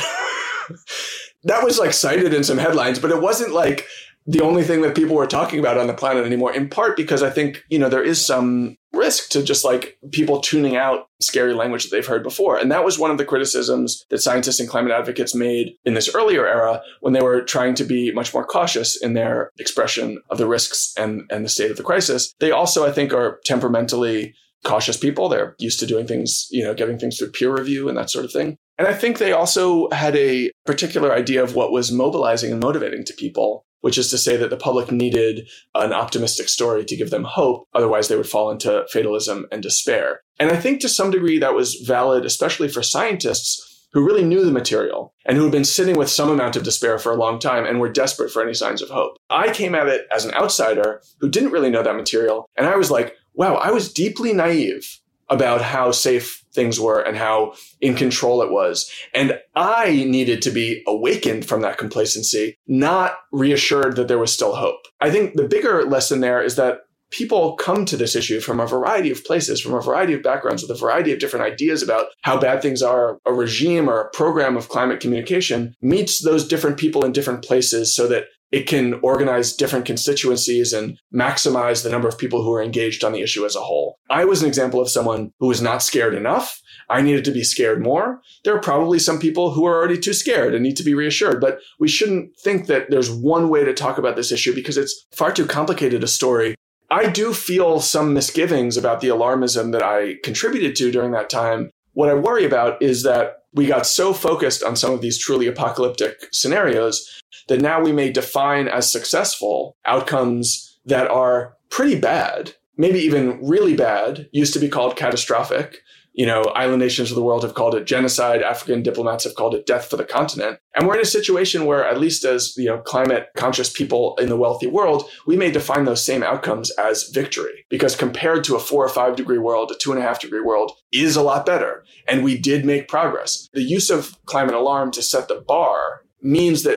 that 1.45 1.65
was 1.65 1.79
like 1.79 1.93
cited 1.93 2.35
in 2.35 2.45
some 2.45 2.59
headlines, 2.59 2.99
but 2.99 3.11
it 3.11 3.21
wasn't 3.21 3.53
like 3.53 3.87
the 4.27 4.43
only 4.43 4.63
thing 4.63 4.83
that 4.83 4.95
people 4.95 5.17
were 5.17 5.27
talking 5.27 5.59
about 5.59 5.79
on 5.79 5.89
the 5.89 5.95
planet 5.95 6.25
anymore, 6.25 6.55
in 6.55 6.69
part 6.69 6.97
because 6.97 7.23
I 7.23 7.31
think, 7.31 7.65
you 7.69 7.79
know, 7.79 7.89
there 7.89 8.05
is 8.05 8.25
some 8.25 8.77
risk 8.93 9.31
to 9.31 9.43
just 9.43 9.65
like 9.65 9.99
people 10.13 10.41
tuning 10.41 10.77
out 10.77 11.07
scary 11.21 11.55
language 11.55 11.85
that 11.85 11.91
they've 11.91 12.07
heard 12.07 12.23
before. 12.23 12.57
And 12.57 12.71
that 12.71 12.85
was 12.85 12.99
one 12.99 13.11
of 13.11 13.19
the 13.19 13.25
criticisms 13.25 14.05
that 14.11 14.21
scientists 14.23 14.61
and 14.61 14.69
climate 14.69 14.93
advocates 14.93 15.35
made 15.35 15.73
in 15.85 15.95
this 15.95 16.15
earlier 16.15 16.47
era 16.47 16.83
when 17.01 17.15
they 17.15 17.23
were 17.23 17.43
trying 17.43 17.75
to 17.77 17.85
be 17.85 18.13
much 18.13 18.33
more 18.33 18.45
cautious 18.45 19.01
in 19.01 19.15
their 19.15 19.51
expression 19.59 20.19
of 20.31 20.39
the 20.39 20.47
risks 20.47 20.93
and, 20.97 21.23
and 21.31 21.45
the 21.45 21.49
state 21.49 21.71
of 21.71 21.77
the 21.77 21.83
crisis. 21.83 22.33
They 22.39 22.53
also, 22.53 22.87
I 22.87 22.93
think, 22.93 23.13
are 23.13 23.41
temperamentally 23.45 24.35
cautious 24.65 24.97
people. 24.97 25.29
They're 25.29 25.55
used 25.59 25.81
to 25.81 25.87
doing 25.87 26.07
things, 26.07 26.47
you 26.51 26.65
know, 26.65 26.75
getting 26.75 26.99
things 26.99 27.19
through 27.19 27.33
peer 27.33 27.55
review 27.55 27.89
and 27.89 27.97
that 27.99 28.11
sort 28.11 28.25
of 28.25 28.33
thing. 28.33 28.57
And 28.79 28.89
I 28.89 28.95
think 28.95 29.19
they 29.19 29.33
also 29.33 29.91
had 29.91 30.17
a 30.17 30.51
particular 30.67 31.13
idea 31.13 31.43
of 31.43 31.55
what 31.55 31.73
was 31.73 31.93
mobilizing 31.93 32.53
and 32.53 32.63
motivating 32.63 33.05
to 33.05 33.15
people, 33.15 33.65
which 33.81 33.99
is 33.99 34.09
to 34.11 34.19
say 34.19 34.37
that 34.37 34.51
the 34.51 34.57
public 34.57 34.91
needed 34.91 35.49
an 35.75 35.93
optimistic 35.93 36.49
story 36.49 36.85
to 36.85 36.97
give 36.97 37.11
them 37.11 37.25
hope. 37.25 37.67
Otherwise, 37.75 38.09
they 38.09 38.17
would 38.17 38.29
fall 38.29 38.51
into 38.51 38.85
fatalism 38.91 39.47
and 39.53 39.63
despair. 39.63 40.21
And 40.39 40.51
I 40.51 40.57
think 40.57 40.81
to 40.81 40.89
some 40.89 41.11
degree 41.11 41.39
that 41.39 41.55
was 41.55 41.77
valid, 41.87 42.25
especially 42.25 42.69
for 42.69 42.83
scientists 42.83 43.69
who 43.93 44.05
really 44.05 44.25
knew 44.25 44.45
the 44.45 44.51
material 44.51 45.15
and 45.27 45.37
who 45.37 45.43
had 45.45 45.53
been 45.53 45.65
sitting 45.65 45.97
with 45.97 46.09
some 46.09 46.31
amount 46.31 46.57
of 46.57 46.63
despair 46.63 46.99
for 46.99 47.13
a 47.13 47.17
long 47.17 47.39
time 47.39 47.67
and 47.67 47.79
were 47.79 47.93
desperate 47.93 48.31
for 48.31 48.43
any 48.43 48.55
signs 48.55 48.81
of 48.81 48.89
hope. 48.89 49.17
I 49.29 49.53
came 49.53 49.75
at 49.75 49.87
it 49.87 50.07
as 50.15 50.25
an 50.25 50.35
outsider 50.35 51.03
who 51.21 51.29
didn't 51.29 51.51
really 51.51 51.71
know 51.71 51.83
that 51.83 51.95
material. 51.95 52.49
And 52.57 52.67
I 52.67 52.77
was 52.77 52.91
like, 52.91 53.15
wow, 53.35 53.55
I 53.57 53.71
was 53.71 53.93
deeply 53.93 54.33
naive 54.33 54.99
about 55.29 55.63
how 55.63 55.91
safe 55.91 56.45
things 56.53 56.79
were 56.79 57.01
and 57.01 57.17
how 57.17 57.55
in 57.81 57.95
control 57.95 58.43
it 58.43 58.51
was. 58.51 58.93
And 59.15 59.39
I 59.55 60.05
needed 60.05 60.43
to 60.43 60.51
be 60.51 60.83
awakened 60.87 61.47
from 61.47 61.63
that 61.63 61.79
complacency, 61.79 62.59
not 62.67 63.15
reassured 63.33 63.97
that 63.97 64.09
there 64.09 64.19
was 64.19 64.33
still 64.33 64.55
hope. 64.55 64.87
I 65.01 65.11
think 65.11 65.35
the 65.35 65.49
bigger 65.49 65.85
lesson 65.85 66.21
there 66.21 66.43
is 66.43 66.57
that 66.57 66.81
people 67.11 67.57
come 67.57 67.85
to 67.85 67.97
this 67.97 68.17
issue 68.17 68.41
from 68.41 68.59
a 68.59 68.67
variety 68.67 69.11
of 69.11 69.25
places, 69.25 69.61
from 69.61 69.75
a 69.75 69.81
variety 69.81 70.15
of 70.15 70.23
backgrounds, 70.23 70.63
with 70.63 70.71
a 70.71 70.81
variety 70.81 71.13
of 71.13 71.19
different 71.19 71.47
ideas 71.47 71.83
about 71.83 72.07
how 72.23 72.39
bad 72.39 72.61
things 72.61 72.83
are. 72.83 73.19
A 73.27 73.33
regime 73.33 73.89
or 73.89 74.01
a 74.01 74.11
program 74.11 74.57
of 74.57 74.69
climate 74.69 75.01
communication 75.01 75.75
meets 75.81 76.23
those 76.25 76.49
different 76.49 76.79
people 76.79 77.05
in 77.05 77.13
different 77.13 77.45
places 77.45 77.95
so 77.95 78.09
that 78.09 78.25
it 78.53 78.69
can 78.69 79.01
organize 79.03 79.55
different 79.55 79.87
constituencies 79.87 80.73
and 80.75 80.99
maximize 81.13 81.83
the 81.83 81.91
number 81.91 82.07
of 82.07 82.19
people 82.19 82.43
who 82.43 82.53
are 82.53 82.63
engaged 82.63 83.03
on 83.03 83.13
the 83.13 83.23
issue 83.23 83.47
as 83.47 83.57
a 83.57 83.61
whole. 83.61 83.99
I 84.11 84.27
was 84.27 84.43
an 84.43 84.49
example 84.49 84.81
of 84.81 84.91
someone 84.91 85.33
who 85.41 85.49
was 85.49 85.63
not 85.63 85.83
scared 85.83 86.15
enough. 86.15 86.61
I 86.91 87.01
needed 87.01 87.25
to 87.25 87.33
be 87.33 87.45
scared 87.45 87.83
more. 87.83 88.21
There 88.45 88.55
are 88.55 88.61
probably 88.61 88.99
some 88.99 89.19
people 89.19 89.53
who 89.53 89.65
are 89.65 89.75
already 89.75 89.99
too 89.99 90.13
scared 90.13 90.55
and 90.55 90.63
need 90.63 90.77
to 90.77 90.85
be 90.85 90.95
reassured, 90.95 91.41
but 91.41 91.61
we 91.81 91.89
shouldn't 91.89 92.39
think 92.45 92.67
that 92.67 92.91
there's 92.91 93.11
one 93.11 93.49
way 93.49 93.65
to 93.65 93.73
talk 93.73 93.97
about 93.97 94.17
this 94.17 94.31
issue 94.31 94.55
because 94.55 94.77
it's 94.77 95.07
far 95.13 95.33
too 95.33 95.47
complicated 95.47 96.05
a 96.05 96.09
story. 96.09 96.55
I 96.91 97.09
do 97.09 97.33
feel 97.33 97.81
some 97.81 98.13
misgivings 98.13 98.77
about 98.77 99.01
the 99.01 99.09
alarmism 99.09 99.73
that 99.73 99.83
I 99.83 100.17
contributed 100.23 100.77
to 100.77 100.93
during 100.93 101.13
that 101.13 101.31
time. 101.31 101.71
What 101.95 102.09
I 102.09 102.15
worry 102.15 102.45
about 102.45 102.83
is 102.83 103.03
that 103.03 103.45
we 103.53 103.67
got 103.67 103.87
so 103.87 104.13
focused 104.15 104.63
on 104.63 104.77
some 104.77 104.93
of 104.95 105.01
these 105.01 105.19
truly 105.19 105.47
apocalyptic 105.47 106.29
scenarios 106.33 107.07
that 107.49 107.61
now 107.61 107.83
we 107.83 107.93
may 107.93 108.11
define 108.11 108.69
as 108.69 108.91
successful 108.91 109.77
outcomes 109.85 110.79
that 110.87 111.11
are 111.11 111.57
pretty 111.69 111.99
bad, 111.99 112.55
maybe 112.77 112.99
even 112.99 113.39
really 113.43 113.77
bad, 113.77 114.29
used 114.33 114.55
to 114.55 114.59
be 114.59 114.69
called 114.69 114.97
catastrophic. 114.97 115.83
You 116.13 116.27
know, 116.27 116.43
island 116.55 116.81
nations 116.81 117.11
of 117.11 117.17
the 117.17 117.23
world 117.23 117.43
have 117.43 117.55
called 117.55 117.75
it 117.75 117.87
genocide. 117.87 118.43
African 118.43 118.83
diplomats 118.83 119.25
have 119.25 119.35
called 119.35 119.55
it 119.55 119.67
death 119.67 119.89
for 119.89 119.97
the 119.97 120.05
continent. 120.05 120.59
And 120.75 120.87
we're 120.87 120.97
in 120.97 121.01
a 121.01 121.07
situation 121.07 121.65
where, 121.65 121.87
at 121.87 121.99
least 121.99 122.25
as, 122.25 122.55
you 122.57 122.67
know, 122.67 122.79
climate 122.79 123.29
conscious 123.37 123.73
people 123.73 124.17
in 124.21 124.29
the 124.29 124.37
wealthy 124.37 124.67
world, 124.67 125.09
we 125.27 125.37
may 125.37 125.51
define 125.51 125.85
those 125.85 126.05
same 126.05 126.23
outcomes 126.23 126.71
as 126.73 127.11
victory. 127.13 127.65
Because 127.71 127.97
compared 127.97 128.45
to 128.45 128.57
a 128.57 128.61
four 128.61 128.85
or 128.85 128.91
five 128.91 129.17
degree 129.17 129.39
world, 129.39 129.71
a 129.71 129.75
two 129.79 129.93
and 129.93 130.03
a 130.03 130.05
half 130.05 130.21
degree 130.21 130.43
world 130.43 130.73
is 130.93 131.17
a 131.17 131.23
lot 131.23 131.47
better. 131.47 131.85
And 132.07 132.23
we 132.23 132.39
did 132.39 132.65
make 132.65 132.89
progress. 132.89 133.49
The 133.53 133.63
use 133.63 133.89
of 133.91 134.17
climate 134.27 134.55
alarm 134.55 134.91
to 134.93 135.03
set 135.03 135.29
the 135.29 135.41
bar 135.47 136.03
means 136.21 136.63
that 136.65 136.77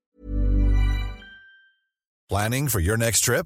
Planning 2.28 2.70
for 2.70 2.80
your 2.80 2.98
next 2.98 3.22
trip? 3.22 3.46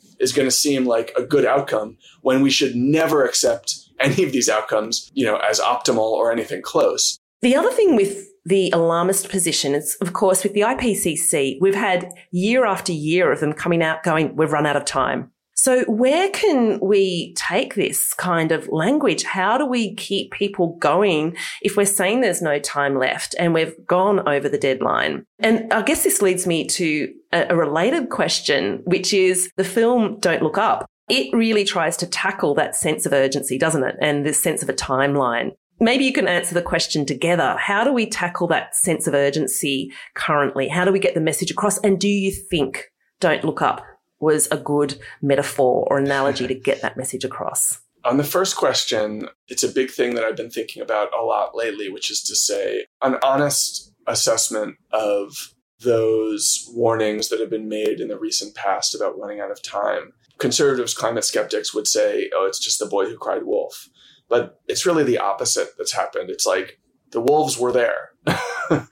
is 0.21 0.31
going 0.31 0.47
to 0.47 0.55
seem 0.55 0.85
like 0.85 1.11
a 1.17 1.23
good 1.23 1.45
outcome 1.45 1.97
when 2.21 2.41
we 2.41 2.49
should 2.49 2.75
never 2.75 3.25
accept 3.25 3.75
any 3.99 4.23
of 4.23 4.31
these 4.31 4.49
outcomes, 4.49 5.11
you 5.13 5.25
know, 5.25 5.37
as 5.37 5.59
optimal 5.59 5.99
or 5.99 6.31
anything 6.31 6.61
close. 6.61 7.17
The 7.41 7.55
other 7.55 7.71
thing 7.71 7.95
with 7.95 8.27
the 8.45 8.71
alarmist 8.71 9.29
position 9.29 9.75
is, 9.75 9.95
of 10.01 10.13
course, 10.13 10.43
with 10.43 10.53
the 10.53 10.61
IPCC, 10.61 11.57
we've 11.61 11.75
had 11.75 12.11
year 12.31 12.65
after 12.65 12.91
year 12.91 13.31
of 13.31 13.39
them 13.39 13.53
coming 13.53 13.83
out 13.83 14.03
going, 14.03 14.35
we've 14.35 14.51
run 14.51 14.65
out 14.65 14.75
of 14.75 14.85
time. 14.85 15.31
So 15.61 15.83
where 15.83 16.27
can 16.31 16.79
we 16.81 17.35
take 17.35 17.75
this 17.75 18.15
kind 18.15 18.51
of 18.51 18.67
language? 18.69 19.21
How 19.21 19.59
do 19.59 19.65
we 19.67 19.93
keep 19.93 20.31
people 20.31 20.75
going 20.79 21.37
if 21.61 21.77
we're 21.77 21.85
saying 21.85 22.21
there's 22.21 22.41
no 22.41 22.57
time 22.57 22.97
left 22.97 23.35
and 23.37 23.53
we've 23.53 23.75
gone 23.85 24.27
over 24.27 24.49
the 24.49 24.57
deadline? 24.57 25.23
And 25.37 25.71
I 25.71 25.83
guess 25.83 26.03
this 26.03 26.19
leads 26.19 26.47
me 26.47 26.65
to 26.65 27.13
a, 27.31 27.55
related 27.55 28.09
question, 28.09 28.81
which 28.85 29.13
is 29.13 29.51
the 29.55 29.63
film 29.63 30.17
Don't 30.19 30.41
Look 30.41 30.57
Up. 30.57 30.87
It 31.09 31.31
really 31.31 31.63
tries 31.63 31.95
to 31.97 32.07
tackle 32.07 32.55
that 32.55 32.75
sense 32.75 33.05
of 33.05 33.13
urgency, 33.13 33.59
doesn't 33.59 33.83
it? 33.83 33.97
And 34.01 34.25
this 34.25 34.41
sense 34.41 34.63
of 34.63 34.69
a 34.69 34.73
timeline. 34.73 35.51
Maybe 35.79 36.05
you 36.05 36.13
can 36.13 36.27
answer 36.27 36.55
the 36.55 36.63
question 36.63 37.05
together. 37.05 37.55
How 37.59 37.83
do 37.83 37.93
we 37.93 38.09
tackle 38.09 38.47
that 38.47 38.75
sense 38.75 39.05
of 39.05 39.13
urgency 39.13 39.91
currently? 40.15 40.69
How 40.69 40.85
do 40.85 40.91
we 40.91 40.97
get 40.97 41.13
the 41.13 41.21
message 41.21 41.51
across? 41.51 41.77
And 41.81 41.99
do 41.99 42.07
you 42.07 42.31
think 42.31 42.85
Don't 43.19 43.43
Look 43.43 43.61
Up 43.61 43.85
was 44.21 44.47
a 44.51 44.57
good 44.57 44.99
metaphor 45.21 45.87
or 45.89 45.97
analogy 45.97 46.47
to 46.47 46.55
get 46.55 46.81
that 46.81 46.97
message 46.97 47.23
across? 47.23 47.79
On 48.03 48.17
the 48.17 48.23
first 48.23 48.55
question, 48.55 49.27
it's 49.47 49.63
a 49.63 49.71
big 49.71 49.91
thing 49.91 50.15
that 50.15 50.23
I've 50.23 50.35
been 50.35 50.49
thinking 50.49 50.81
about 50.81 51.09
a 51.13 51.21
lot 51.21 51.55
lately, 51.55 51.89
which 51.89 52.09
is 52.09 52.23
to 52.23 52.35
say 52.35 52.85
an 53.01 53.17
honest 53.23 53.93
assessment 54.07 54.77
of 54.91 55.53
those 55.83 56.67
warnings 56.73 57.29
that 57.29 57.39
have 57.39 57.49
been 57.49 57.69
made 57.69 57.99
in 57.99 58.07
the 58.07 58.17
recent 58.17 58.55
past 58.55 58.95
about 58.95 59.17
running 59.19 59.39
out 59.39 59.51
of 59.51 59.61
time. 59.61 60.13
Conservatives, 60.39 60.95
climate 60.95 61.25
skeptics 61.25 61.73
would 61.73 61.87
say, 61.87 62.29
oh, 62.35 62.45
it's 62.45 62.59
just 62.59 62.79
the 62.79 62.85
boy 62.87 63.05
who 63.05 63.17
cried 63.17 63.43
wolf. 63.43 63.87
But 64.29 64.59
it's 64.67 64.85
really 64.85 65.03
the 65.03 65.19
opposite 65.19 65.69
that's 65.77 65.93
happened. 65.93 66.29
It's 66.29 66.45
like 66.45 66.79
the 67.11 67.21
wolves 67.21 67.59
were 67.59 67.71
there. 67.71 68.11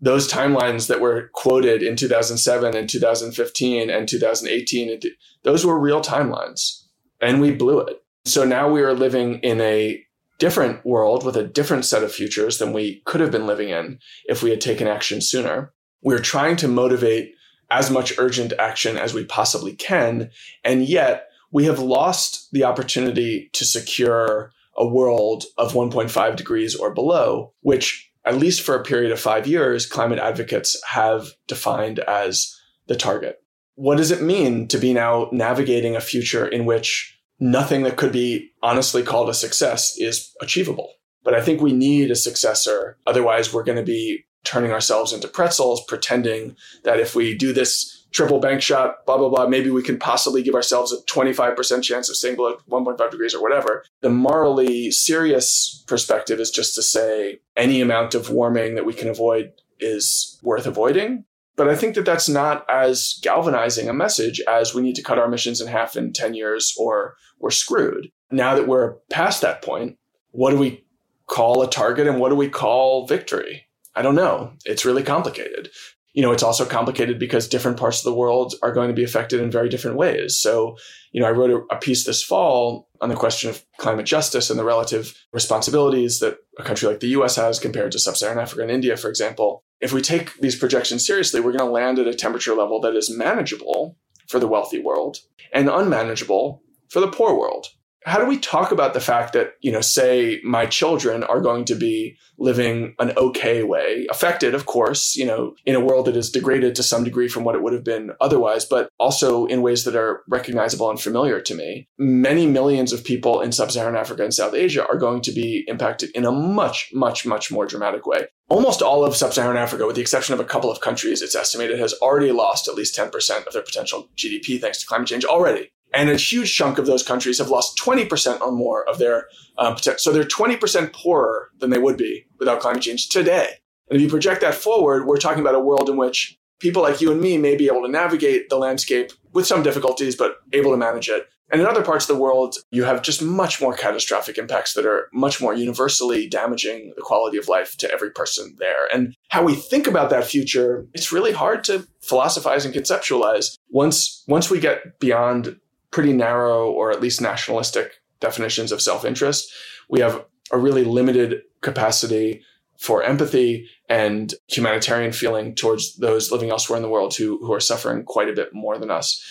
those 0.00 0.30
timelines 0.30 0.88
that 0.88 1.00
were 1.00 1.30
quoted 1.34 1.82
in 1.82 1.96
2007 1.96 2.76
and 2.76 2.88
2015 2.88 3.90
and 3.90 4.08
2018, 4.08 5.00
those 5.42 5.64
were 5.64 5.78
real 5.78 6.00
timelines. 6.00 6.82
And 7.20 7.40
we 7.40 7.50
blew 7.50 7.80
it. 7.80 8.02
So 8.24 8.44
now 8.44 8.68
we 8.68 8.82
are 8.82 8.92
living 8.92 9.38
in 9.40 9.60
a 9.60 10.02
different 10.38 10.84
world 10.84 11.24
with 11.24 11.36
a 11.36 11.46
different 11.46 11.84
set 11.84 12.02
of 12.02 12.12
futures 12.12 12.58
than 12.58 12.72
we 12.72 13.00
could 13.06 13.20
have 13.20 13.30
been 13.30 13.46
living 13.46 13.70
in 13.70 13.98
if 14.26 14.42
we 14.42 14.50
had 14.50 14.60
taken 14.60 14.86
action 14.86 15.22
sooner. 15.22 15.72
We're 16.02 16.18
trying 16.18 16.56
to 16.56 16.68
motivate 16.68 17.32
as 17.70 17.90
much 17.90 18.18
urgent 18.18 18.52
action 18.58 18.96
as 18.96 19.14
we 19.14 19.24
possibly 19.24 19.74
can. 19.74 20.30
And 20.62 20.86
yet 20.86 21.28
we 21.50 21.64
have 21.64 21.78
lost 21.78 22.48
the 22.52 22.64
opportunity 22.64 23.48
to 23.54 23.64
secure 23.64 24.52
a 24.76 24.86
world 24.86 25.44
of 25.56 25.72
1.5 25.72 26.36
degrees 26.36 26.74
or 26.74 26.92
below, 26.92 27.54
which 27.60 28.05
at 28.26 28.36
least 28.36 28.62
for 28.62 28.74
a 28.74 28.82
period 28.82 29.12
of 29.12 29.20
five 29.20 29.46
years, 29.46 29.86
climate 29.86 30.18
advocates 30.18 30.76
have 30.84 31.28
defined 31.46 32.00
as 32.00 32.54
the 32.88 32.96
target. 32.96 33.40
what 33.76 33.96
does 33.98 34.10
it 34.10 34.22
mean 34.22 34.66
to 34.68 34.78
be 34.78 34.94
now 34.94 35.28
navigating 35.32 35.94
a 35.94 36.00
future 36.00 36.46
in 36.46 36.64
which 36.64 37.18
nothing 37.38 37.82
that 37.82 37.96
could 37.96 38.10
be 38.10 38.50
honestly 38.62 39.02
called 39.02 39.28
a 39.28 39.34
success 39.34 39.96
is 39.98 40.32
achievable? 40.40 40.92
But 41.22 41.34
I 41.34 41.42
think 41.42 41.60
we 41.60 41.72
need 41.72 42.10
a 42.10 42.16
successor. 42.16 42.96
Otherwise, 43.06 43.52
we're 43.52 43.64
going 43.64 43.76
to 43.76 43.84
be 43.84 44.24
turning 44.44 44.72
ourselves 44.72 45.12
into 45.12 45.28
pretzels, 45.28 45.84
pretending 45.86 46.56
that 46.84 47.00
if 47.00 47.14
we 47.14 47.36
do 47.36 47.52
this 47.52 47.95
triple 48.16 48.40
bank 48.40 48.62
shot, 48.62 49.04
blah, 49.04 49.18
blah, 49.18 49.28
blah, 49.28 49.46
maybe 49.46 49.68
we 49.68 49.82
can 49.82 49.98
possibly 49.98 50.42
give 50.42 50.54
ourselves 50.54 50.90
a 50.90 51.02
25% 51.02 51.82
chance 51.82 52.08
of 52.08 52.16
staying 52.16 52.34
below 52.34 52.56
1.5 52.70 53.10
degrees 53.10 53.34
or 53.34 53.42
whatever. 53.42 53.84
The 54.00 54.08
morally 54.08 54.90
serious 54.90 55.84
perspective 55.86 56.40
is 56.40 56.50
just 56.50 56.74
to 56.76 56.82
say 56.82 57.40
any 57.58 57.82
amount 57.82 58.14
of 58.14 58.30
warming 58.30 58.74
that 58.74 58.86
we 58.86 58.94
can 58.94 59.08
avoid 59.08 59.52
is 59.78 60.40
worth 60.42 60.66
avoiding. 60.66 61.26
But 61.56 61.68
I 61.68 61.76
think 61.76 61.94
that 61.94 62.06
that's 62.06 62.28
not 62.28 62.64
as 62.70 63.18
galvanizing 63.22 63.88
a 63.88 63.94
message 63.94 64.40
as 64.48 64.74
we 64.74 64.80
need 64.80 64.96
to 64.96 65.02
cut 65.02 65.18
our 65.18 65.26
emissions 65.26 65.60
in 65.60 65.68
half 65.68 65.94
in 65.94 66.14
10 66.14 66.32
years 66.32 66.74
or 66.78 67.16
we're 67.38 67.50
screwed. 67.50 68.10
Now 68.30 68.54
that 68.54 68.66
we're 68.66 68.94
past 69.10 69.42
that 69.42 69.62
point, 69.62 69.98
what 70.30 70.52
do 70.52 70.58
we 70.58 70.84
call 71.26 71.62
a 71.62 71.68
target 71.68 72.06
and 72.06 72.18
what 72.18 72.30
do 72.30 72.34
we 72.34 72.48
call 72.48 73.06
victory? 73.06 73.66
I 73.94 74.00
don't 74.00 74.14
know. 74.14 74.52
It's 74.64 74.84
really 74.86 75.02
complicated. 75.02 75.70
You 76.16 76.22
know, 76.22 76.32
it's 76.32 76.42
also 76.42 76.64
complicated 76.64 77.18
because 77.18 77.46
different 77.46 77.76
parts 77.76 77.98
of 77.98 78.04
the 78.04 78.18
world 78.18 78.54
are 78.62 78.72
going 78.72 78.88
to 78.88 78.94
be 78.94 79.04
affected 79.04 79.38
in 79.40 79.50
very 79.50 79.68
different 79.68 79.98
ways. 79.98 80.38
So, 80.38 80.76
you 81.12 81.20
know, 81.20 81.28
I 81.28 81.30
wrote 81.30 81.50
a, 81.50 81.74
a 81.74 81.78
piece 81.78 82.04
this 82.04 82.22
fall 82.22 82.88
on 83.02 83.10
the 83.10 83.14
question 83.14 83.50
of 83.50 83.62
climate 83.76 84.06
justice 84.06 84.48
and 84.48 84.58
the 84.58 84.64
relative 84.64 85.14
responsibilities 85.34 86.18
that 86.20 86.38
a 86.58 86.62
country 86.62 86.88
like 86.88 87.00
the 87.00 87.14
US 87.18 87.36
has 87.36 87.60
compared 87.60 87.92
to 87.92 87.98
sub 87.98 88.16
Saharan 88.16 88.38
Africa 88.38 88.62
and 88.62 88.70
India, 88.70 88.96
for 88.96 89.10
example. 89.10 89.62
If 89.82 89.92
we 89.92 90.00
take 90.00 90.34
these 90.40 90.56
projections 90.56 91.06
seriously, 91.06 91.40
we're 91.40 91.52
going 91.52 91.68
to 91.68 91.72
land 91.80 91.98
at 91.98 92.06
a 92.06 92.14
temperature 92.14 92.54
level 92.54 92.80
that 92.80 92.96
is 92.96 93.14
manageable 93.14 93.98
for 94.26 94.40
the 94.40 94.48
wealthy 94.48 94.80
world 94.80 95.18
and 95.52 95.68
unmanageable 95.68 96.62
for 96.88 97.00
the 97.00 97.08
poor 97.08 97.38
world 97.38 97.66
how 98.06 98.20
do 98.20 98.26
we 98.26 98.38
talk 98.38 98.70
about 98.70 98.94
the 98.94 99.00
fact 99.00 99.32
that, 99.32 99.54
you 99.60 99.72
know, 99.72 99.80
say 99.80 100.40
my 100.44 100.64
children 100.64 101.24
are 101.24 101.40
going 101.40 101.64
to 101.64 101.74
be 101.74 102.16
living 102.38 102.94
an 103.00 103.12
okay 103.16 103.64
way, 103.64 104.06
affected, 104.10 104.54
of 104.54 104.66
course, 104.66 105.16
you 105.16 105.26
know, 105.26 105.56
in 105.64 105.74
a 105.74 105.80
world 105.80 106.06
that 106.06 106.16
is 106.16 106.30
degraded 106.30 106.76
to 106.76 106.84
some 106.84 107.02
degree 107.02 107.26
from 107.26 107.42
what 107.42 107.56
it 107.56 107.62
would 107.62 107.72
have 107.72 107.82
been 107.82 108.12
otherwise, 108.20 108.64
but 108.64 108.88
also 109.00 109.46
in 109.46 109.60
ways 109.60 109.82
that 109.84 109.96
are 109.96 110.22
recognizable 110.28 110.88
and 110.88 111.00
familiar 111.00 111.40
to 111.40 111.54
me. 111.56 111.88
Many 111.98 112.46
millions 112.46 112.92
of 112.92 113.04
people 113.04 113.40
in 113.40 113.50
sub 113.50 113.72
Saharan 113.72 113.96
Africa 113.96 114.22
and 114.22 114.32
South 114.32 114.54
Asia 114.54 114.86
are 114.86 114.98
going 114.98 115.20
to 115.22 115.32
be 115.32 115.64
impacted 115.66 116.10
in 116.14 116.24
a 116.24 116.30
much, 116.30 116.90
much, 116.94 117.26
much 117.26 117.50
more 117.50 117.66
dramatic 117.66 118.06
way. 118.06 118.28
Almost 118.48 118.82
all 118.82 119.04
of 119.04 119.16
sub 119.16 119.32
Saharan 119.32 119.56
Africa, 119.56 119.84
with 119.84 119.96
the 119.96 120.02
exception 120.02 120.32
of 120.32 120.38
a 120.38 120.44
couple 120.44 120.70
of 120.70 120.80
countries, 120.80 121.22
it's 121.22 121.34
estimated 121.34 121.80
has 121.80 121.94
already 121.94 122.30
lost 122.30 122.68
at 122.68 122.76
least 122.76 122.96
10% 122.96 123.46
of 123.48 123.52
their 123.52 123.62
potential 123.62 124.08
GDP 124.16 124.60
thanks 124.60 124.80
to 124.80 124.86
climate 124.86 125.08
change 125.08 125.24
already. 125.24 125.70
And 125.96 126.10
a 126.10 126.16
huge 126.16 126.54
chunk 126.54 126.76
of 126.76 126.84
those 126.84 127.02
countries 127.02 127.38
have 127.38 127.48
lost 127.48 127.78
20% 127.78 128.42
or 128.42 128.52
more 128.52 128.86
of 128.86 128.98
their 128.98 129.28
uh, 129.56 129.74
potential. 129.74 129.98
So 129.98 130.12
they're 130.12 130.24
20% 130.24 130.92
poorer 130.92 131.48
than 131.58 131.70
they 131.70 131.78
would 131.78 131.96
be 131.96 132.26
without 132.38 132.60
climate 132.60 132.82
change 132.82 133.08
today. 133.08 133.48
And 133.88 133.96
if 133.96 134.02
you 134.02 134.08
project 134.10 134.42
that 134.42 134.54
forward, 134.54 135.06
we're 135.06 135.16
talking 135.16 135.40
about 135.40 135.54
a 135.54 135.60
world 135.60 135.88
in 135.88 135.96
which 135.96 136.38
people 136.58 136.82
like 136.82 137.00
you 137.00 137.10
and 137.10 137.20
me 137.20 137.38
may 137.38 137.56
be 137.56 137.66
able 137.66 137.80
to 137.82 137.88
navigate 137.90 138.50
the 138.50 138.58
landscape 138.58 139.10
with 139.32 139.46
some 139.46 139.62
difficulties, 139.62 140.14
but 140.14 140.36
able 140.52 140.70
to 140.70 140.76
manage 140.76 141.08
it. 141.08 141.28
And 141.50 141.60
in 141.60 141.66
other 141.66 141.82
parts 141.82 142.08
of 142.08 142.14
the 142.14 142.20
world, 142.20 142.56
you 142.72 142.84
have 142.84 143.02
just 143.02 143.22
much 143.22 143.60
more 143.60 143.72
catastrophic 143.72 144.36
impacts 144.36 144.74
that 144.74 144.84
are 144.84 145.08
much 145.12 145.40
more 145.40 145.54
universally 145.54 146.28
damaging 146.28 146.92
the 146.96 147.02
quality 147.02 147.38
of 147.38 147.48
life 147.48 147.76
to 147.78 147.90
every 147.90 148.10
person 148.10 148.56
there. 148.58 148.86
And 148.92 149.14
how 149.28 149.44
we 149.44 149.54
think 149.54 149.86
about 149.86 150.10
that 150.10 150.24
future, 150.24 150.86
it's 150.92 151.12
really 151.12 151.32
hard 151.32 151.62
to 151.64 151.86
philosophize 152.02 152.66
and 152.66 152.74
conceptualize. 152.74 153.56
Once, 153.70 154.24
once 154.26 154.50
we 154.50 154.58
get 154.58 154.98
beyond 154.98 155.56
pretty 155.90 156.12
narrow 156.12 156.70
or 156.70 156.90
at 156.90 157.00
least 157.00 157.20
nationalistic 157.20 158.00
definitions 158.20 158.72
of 158.72 158.82
self 158.82 159.04
interest. 159.04 159.52
We 159.88 160.00
have 160.00 160.24
a 160.52 160.58
really 160.58 160.84
limited 160.84 161.42
capacity 161.60 162.42
for 162.78 163.02
empathy 163.02 163.68
and 163.88 164.34
humanitarian 164.48 165.12
feeling 165.12 165.54
towards 165.54 165.96
those 165.96 166.30
living 166.30 166.50
elsewhere 166.50 166.76
in 166.76 166.82
the 166.82 166.88
world 166.88 167.14
who, 167.14 167.38
who 167.38 167.52
are 167.52 167.60
suffering 167.60 168.04
quite 168.04 168.28
a 168.28 168.34
bit 168.34 168.52
more 168.52 168.78
than 168.78 168.90
us. 168.90 169.22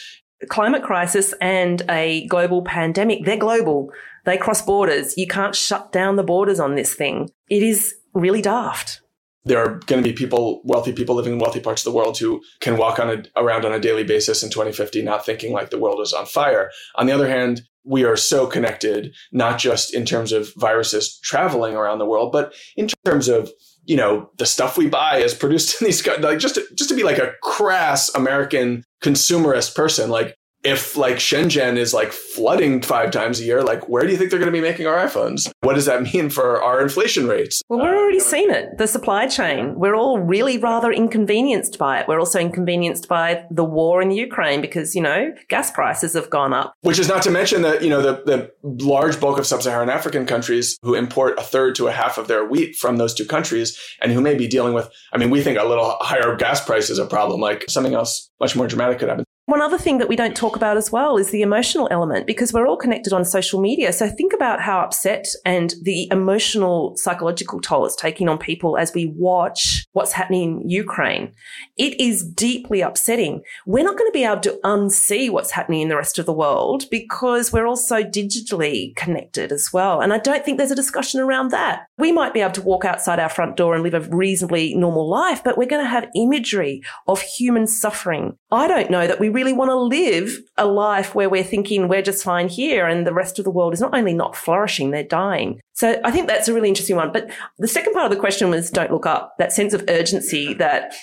Climate 0.50 0.84
crisis 0.84 1.34
and 1.40 1.84
a 1.90 2.28
global 2.28 2.64
pandemic, 2.64 3.24
they're 3.24 3.38
global. 3.38 3.92
They 4.26 4.38
cross 4.38 4.62
borders. 4.62 5.18
You 5.18 5.28
can't 5.28 5.56
shut 5.56 5.92
down 5.92 6.16
the 6.16 6.24
borders 6.24 6.60
on 6.60 6.76
this 6.76 6.94
thing. 6.94 7.30
It 7.50 7.62
is 7.62 7.96
really 8.14 8.42
daft 8.42 9.02
there 9.46 9.60
are 9.60 9.80
going 9.86 10.04
to 10.04 10.10
be 10.10 10.14
people, 10.14 10.62
wealthy 10.64 10.92
people 10.92 11.16
living 11.16 11.34
in 11.34 11.40
wealthy 11.40 11.60
parts 11.60 11.86
of 11.86 11.92
the 11.92 11.98
world 11.98 12.18
who 12.18 12.42
can 12.60 12.78
walk 12.78 13.00
on 13.00 13.10
a, 13.10 13.40
around 13.40 13.64
on 13.64 13.72
a 13.72 13.80
daily 13.80 14.04
basis 14.04 14.44
in 14.44 14.50
2050, 14.50 15.04
not 15.04 15.26
thinking 15.26 15.54
like 15.54 15.70
the 15.70 15.80
world 15.80 16.02
is 16.02 16.14
on 16.14 16.26
fire. 16.26 16.72
On 16.96 17.06
the 17.06 17.14
other 17.14 17.30
hand, 17.30 17.62
we 17.84 18.04
are 18.04 18.18
so 18.18 18.48
connected, 18.48 19.14
not 19.32 19.60
just 19.60 19.94
in 19.94 20.06
terms 20.06 20.32
of 20.32 20.52
viruses 20.56 21.20
traveling 21.24 21.76
around 21.76 22.00
the 22.00 22.06
world, 22.06 22.32
but 22.32 22.54
in 22.76 22.90
terms 23.06 23.28
of 23.28 23.52
you 23.86 23.96
know 23.96 24.32
the 24.40 24.48
stuff 24.48 24.78
we 24.78 24.88
buy 24.88 25.18
is 25.18 25.36
produced 25.36 25.80
in 25.80 25.86
these 25.86 26.06
like 26.20 26.40
just 26.40 26.56
to, 26.56 26.66
just 26.74 26.90
to 26.90 26.96
be 26.96 27.04
like 27.04 27.20
a 27.20 27.34
crass 27.44 28.10
American 28.16 28.84
consumerist 29.04 29.76
person, 29.76 30.10
like 30.10 30.36
if 30.66 30.98
like 30.98 31.18
Shenzhen 31.18 31.78
is 31.78 31.94
like 31.94 32.12
flooding 32.12 32.82
five 32.82 33.12
times 33.12 33.40
a 33.40 33.44
year, 33.44 33.62
like 33.62 33.88
where 33.88 34.04
do 34.04 34.12
you 34.12 34.18
think 34.18 34.32
they're 34.32 34.40
going 34.40 34.52
to 34.52 34.58
be 34.58 34.62
making 34.62 34.88
our 34.88 34.98
iPhones? 34.98 35.50
What 35.62 35.76
does 35.76 35.86
that 35.86 36.02
mean 36.14 36.30
for 36.30 36.62
our 36.62 36.82
inflation 36.82 37.28
rates? 37.28 37.62
Well, 37.70 37.80
we're 37.80 37.96
already 37.96 38.20
seeing 38.20 38.50
it. 38.50 38.78
The 38.78 38.88
supply 38.88 39.28
chain. 39.28 39.76
We're 39.76 39.96
all 39.96 40.20
really 40.20 40.58
rather 40.58 40.92
inconvenienced 40.92 41.78
by 41.78 42.00
it. 42.00 42.08
We're 42.08 42.20
also 42.20 42.40
inconvenienced 42.40 43.08
by 43.08 43.46
the 43.52 43.64
war 43.64 44.02
in 44.02 44.12
Ukraine 44.12 44.62
because, 44.62 44.96
you 44.96 45.02
know, 45.02 45.34
gas 45.50 45.70
prices 45.72 46.14
have 46.14 46.30
gone 46.30 46.54
up. 46.54 46.74
Which 46.82 47.00
is 47.00 47.08
not 47.08 47.22
to 47.24 47.32
mention 47.32 47.62
that, 47.62 47.84
you 47.84 47.90
know, 47.90 48.02
the, 48.02 48.24
the 48.26 48.52
large 48.84 49.20
bulk 49.20 49.38
of 49.38 49.46
sub-Saharan 49.46 49.90
African 49.90 50.26
countries 50.26 50.78
who 50.82 50.96
import 50.96 51.38
a 51.38 51.44
third 51.44 51.76
to 51.76 51.88
a 51.88 51.92
half 51.92 52.18
of 52.18 52.28
their 52.28 52.44
wheat 52.44 52.76
from 52.76 52.98
those 52.98 53.14
two 53.14 53.26
countries 53.26 53.78
and 54.02 54.12
who 54.12 54.22
may 54.22 54.36
be 54.36 54.48
dealing 54.48 54.74
with, 54.74 54.90
I 55.14 55.18
mean, 55.18 55.30
we 55.30 55.42
think 55.42 55.60
a 55.60 55.66
little 55.66 55.98
higher 56.02 56.36
gas 56.36 56.64
price 56.66 56.90
is 56.90 56.98
a 56.98 57.06
problem, 57.06 57.40
like 57.40 57.66
something 57.70 57.94
else 57.94 58.32
much 58.40 58.56
more 58.56 58.68
dramatic 58.68 59.00
could 59.00 59.10
happen. 59.10 59.25
One 59.48 59.62
other 59.62 59.78
thing 59.78 60.00
that 60.00 60.10
we 60.10 60.16
don't 60.16 60.36
talk 60.36 60.56
about 60.56 60.76
as 60.76 60.92
well 60.92 61.18
is 61.18 61.30
the 61.30 61.44
emotional 61.44 61.88
element 61.92 62.26
because 62.26 62.52
we're 62.52 62.68
all 62.68 62.78
connected 62.78 63.14
on 63.14 63.24
social 63.24 63.62
media. 63.62 63.94
So 63.94 64.10
think 64.10 64.34
about 64.34 64.60
how 64.60 64.80
upset 64.80 65.28
and 65.46 65.76
the 65.84 66.08
emotional 66.12 66.98
psychological 66.98 67.62
toll 67.62 67.86
it's 67.86 67.96
taking 67.96 68.28
on 68.28 68.40
people 68.40 68.76
as 68.76 68.92
we 68.96 69.06
watch 69.06 69.86
what's 69.92 70.14
happening 70.14 70.62
in 70.62 70.70
Ukraine. 70.72 71.32
It 71.78 72.00
is 72.00 72.28
deeply 72.28 72.82
upsetting. 72.82 73.44
We're 73.68 73.84
not 73.84 74.00
going 74.00 74.10
to 74.10 74.14
be 74.14 74.24
able 74.24 74.42
to 74.42 74.60
unsee 74.64 75.30
what's 75.30 75.52
happening 75.52 75.82
in 75.82 75.90
the 75.90 75.96
rest 75.96 76.18
of 76.18 76.26
the 76.26 76.34
world 76.34 76.86
because 76.90 77.54
we're 77.54 77.68
all 77.68 77.76
so 77.76 78.04
digitally 78.04 78.96
connected 78.96 79.52
as 79.52 79.72
well. 79.72 80.02
And 80.02 80.12
I 80.12 80.18
don't 80.18 80.44
think 80.44 80.58
there's 80.58 80.72
a 80.72 80.76
discussion 80.76 81.20
around 81.20 81.52
that. 81.52 81.86
We 81.98 82.12
might 82.12 82.34
be 82.34 82.42
able 82.42 82.52
to 82.54 82.62
walk 82.62 82.84
outside 82.84 83.20
our 83.20 83.30
front 83.30 83.56
door 83.56 83.74
and 83.74 83.84
live 83.84 83.94
a 83.94 84.02
reasonably 84.02 84.76
normal 84.76 85.10
life, 85.10 85.44
but 85.44 85.58
we're 85.58 85.68
going 85.68 85.84
to 85.84 85.90
have 85.90 86.10
imagery 86.16 86.82
of 87.08 87.22
human 87.22 87.68
suffering. 87.68 88.38
I 88.52 88.68
don't 88.68 88.92
know 88.92 89.08
that 89.08 89.20
we 89.20 89.30
really 89.30 89.54
want 89.54 89.70
to 89.70 89.76
live 89.76 90.38
a 90.58 90.66
life 90.66 91.16
where 91.16 91.30
we're 91.30 91.44
thinking 91.44 91.88
we're 91.88 92.02
just 92.02 92.24
fine 92.24 92.50
here 92.50 92.86
and 92.86 93.08
the 93.08 93.14
rest 93.14 93.40
of 93.40 93.46
the 93.46 93.52
world 93.52 93.74
is 93.74 93.82
not 93.82 93.96
only 93.96 94.14
not 94.14 94.36
flourishing, 94.36 94.92
they're 94.92 95.04
dying. 95.04 95.62
So 95.74 96.00
I 96.04 96.12
think 96.12 96.28
that's 96.28 96.48
a 96.48 96.54
really 96.54 96.70
interesting 96.70 96.98
one. 96.98 97.12
But 97.12 97.32
the 97.60 97.68
second 97.68 97.94
part 97.94 98.06
of 98.06 98.12
the 98.12 98.20
question 98.20 98.50
was 98.50 98.70
don't 98.70 98.92
look 98.92 99.06
up 99.06 99.36
that 99.40 99.54
sense 99.54 99.74
of 99.74 99.84
urgency 99.88 100.54
that 100.56 100.94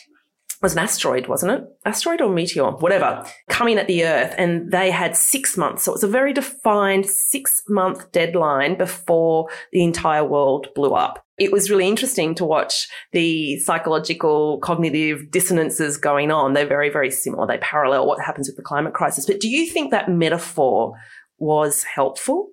was 0.63 0.75
an 0.75 0.79
asteroid, 0.79 1.27
wasn't 1.27 1.53
it? 1.53 1.65
Asteroid 1.85 2.21
or 2.21 2.31
meteor, 2.31 2.71
whatever, 2.71 3.27
coming 3.49 3.79
at 3.79 3.89
the 3.89 4.05
Earth. 4.05 4.35
And 4.39 4.71
they 4.71 4.91
had 4.91 5.17
six 5.17 5.57
months. 5.57 5.83
So 5.83 5.93
it 5.93 5.97
was 5.97 6.05
a 6.05 6.09
very 6.09 6.33
defined 6.33 7.07
six 7.07 7.63
month 7.69 8.11
deadline 8.13 8.79
before 8.79 9.49
the 9.73 9.83
entire 9.83 10.25
world 10.25 10.69
blew 10.75 10.93
up. 10.93 11.25
It 11.39 11.51
was 11.51 11.71
really 11.71 11.89
interesting 11.89 12.37
to 12.37 12.45
watch 12.45 12.89
the 13.11 13.59
psychological 13.59 14.59
cognitive 14.59 15.31
dissonances 15.31 15.97
going 15.97 16.31
on. 16.31 16.53
They're 16.53 16.67
very, 16.67 16.91
very 16.91 17.11
similar. 17.11 17.47
They 17.47 17.59
parallel 17.59 18.07
what 18.07 18.21
happens 18.21 18.49
with 18.49 18.57
the 18.57 18.63
climate 18.63 18.95
crisis. 18.95 19.27
But 19.27 19.41
do 19.41 19.49
you 19.49 19.67
think 19.69 19.91
that 19.91 20.09
metaphor 20.09 20.95
was 21.39 21.83
helpful? 21.83 22.51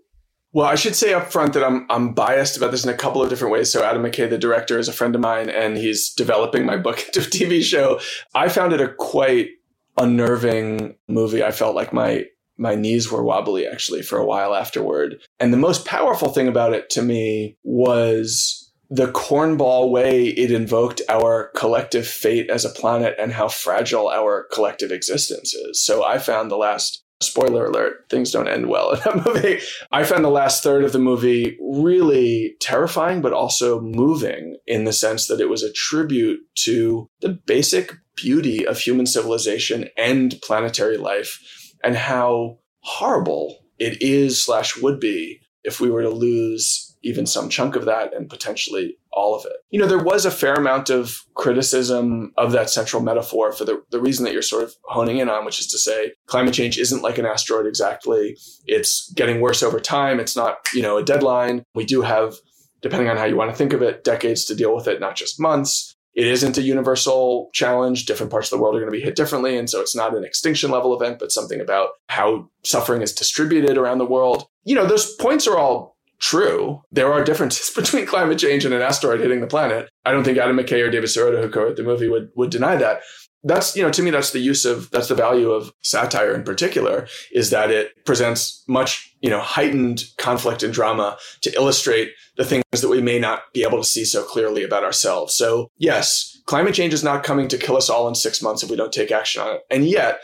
Well, 0.52 0.66
I 0.66 0.76
should 0.76 0.96
say 0.96 1.14
up 1.14 1.32
front 1.32 1.54
that 1.54 1.64
I'm 1.64 1.86
I'm 1.90 2.14
biased 2.14 2.58
about 2.58 2.72
this 2.72 2.84
in 2.84 2.90
a 2.90 2.98
couple 2.98 3.22
of 3.22 3.30
different 3.30 3.54
ways. 3.54 3.72
So 3.72 3.84
Adam 3.84 4.02
McKay, 4.02 4.30
the 4.30 4.38
director, 4.38 4.80
is 4.80 4.88
a 4.88 4.94
friend 4.94 5.14
of 5.14 5.22
mine, 5.22 5.50
and 5.50 5.78
he's 5.78 6.12
developing 6.14 6.66
my 6.66 6.78
book 6.78 7.04
into 7.06 7.20
a 7.20 7.24
TV 7.24 7.64
show. 7.64 8.00
I 8.34 8.50
found 8.50 8.74
it 8.74 8.82
a 8.82 8.94
quite 8.94 9.50
unnerving 9.98 10.96
movie. 11.08 11.44
I 11.44 11.52
felt 11.52 11.76
like 11.76 11.94
my 11.94 12.26
my 12.58 12.76
knees 12.76 13.12
were 13.12 13.24
wobbly 13.24 13.66
actually 13.66 14.02
for 14.02 14.18
a 14.18 14.26
while 14.26 14.54
afterward. 14.54 15.22
And 15.40 15.54
the 15.54 15.58
most 15.58 15.86
powerful 15.86 16.30
thing 16.30 16.48
about 16.48 16.74
it 16.74 16.90
to 16.92 17.02
me 17.02 17.58
was 17.64 18.70
the 18.90 19.08
cornball 19.08 19.92
way 19.92 20.26
it 20.26 20.52
invoked 20.52 21.02
our 21.08 21.52
collective 21.56 22.08
fate 22.08 22.50
as 22.50 22.66
a 22.66 22.70
planet 22.70 23.16
and 23.20 23.32
how 23.32 23.48
fragile 23.48 24.10
our 24.10 24.48
collective 24.52 24.92
existence 24.92 25.54
is. 25.54 25.82
So 25.82 26.04
I 26.04 26.18
found 26.18 26.50
the 26.50 26.58
last 26.58 27.04
spoiler 27.22 27.66
alert, 27.66 28.06
things 28.10 28.32
don't 28.32 28.48
end 28.48 28.68
well 28.68 28.92
in 28.92 29.00
that 29.00 29.26
movie. 29.26 29.60
I 29.92 30.04
found 30.04 30.24
the 30.24 30.30
last 30.30 30.64
third 30.64 30.84
of 30.84 30.94
the 30.94 31.00
movie 31.00 31.58
really 31.62 32.56
terrifying, 32.62 33.22
but 33.22 33.34
also 33.34 33.82
moving 33.82 34.58
in 34.66 34.86
the 34.86 34.94
sense 34.94 35.28
that 35.28 35.42
it 35.42 35.50
was 35.50 35.64
a 35.64 35.74
tribute 35.74 36.40
to 36.64 37.10
the 37.22 37.30
basic 37.30 37.94
beauty 38.16 38.66
of 38.66 38.80
human 38.80 39.06
civilization 39.06 39.90
and 39.98 40.40
planetary 40.44 40.98
life 40.98 41.42
and 41.84 41.96
how 41.96 42.60
horrible 42.82 43.60
it 43.78 44.02
is 44.02 44.44
slash 44.44 44.78
would 44.78 45.00
be 45.00 45.40
if 45.64 45.80
we 45.80 45.90
were 45.90 46.02
to 46.02 46.10
lose 46.10 46.98
even 47.02 47.26
some 47.26 47.50
chunk 47.50 47.76
of 47.76 47.86
that 47.86 48.14
and 48.14 48.30
potentially 48.30 48.98
all 49.12 49.36
of 49.36 49.46
it. 49.46 49.58
You 49.70 49.80
know, 49.80 49.88
there 49.88 50.04
was 50.04 50.26
a 50.26 50.32
fair 50.32 50.54
amount 50.54 50.90
of 50.90 51.26
criticism 51.34 52.32
of 52.38 52.52
that 52.52 52.70
central 52.70 53.02
metaphor 53.02 53.52
for 53.52 53.66
the, 53.66 53.84
the 53.92 54.00
reason 54.00 54.26
that 54.26 54.34
you're 54.34 54.42
sort 54.42 54.64
of 54.64 54.76
honing 54.84 55.18
in 55.18 55.30
on, 55.30 55.46
which 55.46 55.60
is 55.60 55.68
to 55.68 55.80
say 55.80 56.14
climate 56.28 56.54
change 56.54 56.78
isn't 56.78 57.02
like 57.02 57.18
an 57.18 57.26
asteroid 57.26 57.66
exactly. 57.66 58.38
It's 58.66 59.12
getting 59.14 59.42
worse 59.42 59.64
over 59.64 59.80
time. 59.80 60.20
It's 60.20 60.36
not, 60.36 60.58
you 60.74 60.82
know, 60.82 60.98
a 60.98 61.04
deadline. 61.04 61.64
We 61.74 61.86
do 61.86 62.02
have, 62.02 62.36
depending 62.82 63.10
on 63.10 63.18
how 63.18 63.26
you 63.26 63.36
want 63.36 63.52
to 63.52 63.58
think 63.58 63.74
of 63.74 63.82
it, 63.82 64.04
decades 64.04 64.46
to 64.46 64.56
deal 64.56 64.76
with 64.76 64.88
it, 64.88 65.00
not 65.00 65.16
just 65.16 65.40
months. 65.40 65.96
It 66.14 66.28
isn't 66.28 66.58
a 66.58 66.62
universal 66.62 67.50
challenge. 67.54 68.06
Different 68.06 68.32
parts 68.32 68.52
of 68.52 68.58
the 68.58 68.62
world 68.62 68.76
are 68.76 68.80
going 68.80 68.92
to 68.92 68.98
be 68.98 69.04
hit 69.04 69.16
differently. 69.16 69.58
And 69.58 69.70
so 69.70 69.80
it's 69.80 69.96
not 69.96 70.16
an 70.16 70.24
extinction 70.24 70.70
level 70.70 70.94
event, 70.94 71.20
but 71.20 71.32
something 71.32 71.62
about 71.62 71.90
how 72.08 72.50
suffering 72.64 73.02
is 73.02 73.14
distributed 73.14 73.78
around 73.78 74.00
the 74.00 74.06
world. 74.06 74.48
You 74.66 74.76
know, 74.76 74.86
those 74.86 75.16
points 75.16 75.48
are 75.48 75.58
all 75.58 75.98
true. 76.20 76.82
There 76.92 77.12
are 77.12 77.24
differences 77.24 77.70
between 77.76 78.06
climate 78.06 78.40
change 78.40 78.66
and 78.66 78.74
an 78.74 78.82
asteroid 78.82 79.22
hitting 79.22 79.42
the 79.42 79.48
planet. 79.48 79.90
I 80.06 80.12
don't 80.12 80.24
think 80.24 80.38
Adam 80.38 80.58
McKay 80.58 80.86
or 80.86 80.92
David 80.92 81.10
Sirota, 81.10 81.42
who 81.42 81.50
co-wrote 81.50 81.78
the 81.78 81.84
movie, 81.84 82.10
would, 82.10 82.30
would 82.36 82.50
deny 82.50 82.76
that. 82.78 83.02
That's, 83.44 83.74
you 83.74 83.82
know, 83.82 83.92
to 83.92 84.04
me, 84.04 84.12
that's 84.12 84.32
the 84.32 84.40
use 84.40 84.66
of, 84.66 84.92
that's 84.92 85.08
the 85.08 85.16
value 85.16 85.50
of 85.50 85.72
satire 85.82 86.36
in 86.36 86.44
particular, 86.44 87.08
is 87.32 87.52
that 87.52 87.72
it 87.72 87.92
presents 88.06 88.66
much, 88.68 89.16
you 89.22 89.30
know, 89.30 89.40
heightened 89.40 90.04
conflict 90.18 90.62
and 90.62 90.74
drama 90.74 91.18
to 91.42 91.54
illustrate 91.56 92.12
the 92.36 92.44
things 92.44 92.64
that 92.82 92.90
we 92.90 93.02
may 93.02 93.18
not 93.18 93.44
be 93.54 93.64
able 93.64 93.78
to 93.78 93.88
see 93.88 94.04
so 94.04 94.24
clearly 94.24 94.62
about 94.62 94.84
ourselves. 94.84 95.38
So 95.38 95.72
yes, 95.78 96.38
climate 96.48 96.74
change 96.74 96.94
is 96.94 97.04
not 97.04 97.24
coming 97.24 97.48
to 97.48 97.58
kill 97.58 97.78
us 97.78 97.90
all 97.90 98.10
in 98.10 98.16
six 98.16 98.42
months 98.42 98.62
if 98.62 98.70
we 98.70 98.76
don't 98.76 98.92
take 98.92 99.12
action 99.12 99.42
on 99.42 99.56
it. 99.56 99.62
And 99.72 99.86
yet 99.86 100.20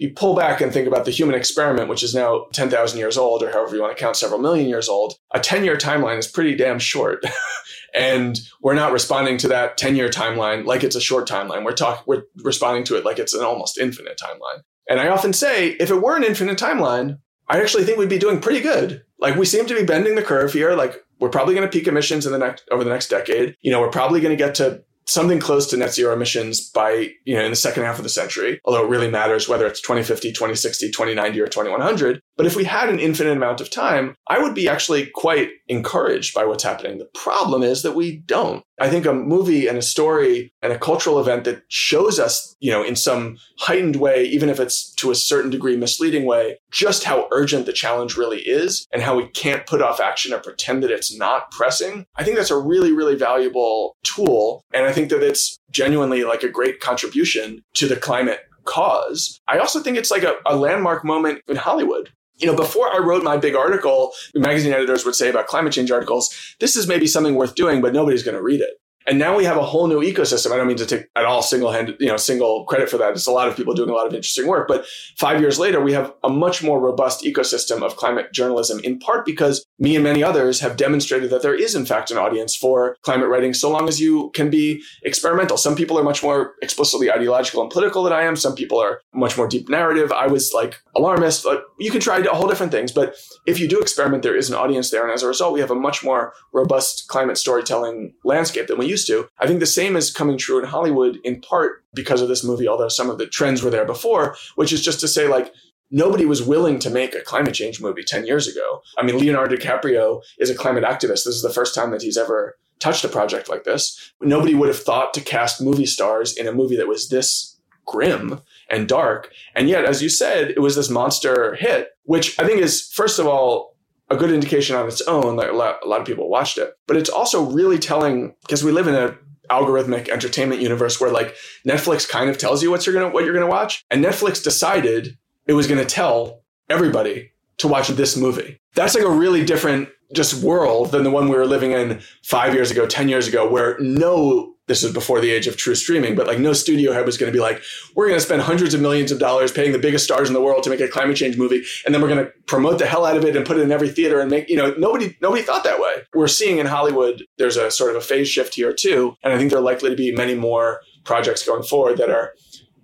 you 0.00 0.10
pull 0.10 0.34
back 0.34 0.62
and 0.62 0.72
think 0.72 0.88
about 0.88 1.04
the 1.04 1.10
human 1.10 1.34
experiment, 1.34 1.90
which 1.90 2.02
is 2.02 2.14
now 2.14 2.46
10,000 2.54 2.98
years 2.98 3.18
old, 3.18 3.42
or 3.42 3.52
however 3.52 3.76
you 3.76 3.82
want 3.82 3.94
to 3.94 4.02
count, 4.02 4.16
several 4.16 4.40
million 4.40 4.66
years 4.66 4.88
old, 4.88 5.14
a 5.34 5.38
10 5.38 5.62
year 5.62 5.76
timeline 5.76 6.16
is 6.16 6.26
pretty 6.26 6.56
damn 6.56 6.78
short. 6.78 7.22
and 7.94 8.40
we're 8.62 8.74
not 8.74 8.92
responding 8.92 9.36
to 9.36 9.48
that 9.48 9.76
10 9.76 9.96
year 9.96 10.08
timeline 10.08 10.64
like 10.64 10.82
it's 10.82 10.96
a 10.96 11.02
short 11.02 11.28
timeline. 11.28 11.66
We're 11.66 11.74
talking, 11.74 12.02
we're 12.06 12.22
responding 12.42 12.84
to 12.84 12.96
it 12.96 13.04
like 13.04 13.18
it's 13.18 13.34
an 13.34 13.44
almost 13.44 13.76
infinite 13.76 14.18
timeline. 14.18 14.62
And 14.88 14.98
I 14.98 15.08
often 15.08 15.34
say, 15.34 15.72
if 15.72 15.90
it 15.90 16.02
were 16.02 16.16
an 16.16 16.24
infinite 16.24 16.58
timeline, 16.58 17.18
I 17.50 17.60
actually 17.60 17.84
think 17.84 17.98
we'd 17.98 18.08
be 18.08 18.18
doing 18.18 18.40
pretty 18.40 18.60
good. 18.60 19.02
Like 19.18 19.36
we 19.36 19.44
seem 19.44 19.66
to 19.66 19.74
be 19.74 19.84
bending 19.84 20.14
the 20.14 20.22
curve 20.22 20.54
here. 20.54 20.74
Like 20.74 20.96
we're 21.18 21.28
probably 21.28 21.54
going 21.54 21.68
to 21.68 21.78
peak 21.78 21.86
emissions 21.86 22.24
in 22.24 22.32
the 22.32 22.38
next 22.38 22.66
over 22.70 22.84
the 22.84 22.90
next 22.90 23.08
decade. 23.08 23.54
You 23.60 23.70
know, 23.70 23.80
we're 23.80 23.90
probably 23.90 24.22
going 24.22 24.34
to 24.34 24.42
get 24.42 24.54
to 24.54 24.82
something 25.10 25.40
close 25.40 25.66
to 25.68 25.76
net 25.76 25.92
zero 25.92 26.14
emissions 26.14 26.70
by, 26.70 27.10
you 27.24 27.36
know, 27.36 27.44
in 27.44 27.50
the 27.50 27.56
second 27.56 27.84
half 27.84 27.98
of 27.98 28.04
the 28.04 28.08
century, 28.08 28.60
although 28.64 28.84
it 28.84 28.88
really 28.88 29.10
matters 29.10 29.48
whether 29.48 29.66
it's 29.66 29.80
2050, 29.80 30.32
2060, 30.32 30.90
2090, 30.90 31.40
or 31.40 31.46
2100. 31.46 32.20
But 32.36 32.46
if 32.46 32.56
we 32.56 32.64
had 32.64 32.88
an 32.88 33.00
infinite 33.00 33.36
amount 33.36 33.60
of 33.60 33.70
time, 33.70 34.14
I 34.28 34.38
would 34.38 34.54
be 34.54 34.68
actually 34.68 35.06
quite 35.06 35.50
encouraged 35.68 36.34
by 36.34 36.44
what's 36.44 36.64
happening. 36.64 36.98
The 36.98 37.10
problem 37.14 37.62
is 37.62 37.82
that 37.82 37.94
we 37.94 38.18
don't. 38.18 38.64
I 38.80 38.88
think 38.88 39.04
a 39.04 39.12
movie 39.12 39.66
and 39.66 39.76
a 39.76 39.82
story 39.82 40.52
and 40.62 40.72
a 40.72 40.78
cultural 40.78 41.20
event 41.20 41.44
that 41.44 41.62
shows 41.68 42.18
us, 42.18 42.56
you 42.60 42.70
know, 42.70 42.82
in 42.82 42.96
some 42.96 43.36
heightened 43.58 43.96
way, 43.96 44.24
even 44.24 44.48
if 44.48 44.58
it's 44.58 44.94
to 44.94 45.10
a 45.10 45.14
certain 45.14 45.50
degree 45.50 45.76
misleading 45.76 46.24
way, 46.24 46.58
just 46.70 47.04
how 47.04 47.28
urgent 47.30 47.66
the 47.66 47.72
challenge 47.72 48.16
really 48.16 48.40
is 48.40 48.86
and 48.92 49.02
how 49.02 49.16
we 49.16 49.28
can't 49.28 49.66
put 49.66 49.82
off 49.82 50.00
action 50.00 50.32
or 50.32 50.38
pretend 50.38 50.82
that 50.82 50.90
it's 50.90 51.14
not 51.14 51.50
pressing. 51.50 52.06
I 52.16 52.24
think 52.24 52.36
that's 52.36 52.50
a 52.50 52.58
really, 52.58 52.92
really 52.92 53.16
valuable 53.16 53.96
tool. 54.02 54.64
And 54.72 54.86
I 54.86 54.92
think 54.92 54.99
that 55.08 55.22
it's 55.22 55.58
genuinely 55.70 56.24
like 56.24 56.42
a 56.42 56.48
great 56.48 56.80
contribution 56.80 57.62
to 57.74 57.88
the 57.88 57.96
climate 57.96 58.40
cause. 58.64 59.40
I 59.48 59.58
also 59.58 59.80
think 59.80 59.96
it's 59.96 60.10
like 60.10 60.22
a, 60.22 60.34
a 60.46 60.54
landmark 60.54 61.04
moment 61.04 61.40
in 61.48 61.56
Hollywood 61.56 62.10
you 62.40 62.46
know, 62.46 62.56
before 62.56 62.92
I 62.94 62.98
wrote 62.98 63.22
my 63.22 63.36
big 63.36 63.54
article, 63.54 64.12
magazine 64.34 64.72
editors 64.72 65.04
would 65.04 65.14
say 65.14 65.28
about 65.28 65.46
climate 65.46 65.72
change 65.72 65.90
articles, 65.90 66.34
this 66.58 66.74
is 66.74 66.86
maybe 66.86 67.06
something 67.06 67.34
worth 67.34 67.54
doing, 67.54 67.82
but 67.82 67.92
nobody's 67.92 68.22
going 68.22 68.36
to 68.36 68.42
read 68.42 68.60
it. 68.60 68.80
And 69.10 69.18
now 69.18 69.36
we 69.36 69.44
have 69.44 69.56
a 69.56 69.64
whole 69.64 69.88
new 69.88 70.02
ecosystem. 70.02 70.52
I 70.52 70.56
don't 70.56 70.68
mean 70.68 70.76
to 70.76 70.86
take 70.86 71.08
at 71.16 71.24
all 71.24 71.42
single 71.42 71.72
handed, 71.72 71.96
you 71.98 72.06
know, 72.06 72.16
single 72.16 72.64
credit 72.66 72.88
for 72.88 72.96
that. 72.98 73.10
It's 73.10 73.26
a 73.26 73.32
lot 73.32 73.48
of 73.48 73.56
people 73.56 73.74
doing 73.74 73.90
a 73.90 73.92
lot 73.92 74.06
of 74.06 74.14
interesting 74.14 74.46
work. 74.46 74.68
But 74.68 74.86
five 75.18 75.40
years 75.40 75.58
later, 75.58 75.80
we 75.80 75.92
have 75.94 76.14
a 76.22 76.28
much 76.28 76.62
more 76.62 76.78
robust 76.78 77.24
ecosystem 77.24 77.82
of 77.82 77.96
climate 77.96 78.32
journalism, 78.32 78.78
in 78.84 79.00
part 79.00 79.26
because 79.26 79.66
me 79.80 79.96
and 79.96 80.04
many 80.04 80.22
others 80.22 80.60
have 80.60 80.76
demonstrated 80.76 81.28
that 81.30 81.42
there 81.42 81.56
is, 81.56 81.74
in 81.74 81.86
fact, 81.86 82.12
an 82.12 82.18
audience 82.18 82.54
for 82.54 82.96
climate 83.02 83.28
writing 83.28 83.52
so 83.52 83.68
long 83.68 83.88
as 83.88 84.00
you 84.00 84.30
can 84.32 84.48
be 84.48 84.80
experimental. 85.02 85.56
Some 85.56 85.74
people 85.74 85.98
are 85.98 86.04
much 86.04 86.22
more 86.22 86.54
explicitly 86.62 87.10
ideological 87.10 87.62
and 87.62 87.70
political 87.70 88.04
than 88.04 88.12
I 88.12 88.22
am. 88.22 88.36
Some 88.36 88.54
people 88.54 88.78
are 88.78 89.00
much 89.12 89.36
more 89.36 89.48
deep 89.48 89.68
narrative. 89.68 90.12
I 90.12 90.28
was 90.28 90.52
like 90.54 90.80
alarmist. 90.94 91.44
Like, 91.44 91.58
you 91.80 91.90
can 91.90 92.00
try 92.00 92.18
a 92.18 92.28
whole 92.28 92.46
different 92.46 92.70
things. 92.70 92.92
But 92.92 93.16
if 93.44 93.58
you 93.58 93.66
do 93.66 93.80
experiment, 93.80 94.22
there 94.22 94.36
is 94.36 94.50
an 94.50 94.54
audience 94.54 94.92
there. 94.92 95.02
And 95.02 95.12
as 95.12 95.24
a 95.24 95.26
result, 95.26 95.52
we 95.52 95.60
have 95.60 95.72
a 95.72 95.74
much 95.74 96.04
more 96.04 96.32
robust 96.52 97.08
climate 97.08 97.38
storytelling 97.38 98.14
landscape 98.22 98.68
than 98.68 98.78
we 98.78 98.86
used 98.86 98.99
to. 99.06 99.28
I 99.38 99.46
think 99.46 99.60
the 99.60 99.66
same 99.66 99.96
is 99.96 100.10
coming 100.10 100.38
true 100.38 100.58
in 100.58 100.64
Hollywood 100.64 101.18
in 101.24 101.40
part 101.40 101.84
because 101.94 102.22
of 102.22 102.28
this 102.28 102.44
movie, 102.44 102.68
although 102.68 102.88
some 102.88 103.10
of 103.10 103.18
the 103.18 103.26
trends 103.26 103.62
were 103.62 103.70
there 103.70 103.84
before, 103.84 104.36
which 104.56 104.72
is 104.72 104.82
just 104.82 105.00
to 105.00 105.08
say, 105.08 105.28
like, 105.28 105.52
nobody 105.90 106.24
was 106.24 106.42
willing 106.42 106.78
to 106.78 106.90
make 106.90 107.14
a 107.14 107.20
climate 107.20 107.54
change 107.54 107.80
movie 107.80 108.04
10 108.04 108.26
years 108.26 108.46
ago. 108.46 108.80
I 108.96 109.02
mean, 109.02 109.18
Leonardo 109.18 109.56
DiCaprio 109.56 110.22
is 110.38 110.50
a 110.50 110.54
climate 110.54 110.84
activist. 110.84 111.24
This 111.24 111.26
is 111.26 111.42
the 111.42 111.52
first 111.52 111.74
time 111.74 111.90
that 111.90 112.02
he's 112.02 112.16
ever 112.16 112.56
touched 112.78 113.04
a 113.04 113.08
project 113.08 113.48
like 113.48 113.64
this. 113.64 114.12
Nobody 114.20 114.54
would 114.54 114.68
have 114.68 114.78
thought 114.78 115.12
to 115.14 115.20
cast 115.20 115.60
movie 115.60 115.86
stars 115.86 116.36
in 116.36 116.46
a 116.46 116.52
movie 116.52 116.76
that 116.76 116.88
was 116.88 117.08
this 117.08 117.58
grim 117.86 118.40
and 118.70 118.88
dark. 118.88 119.32
And 119.54 119.68
yet, 119.68 119.84
as 119.84 120.02
you 120.02 120.08
said, 120.08 120.50
it 120.50 120.60
was 120.60 120.76
this 120.76 120.88
monster 120.88 121.56
hit, 121.56 121.88
which 122.04 122.38
I 122.38 122.46
think 122.46 122.60
is, 122.60 122.88
first 122.88 123.18
of 123.18 123.26
all, 123.26 123.69
a 124.10 124.16
good 124.16 124.32
indication 124.32 124.76
on 124.76 124.88
its 124.88 125.00
own 125.02 125.36
that 125.36 125.50
a 125.50 125.56
lot, 125.56 125.80
of 125.82 126.06
people 126.06 126.28
watched 126.28 126.58
it. 126.58 126.74
But 126.86 126.96
it's 126.96 127.08
also 127.08 127.50
really 127.50 127.78
telling 127.78 128.34
because 128.42 128.64
we 128.64 128.72
live 128.72 128.88
in 128.88 128.94
a 128.94 129.16
algorithmic 129.50 130.08
entertainment 130.08 130.60
universe 130.60 131.00
where 131.00 131.10
like 131.10 131.34
Netflix 131.66 132.08
kind 132.08 132.30
of 132.30 132.38
tells 132.38 132.62
you 132.62 132.70
what 132.70 132.86
you're 132.86 132.94
gonna 132.94 133.10
what 133.10 133.24
you're 133.24 133.34
gonna 133.34 133.46
watch, 133.46 133.84
and 133.90 134.04
Netflix 134.04 134.42
decided 134.42 135.16
it 135.46 135.54
was 135.54 135.66
gonna 135.66 135.84
tell 135.84 136.42
everybody 136.68 137.32
to 137.58 137.68
watch 137.68 137.88
this 137.88 138.16
movie. 138.16 138.60
That's 138.74 138.94
like 138.94 139.04
a 139.04 139.10
really 139.10 139.44
different 139.44 139.88
just 140.12 140.42
world 140.42 140.90
than 140.90 141.04
the 141.04 141.10
one 141.10 141.28
we 141.28 141.36
were 141.36 141.46
living 141.46 141.72
in 141.72 142.00
five 142.24 142.54
years 142.54 142.70
ago, 142.70 142.86
ten 142.86 143.08
years 143.08 143.28
ago, 143.28 143.48
where 143.48 143.78
no 143.78 144.54
this 144.70 144.84
was 144.84 144.92
before 144.92 145.20
the 145.20 145.32
age 145.32 145.48
of 145.48 145.56
true 145.56 145.74
streaming, 145.74 146.14
but 146.14 146.28
like 146.28 146.38
no 146.38 146.52
studio 146.52 146.92
head 146.92 147.04
was 147.04 147.18
going 147.18 147.30
to 147.30 147.36
be 147.36 147.42
like, 147.42 147.60
we're 147.96 148.06
going 148.06 148.20
to 148.20 148.24
spend 148.24 148.40
hundreds 148.40 148.72
of 148.72 148.80
millions 148.80 149.10
of 149.10 149.18
dollars 149.18 149.50
paying 149.50 149.72
the 149.72 149.80
biggest 149.80 150.04
stars 150.04 150.28
in 150.28 150.32
the 150.32 150.40
world 150.40 150.62
to 150.62 150.70
make 150.70 150.78
a 150.78 150.86
climate 150.86 151.16
change 151.16 151.36
movie, 151.36 151.64
and 151.84 151.92
then 151.92 152.00
we're 152.00 152.08
going 152.08 152.24
to 152.24 152.30
promote 152.46 152.78
the 152.78 152.86
hell 152.86 153.04
out 153.04 153.16
of 153.16 153.24
it 153.24 153.34
and 153.34 153.44
put 153.44 153.56
it 153.56 153.62
in 153.62 153.72
every 153.72 153.88
theater 153.88 154.20
and 154.20 154.30
make 154.30 154.48
you 154.48 154.56
know 154.56 154.72
nobody 154.78 155.16
nobody 155.20 155.42
thought 155.42 155.64
that 155.64 155.80
way. 155.80 156.04
We're 156.14 156.28
seeing 156.28 156.58
in 156.58 156.66
Hollywood 156.66 157.24
there's 157.36 157.56
a 157.56 157.68
sort 157.68 157.90
of 157.90 157.96
a 157.96 158.00
phase 158.00 158.28
shift 158.28 158.54
here 158.54 158.72
too, 158.72 159.16
and 159.24 159.32
I 159.32 159.38
think 159.38 159.50
there 159.50 159.58
are 159.58 159.62
likely 159.62 159.90
to 159.90 159.96
be 159.96 160.14
many 160.14 160.36
more 160.36 160.82
projects 161.02 161.44
going 161.44 161.64
forward 161.64 161.98
that 161.98 162.10
are 162.10 162.34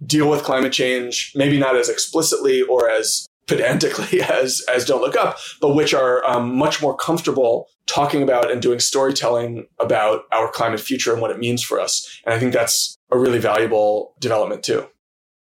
deal 0.05 0.29
with 0.29 0.43
climate 0.43 0.73
change, 0.73 1.33
maybe 1.37 1.57
not 1.57 1.77
as 1.77 1.89
explicitly 1.89 2.63
or 2.63 2.91
as 2.91 3.26
pedantically 3.47 4.21
as 4.31 4.63
as 4.73 4.85
Don't 4.85 5.01
Look 5.01 5.17
Up, 5.17 5.39
but 5.61 5.75
which 5.75 5.95
are 5.95 6.25
um, 6.27 6.57
much 6.57 6.83
more 6.83 6.97
comfortable 6.97 7.69
talking 7.87 8.23
about 8.23 8.51
and 8.51 8.61
doing 8.61 8.81
storytelling 8.81 9.67
about 9.79 10.23
our 10.33 10.51
climate 10.51 10.81
future 10.81 11.13
and 11.13 11.23
what 11.23 11.31
it 11.31 11.39
means 11.39 11.63
for 11.63 11.81
us. 11.81 12.21
And 12.25 12.35
I 12.35 12.39
think 12.39 12.53
that's 12.53 12.97
a 13.11 13.19
really 13.19 13.39
valuable 13.39 14.15
development 14.21 14.65
too. 14.65 14.87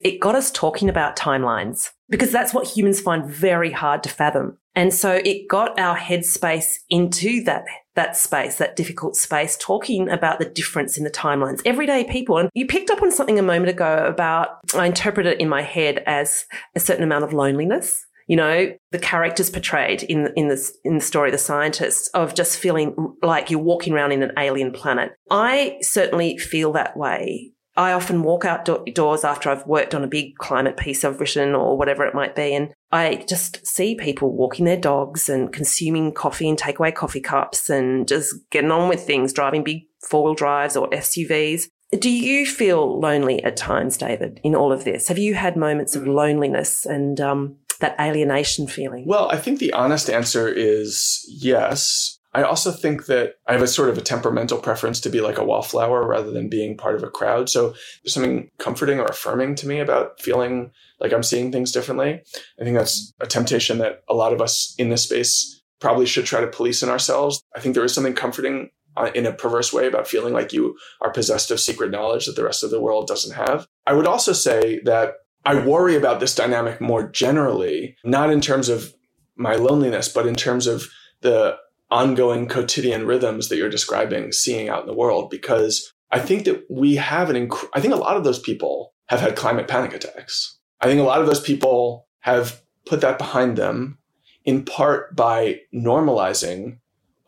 It 0.02 0.20
got 0.20 0.34
us 0.34 0.50
talking 0.50 0.88
about 0.88 1.16
timelines 1.16 1.90
because 2.08 2.32
that's 2.32 2.52
what 2.52 2.66
humans 2.66 3.00
find 3.00 3.24
very 3.24 3.70
hard 3.70 4.02
to 4.02 4.08
fathom. 4.08 4.58
And 4.74 4.92
so 4.92 5.20
it 5.24 5.48
got 5.48 5.78
our 5.78 5.96
headspace 5.96 6.66
into 6.88 7.42
that 7.44 7.64
that 7.94 8.16
space, 8.16 8.56
that 8.56 8.74
difficult 8.74 9.16
space, 9.16 9.56
talking 9.60 10.08
about 10.08 10.38
the 10.38 10.48
difference 10.48 10.96
in 10.96 11.04
the 11.04 11.10
timelines. 11.10 11.60
Everyday 11.66 12.04
people. 12.04 12.38
And 12.38 12.48
you 12.54 12.66
picked 12.66 12.90
up 12.90 13.02
on 13.02 13.12
something 13.12 13.38
a 13.38 13.42
moment 13.42 13.68
ago 13.68 14.06
about, 14.06 14.60
I 14.74 14.86
interpret 14.86 15.26
it 15.26 15.40
in 15.40 15.48
my 15.48 15.60
head 15.60 16.02
as 16.06 16.46
a 16.74 16.80
certain 16.80 17.04
amount 17.04 17.24
of 17.24 17.34
loneliness. 17.34 18.02
You 18.28 18.36
know, 18.36 18.72
the 18.92 18.98
characters 18.98 19.50
portrayed 19.50 20.04
in, 20.04 20.32
in 20.36 20.48
this, 20.48 20.72
in 20.84 20.94
the 20.94 21.04
story, 21.04 21.30
the 21.30 21.38
scientists 21.38 22.08
of 22.14 22.34
just 22.34 22.58
feeling 22.58 22.94
like 23.20 23.50
you're 23.50 23.60
walking 23.60 23.92
around 23.92 24.12
in 24.12 24.22
an 24.22 24.32
alien 24.38 24.72
planet. 24.72 25.12
I 25.30 25.76
certainly 25.82 26.38
feel 26.38 26.72
that 26.72 26.96
way 26.96 27.52
I 27.76 27.92
often 27.92 28.22
walk 28.22 28.44
outdoors 28.44 29.24
after 29.24 29.48
I've 29.48 29.66
worked 29.66 29.94
on 29.94 30.04
a 30.04 30.08
big 30.08 30.36
climate 30.36 30.76
piece 30.76 31.04
I've 31.04 31.20
written 31.20 31.54
or 31.54 31.76
whatever 31.76 32.04
it 32.04 32.14
might 32.14 32.36
be. 32.36 32.54
And 32.54 32.72
I 32.90 33.24
just 33.28 33.66
see 33.66 33.94
people 33.94 34.32
walking 34.32 34.66
their 34.66 34.76
dogs 34.76 35.28
and 35.28 35.52
consuming 35.52 36.12
coffee 36.12 36.48
and 36.48 36.58
takeaway 36.58 36.94
coffee 36.94 37.20
cups 37.20 37.70
and 37.70 38.06
just 38.06 38.34
getting 38.50 38.70
on 38.70 38.88
with 38.88 39.02
things, 39.02 39.32
driving 39.32 39.64
big 39.64 39.84
four 40.06 40.24
wheel 40.24 40.34
drives 40.34 40.76
or 40.76 40.90
SUVs. 40.90 41.68
Do 41.98 42.10
you 42.10 42.46
feel 42.46 42.98
lonely 43.00 43.42
at 43.44 43.56
times, 43.56 43.96
David, 43.96 44.40
in 44.42 44.54
all 44.54 44.72
of 44.72 44.84
this? 44.84 45.08
Have 45.08 45.18
you 45.18 45.34
had 45.34 45.56
moments 45.56 45.94
of 45.94 46.06
loneliness 46.06 46.86
and 46.86 47.20
um, 47.20 47.56
that 47.80 47.98
alienation 48.00 48.66
feeling? 48.66 49.04
Well, 49.06 49.30
I 49.30 49.36
think 49.36 49.58
the 49.58 49.72
honest 49.72 50.08
answer 50.08 50.48
is 50.48 51.22
yes. 51.28 52.18
I 52.34 52.42
also 52.42 52.72
think 52.72 53.06
that 53.06 53.34
I 53.46 53.52
have 53.52 53.62
a 53.62 53.66
sort 53.66 53.90
of 53.90 53.98
a 53.98 54.02
temperamental 54.02 54.58
preference 54.58 55.00
to 55.00 55.10
be 55.10 55.20
like 55.20 55.38
a 55.38 55.44
wallflower 55.44 56.06
rather 56.06 56.30
than 56.30 56.48
being 56.48 56.76
part 56.76 56.94
of 56.94 57.02
a 57.02 57.10
crowd. 57.10 57.50
So 57.50 57.74
there's 58.02 58.14
something 58.14 58.50
comforting 58.58 58.98
or 58.98 59.04
affirming 59.04 59.54
to 59.56 59.68
me 59.68 59.80
about 59.80 60.20
feeling 60.20 60.70
like 60.98 61.12
I'm 61.12 61.22
seeing 61.22 61.52
things 61.52 61.72
differently. 61.72 62.22
I 62.60 62.64
think 62.64 62.76
that's 62.76 63.12
a 63.20 63.26
temptation 63.26 63.78
that 63.78 64.02
a 64.08 64.14
lot 64.14 64.32
of 64.32 64.40
us 64.40 64.74
in 64.78 64.88
this 64.88 65.04
space 65.04 65.62
probably 65.80 66.06
should 66.06 66.24
try 66.24 66.40
to 66.40 66.46
police 66.46 66.82
in 66.82 66.88
ourselves. 66.88 67.42
I 67.54 67.60
think 67.60 67.74
there 67.74 67.84
is 67.84 67.92
something 67.92 68.14
comforting 68.14 68.70
uh, 68.96 69.10
in 69.14 69.26
a 69.26 69.32
perverse 69.32 69.72
way 69.72 69.86
about 69.86 70.06
feeling 70.06 70.32
like 70.32 70.52
you 70.52 70.76
are 71.00 71.12
possessed 71.12 71.50
of 71.50 71.60
secret 71.60 71.90
knowledge 71.90 72.26
that 72.26 72.36
the 72.36 72.44
rest 72.44 72.62
of 72.62 72.70
the 72.70 72.80
world 72.80 73.06
doesn't 73.06 73.34
have. 73.34 73.66
I 73.86 73.94
would 73.94 74.06
also 74.06 74.32
say 74.32 74.80
that 74.84 75.14
I 75.44 75.66
worry 75.66 75.96
about 75.96 76.20
this 76.20 76.34
dynamic 76.34 76.80
more 76.80 77.08
generally, 77.08 77.96
not 78.04 78.30
in 78.30 78.40
terms 78.40 78.68
of 78.68 78.94
my 79.34 79.56
loneliness, 79.56 80.08
but 80.08 80.26
in 80.26 80.34
terms 80.34 80.66
of 80.66 80.88
the 81.22 81.56
ongoing 81.92 82.48
quotidian 82.48 83.06
rhythms 83.06 83.48
that 83.48 83.58
you're 83.58 83.68
describing 83.68 84.32
seeing 84.32 84.70
out 84.70 84.80
in 84.80 84.86
the 84.86 84.94
world 84.94 85.28
because 85.28 85.92
I 86.10 86.20
think 86.20 86.46
that 86.46 86.64
we 86.70 86.96
have 86.96 87.28
an 87.28 87.36
inc- 87.36 87.68
I 87.74 87.80
think 87.80 87.92
a 87.92 87.98
lot 87.98 88.16
of 88.16 88.24
those 88.24 88.38
people 88.38 88.94
have 89.10 89.20
had 89.20 89.36
climate 89.36 89.68
panic 89.68 89.92
attacks. 89.92 90.58
I 90.80 90.86
think 90.86 91.00
a 91.00 91.04
lot 91.04 91.20
of 91.20 91.26
those 91.26 91.40
people 91.40 92.08
have 92.20 92.62
put 92.86 93.02
that 93.02 93.18
behind 93.18 93.58
them 93.58 93.98
in 94.46 94.64
part 94.64 95.14
by 95.14 95.60
normalizing 95.74 96.78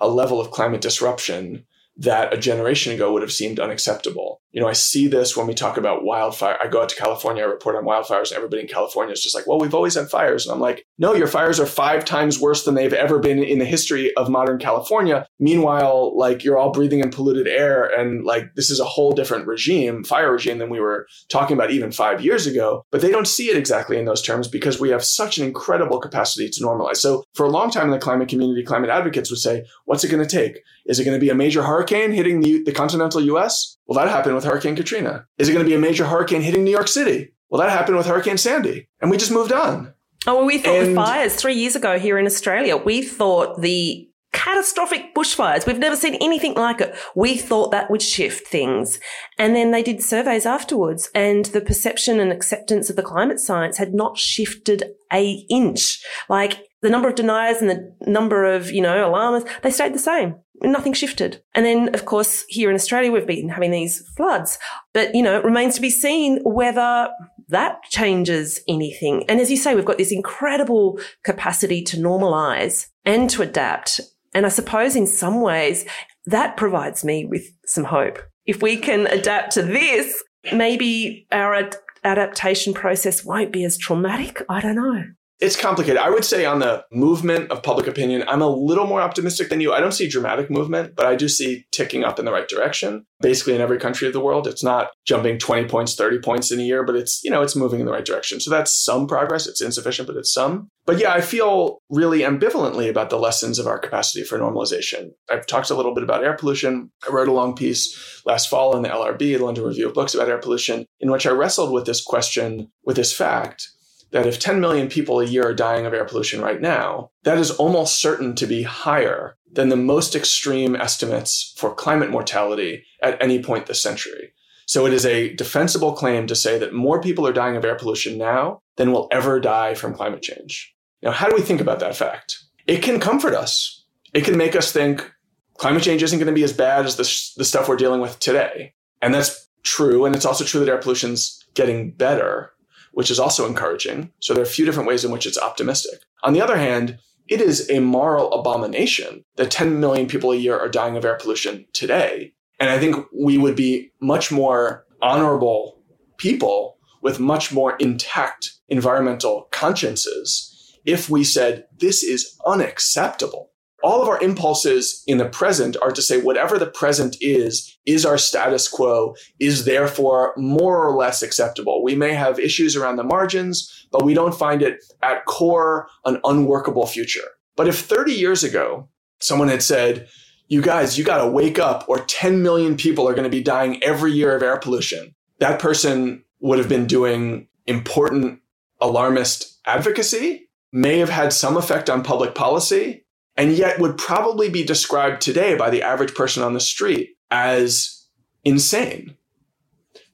a 0.00 0.08
level 0.08 0.40
of 0.40 0.50
climate 0.50 0.80
disruption 0.80 1.66
that 1.96 2.34
a 2.34 2.36
generation 2.36 2.92
ago 2.92 3.12
would 3.12 3.22
have 3.22 3.32
seemed 3.32 3.60
unacceptable. 3.60 4.40
You 4.50 4.60
know, 4.60 4.68
I 4.68 4.72
see 4.72 5.06
this 5.06 5.36
when 5.36 5.46
we 5.46 5.54
talk 5.54 5.76
about 5.76 6.04
wildfire. 6.04 6.56
I 6.60 6.68
go 6.68 6.82
out 6.82 6.88
to 6.88 6.96
California, 6.96 7.42
I 7.42 7.46
report 7.46 7.76
on 7.76 7.84
wildfires, 7.84 8.28
and 8.28 8.36
everybody 8.36 8.62
in 8.62 8.68
California 8.68 9.12
is 9.12 9.22
just 9.22 9.34
like, 9.34 9.46
well, 9.46 9.58
we've 9.58 9.74
always 9.74 9.94
had 9.94 10.08
fires. 10.08 10.46
And 10.46 10.54
I'm 10.54 10.60
like, 10.60 10.86
no, 10.98 11.14
your 11.14 11.26
fires 11.26 11.58
are 11.58 11.66
five 11.66 12.04
times 12.04 12.40
worse 12.40 12.64
than 12.64 12.74
they've 12.74 12.92
ever 12.92 13.18
been 13.18 13.42
in 13.42 13.58
the 13.58 13.64
history 13.64 14.14
of 14.16 14.28
modern 14.28 14.58
California. 14.58 15.26
Meanwhile, 15.38 16.16
like 16.16 16.44
you're 16.44 16.58
all 16.58 16.72
breathing 16.72 17.00
in 17.00 17.10
polluted 17.10 17.48
air 17.48 17.84
and 17.84 18.24
like 18.24 18.44
this 18.54 18.70
is 18.70 18.80
a 18.80 18.84
whole 18.84 19.12
different 19.12 19.46
regime, 19.46 20.04
fire 20.04 20.32
regime 20.32 20.58
than 20.58 20.70
we 20.70 20.80
were 20.80 21.06
talking 21.28 21.56
about 21.56 21.70
even 21.70 21.92
five 21.92 22.24
years 22.24 22.46
ago. 22.46 22.84
But 22.90 23.00
they 23.00 23.10
don't 23.10 23.28
see 23.28 23.50
it 23.50 23.56
exactly 23.56 23.98
in 23.98 24.04
those 24.04 24.22
terms 24.22 24.48
because 24.48 24.80
we 24.80 24.90
have 24.90 25.04
such 25.04 25.38
an 25.38 25.44
incredible 25.44 26.00
capacity 26.00 26.48
to 26.48 26.64
normalize. 26.64 26.96
So 26.96 27.24
for 27.34 27.46
a 27.46 27.50
long 27.50 27.70
time 27.70 27.86
in 27.86 27.90
the 27.90 27.98
climate 27.98 28.28
community, 28.28 28.64
climate 28.64 28.90
advocates 28.90 29.30
would 29.30 29.40
say, 29.40 29.64
what's 29.84 30.04
it 30.04 30.10
going 30.10 30.24
to 30.24 30.36
take? 30.36 30.62
Is 30.86 31.00
it 31.00 31.04
going 31.04 31.16
to 31.16 31.20
be 31.20 31.30
a 31.30 31.34
major 31.34 31.62
hurricane 31.62 31.83
hitting 31.88 32.40
the, 32.40 32.62
the 32.62 32.72
continental 32.72 33.20
US? 33.20 33.76
Well, 33.86 33.98
that 34.02 34.10
happened 34.10 34.34
with 34.34 34.44
Hurricane 34.44 34.76
Katrina. 34.76 35.26
Is 35.38 35.48
it 35.48 35.52
going 35.52 35.64
to 35.64 35.68
be 35.68 35.74
a 35.74 35.78
major 35.78 36.06
hurricane 36.06 36.42
hitting 36.42 36.64
New 36.64 36.70
York 36.70 36.88
City? 36.88 37.32
Well, 37.50 37.60
that 37.60 37.70
happened 37.70 37.96
with 37.96 38.06
Hurricane 38.06 38.38
Sandy. 38.38 38.88
And 39.00 39.10
we 39.10 39.16
just 39.16 39.32
moved 39.32 39.52
on. 39.52 39.94
Oh, 40.26 40.36
well, 40.36 40.44
we 40.46 40.58
thought 40.58 40.76
and, 40.76 40.92
the 40.92 40.94
fires 40.94 41.36
three 41.36 41.54
years 41.54 41.76
ago 41.76 41.98
here 41.98 42.18
in 42.18 42.26
Australia, 42.26 42.76
we 42.76 43.02
thought 43.02 43.60
the 43.60 44.08
catastrophic 44.32 45.14
bushfires, 45.14 45.66
we've 45.66 45.78
never 45.78 45.96
seen 45.96 46.16
anything 46.16 46.54
like 46.54 46.80
it. 46.80 46.94
We 47.14 47.36
thought 47.36 47.70
that 47.70 47.90
would 47.90 48.02
shift 48.02 48.48
things. 48.48 48.98
And 49.38 49.54
then 49.54 49.70
they 49.70 49.82
did 49.82 50.02
surveys 50.02 50.44
afterwards 50.44 51.08
and 51.14 51.44
the 51.46 51.60
perception 51.60 52.20
and 52.20 52.32
acceptance 52.32 52.90
of 52.90 52.96
the 52.96 53.02
climate 53.02 53.38
science 53.38 53.78
had 53.78 53.94
not 53.94 54.18
shifted 54.18 54.82
a 55.12 55.46
inch. 55.48 56.02
Like 56.28 56.64
the 56.82 56.90
number 56.90 57.08
of 57.08 57.14
deniers 57.14 57.58
and 57.58 57.70
the 57.70 57.94
number 58.06 58.44
of, 58.44 58.70
you 58.70 58.82
know, 58.82 59.08
alarmists, 59.08 59.48
they 59.62 59.70
stayed 59.70 59.94
the 59.94 59.98
same 59.98 60.36
nothing 60.72 60.92
shifted. 60.92 61.42
And 61.54 61.64
then, 61.64 61.94
of 61.94 62.04
course, 62.04 62.44
here 62.48 62.70
in 62.70 62.74
Australia, 62.74 63.12
we've 63.12 63.26
been 63.26 63.48
having 63.48 63.70
these 63.70 64.06
floods. 64.16 64.58
But, 64.92 65.14
you 65.14 65.22
know, 65.22 65.36
it 65.38 65.44
remains 65.44 65.74
to 65.76 65.80
be 65.80 65.90
seen 65.90 66.40
whether 66.44 67.10
that 67.48 67.82
changes 67.90 68.60
anything. 68.68 69.24
And 69.28 69.40
as 69.40 69.50
you 69.50 69.56
say, 69.56 69.74
we've 69.74 69.84
got 69.84 69.98
this 69.98 70.12
incredible 70.12 70.98
capacity 71.22 71.82
to 71.82 71.96
normalize 71.96 72.88
and 73.04 73.28
to 73.30 73.42
adapt. 73.42 74.00
And 74.34 74.46
I 74.46 74.48
suppose 74.48 74.96
in 74.96 75.06
some 75.06 75.40
ways 75.40 75.84
that 76.26 76.56
provides 76.56 77.04
me 77.04 77.24
with 77.24 77.44
some 77.66 77.84
hope. 77.84 78.18
If 78.46 78.62
we 78.62 78.76
can 78.76 79.06
adapt 79.06 79.52
to 79.52 79.62
this, 79.62 80.22
maybe 80.52 81.26
our 81.32 81.54
ad- 81.54 81.76
adaptation 82.02 82.74
process 82.74 83.24
won't 83.24 83.52
be 83.52 83.64
as 83.64 83.76
traumatic. 83.76 84.42
I 84.48 84.60
don't 84.60 84.76
know. 84.76 85.04
It's 85.44 85.60
complicated. 85.60 85.98
I 85.98 86.08
would 86.08 86.24
say 86.24 86.46
on 86.46 86.60
the 86.60 86.86
movement 86.90 87.50
of 87.50 87.62
public 87.62 87.86
opinion, 87.86 88.24
I'm 88.26 88.40
a 88.40 88.48
little 88.48 88.86
more 88.86 89.02
optimistic 89.02 89.50
than 89.50 89.60
you. 89.60 89.74
I 89.74 89.80
don't 89.80 89.92
see 89.92 90.08
dramatic 90.08 90.50
movement, 90.50 90.96
but 90.96 91.04
I 91.04 91.16
do 91.16 91.28
see 91.28 91.66
ticking 91.70 92.02
up 92.02 92.18
in 92.18 92.24
the 92.24 92.32
right 92.32 92.48
direction. 92.48 93.04
Basically 93.20 93.54
in 93.54 93.60
every 93.60 93.78
country 93.78 94.06
of 94.06 94.14
the 94.14 94.22
world, 94.22 94.46
it's 94.46 94.64
not 94.64 94.88
jumping 95.06 95.38
20 95.38 95.68
points, 95.68 95.96
30 95.96 96.20
points 96.20 96.50
in 96.50 96.60
a 96.60 96.62
year, 96.62 96.82
but 96.82 96.96
it's, 96.96 97.22
you 97.22 97.30
know, 97.30 97.42
it's 97.42 97.54
moving 97.54 97.80
in 97.80 97.84
the 97.84 97.92
right 97.92 98.06
direction. 98.06 98.40
So 98.40 98.50
that's 98.50 98.74
some 98.74 99.06
progress. 99.06 99.46
It's 99.46 99.60
insufficient, 99.60 100.08
but 100.08 100.16
it's 100.16 100.32
some. 100.32 100.70
But 100.86 100.98
yeah, 100.98 101.12
I 101.12 101.20
feel 101.20 101.78
really 101.90 102.20
ambivalently 102.20 102.88
about 102.88 103.10
the 103.10 103.18
lessons 103.18 103.58
of 103.58 103.66
our 103.66 103.78
capacity 103.78 104.24
for 104.24 104.38
normalization. 104.38 105.10
I've 105.30 105.46
talked 105.46 105.68
a 105.68 105.74
little 105.74 105.94
bit 105.94 106.04
about 106.04 106.24
air 106.24 106.34
pollution. 106.34 106.90
I 107.06 107.12
wrote 107.12 107.28
a 107.28 107.32
long 107.32 107.54
piece 107.54 108.22
last 108.24 108.48
fall 108.48 108.76
in 108.76 108.82
the 108.82 108.88
LRB, 108.88 109.18
the 109.18 109.38
London 109.38 109.64
Review 109.64 109.88
of 109.88 109.94
Books 109.94 110.14
about 110.14 110.30
air 110.30 110.38
pollution, 110.38 110.86
in 111.00 111.10
which 111.10 111.26
I 111.26 111.30
wrestled 111.30 111.70
with 111.70 111.84
this 111.84 112.02
question, 112.02 112.70
with 112.86 112.96
this 112.96 113.12
fact 113.12 113.68
that 114.14 114.26
if 114.26 114.38
10 114.38 114.60
million 114.60 114.88
people 114.88 115.18
a 115.18 115.26
year 115.26 115.48
are 115.48 115.52
dying 115.52 115.86
of 115.86 115.92
air 115.92 116.04
pollution 116.04 116.40
right 116.40 116.60
now, 116.60 117.10
that 117.24 117.36
is 117.36 117.50
almost 117.50 118.00
certain 118.00 118.36
to 118.36 118.46
be 118.46 118.62
higher 118.62 119.36
than 119.50 119.70
the 119.70 119.76
most 119.76 120.14
extreme 120.14 120.76
estimates 120.76 121.52
for 121.56 121.74
climate 121.74 122.10
mortality 122.10 122.84
at 123.02 123.20
any 123.20 123.42
point 123.42 123.66
this 123.66 123.82
century. 123.82 124.32
So 124.66 124.86
it 124.86 124.92
is 124.92 125.04
a 125.04 125.34
defensible 125.34 125.94
claim 125.94 126.28
to 126.28 126.36
say 126.36 126.60
that 126.60 126.72
more 126.72 127.02
people 127.02 127.26
are 127.26 127.32
dying 127.32 127.56
of 127.56 127.64
air 127.64 127.74
pollution 127.74 128.16
now 128.16 128.60
than 128.76 128.92
will 128.92 129.08
ever 129.10 129.40
die 129.40 129.74
from 129.74 129.94
climate 129.94 130.22
change. 130.22 130.72
Now, 131.02 131.10
how 131.10 131.28
do 131.28 131.34
we 131.34 131.42
think 131.42 131.60
about 131.60 131.80
that 131.80 131.96
fact? 131.96 132.38
It 132.68 132.84
can 132.84 133.00
comfort 133.00 133.34
us. 133.34 133.84
It 134.14 134.24
can 134.24 134.36
make 134.36 134.54
us 134.54 134.70
think 134.70 135.12
climate 135.58 135.82
change 135.82 136.04
isn't 136.04 136.20
going 136.20 136.28
to 136.28 136.32
be 136.32 136.44
as 136.44 136.52
bad 136.52 136.86
as 136.86 136.94
the, 136.94 137.04
sh- 137.04 137.34
the 137.34 137.44
stuff 137.44 137.68
we're 137.68 137.74
dealing 137.74 138.00
with 138.00 138.20
today. 138.20 138.74
And 139.02 139.12
that's 139.12 139.48
true. 139.64 140.04
And 140.04 140.14
it's 140.14 140.24
also 140.24 140.44
true 140.44 140.60
that 140.60 140.70
air 140.70 140.78
pollution's 140.78 141.44
getting 141.54 141.90
better 141.90 142.53
which 142.94 143.10
is 143.10 143.20
also 143.20 143.46
encouraging. 143.46 144.12
So 144.20 144.34
there 144.34 144.42
are 144.42 144.46
a 144.46 144.50
few 144.50 144.64
different 144.64 144.88
ways 144.88 145.04
in 145.04 145.10
which 145.10 145.26
it's 145.26 145.38
optimistic. 145.38 146.00
On 146.22 146.32
the 146.32 146.40
other 146.40 146.56
hand, 146.56 146.98
it 147.28 147.40
is 147.40 147.70
a 147.70 147.80
moral 147.80 148.32
abomination 148.32 149.24
that 149.36 149.50
10 149.50 149.80
million 149.80 150.06
people 150.06 150.32
a 150.32 150.36
year 150.36 150.58
are 150.58 150.68
dying 150.68 150.96
of 150.96 151.04
air 151.04 151.18
pollution 151.20 151.66
today. 151.72 152.34
And 152.60 152.70
I 152.70 152.78
think 152.78 153.06
we 153.14 153.38
would 153.38 153.56
be 153.56 153.92
much 154.00 154.30
more 154.30 154.86
honorable 155.02 155.82
people 156.18 156.78
with 157.02 157.20
much 157.20 157.52
more 157.52 157.76
intact 157.76 158.52
environmental 158.68 159.48
consciences 159.50 160.50
if 160.84 161.08
we 161.08 161.24
said, 161.24 161.66
this 161.78 162.02
is 162.02 162.38
unacceptable 162.46 163.50
all 163.84 164.00
of 164.00 164.08
our 164.08 164.18
impulses 164.22 165.04
in 165.06 165.18
the 165.18 165.28
present 165.28 165.76
are 165.82 165.92
to 165.92 166.00
say 166.00 166.18
whatever 166.18 166.58
the 166.58 166.66
present 166.66 167.18
is, 167.20 167.76
is 167.84 168.06
our 168.06 168.16
status 168.16 168.66
quo, 168.66 169.14
is 169.38 169.66
therefore 169.66 170.32
more 170.38 170.82
or 170.82 170.96
less 170.96 171.22
acceptable. 171.22 171.84
We 171.84 171.94
may 171.94 172.14
have 172.14 172.38
issues 172.38 172.76
around 172.76 172.96
the 172.96 173.04
margins, 173.04 173.86
but 173.92 174.02
we 174.02 174.14
don't 174.14 174.34
find 174.34 174.62
it 174.62 174.82
at 175.02 175.26
core 175.26 175.86
an 176.06 176.18
unworkable 176.24 176.86
future. 176.86 177.28
But 177.56 177.68
if 177.68 177.78
30 177.80 178.12
years 178.12 178.42
ago, 178.42 178.88
someone 179.20 179.48
had 179.48 179.62
said, 179.62 180.08
you 180.48 180.62
guys, 180.62 180.96
you 180.96 181.04
got 181.04 181.22
to 181.22 181.30
wake 181.30 181.58
up 181.58 181.84
or 181.86 181.98
10 181.98 182.42
million 182.42 182.78
people 182.78 183.06
are 183.06 183.14
going 183.14 183.30
to 183.30 183.36
be 183.36 183.42
dying 183.42 183.82
every 183.84 184.12
year 184.12 184.34
of 184.34 184.42
air 184.42 184.56
pollution, 184.56 185.14
that 185.40 185.60
person 185.60 186.24
would 186.40 186.58
have 186.58 186.70
been 186.70 186.86
doing 186.86 187.48
important 187.66 188.40
alarmist 188.80 189.60
advocacy, 189.66 190.48
may 190.72 190.98
have 190.98 191.10
had 191.10 191.34
some 191.34 191.58
effect 191.58 191.90
on 191.90 192.02
public 192.02 192.34
policy, 192.34 193.03
and 193.36 193.52
yet 193.52 193.78
would 193.80 193.98
probably 193.98 194.48
be 194.48 194.64
described 194.64 195.20
today 195.20 195.56
by 195.56 195.70
the 195.70 195.82
average 195.82 196.14
person 196.14 196.42
on 196.42 196.54
the 196.54 196.60
street 196.60 197.16
as 197.30 198.06
insane 198.44 199.16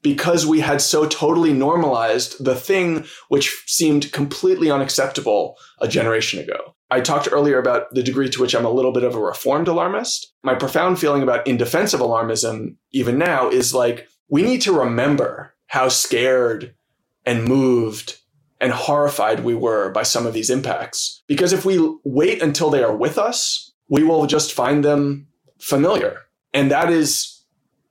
because 0.01 0.45
we 0.45 0.59
had 0.59 0.81
so 0.81 1.05
totally 1.05 1.53
normalized 1.53 2.43
the 2.43 2.55
thing 2.55 3.05
which 3.29 3.63
seemed 3.67 4.11
completely 4.11 4.71
unacceptable 4.71 5.57
a 5.79 5.87
generation 5.87 6.39
ago. 6.39 6.75
I 6.89 7.01
talked 7.01 7.29
earlier 7.31 7.59
about 7.59 7.93
the 7.93 8.03
degree 8.03 8.29
to 8.29 8.41
which 8.41 8.53
I'm 8.53 8.65
a 8.65 8.71
little 8.71 8.91
bit 8.91 9.03
of 9.03 9.15
a 9.15 9.21
reformed 9.21 9.67
alarmist. 9.67 10.33
My 10.43 10.55
profound 10.55 10.99
feeling 10.99 11.23
about 11.23 11.47
indefensive 11.47 11.99
alarmism, 11.99 12.75
even 12.91 13.17
now, 13.17 13.49
is 13.49 13.73
like 13.73 14.07
we 14.27 14.41
need 14.41 14.61
to 14.63 14.77
remember 14.77 15.55
how 15.67 15.87
scared 15.87 16.75
and 17.25 17.45
moved 17.45 18.17
and 18.61 18.71
horrified 18.71 19.43
we 19.43 19.55
were 19.55 19.89
by 19.89 20.03
some 20.03 20.25
of 20.25 20.33
these 20.33 20.49
impacts. 20.49 21.23
Because 21.27 21.51
if 21.51 21.65
we 21.65 21.79
wait 22.05 22.41
until 22.41 22.69
they 22.69 22.83
are 22.83 22.95
with 22.95 23.17
us, 23.17 23.73
we 23.89 24.03
will 24.03 24.27
just 24.27 24.53
find 24.53 24.85
them 24.85 25.27
familiar. 25.59 26.19
And 26.53 26.71
that 26.71 26.89
is 26.91 27.43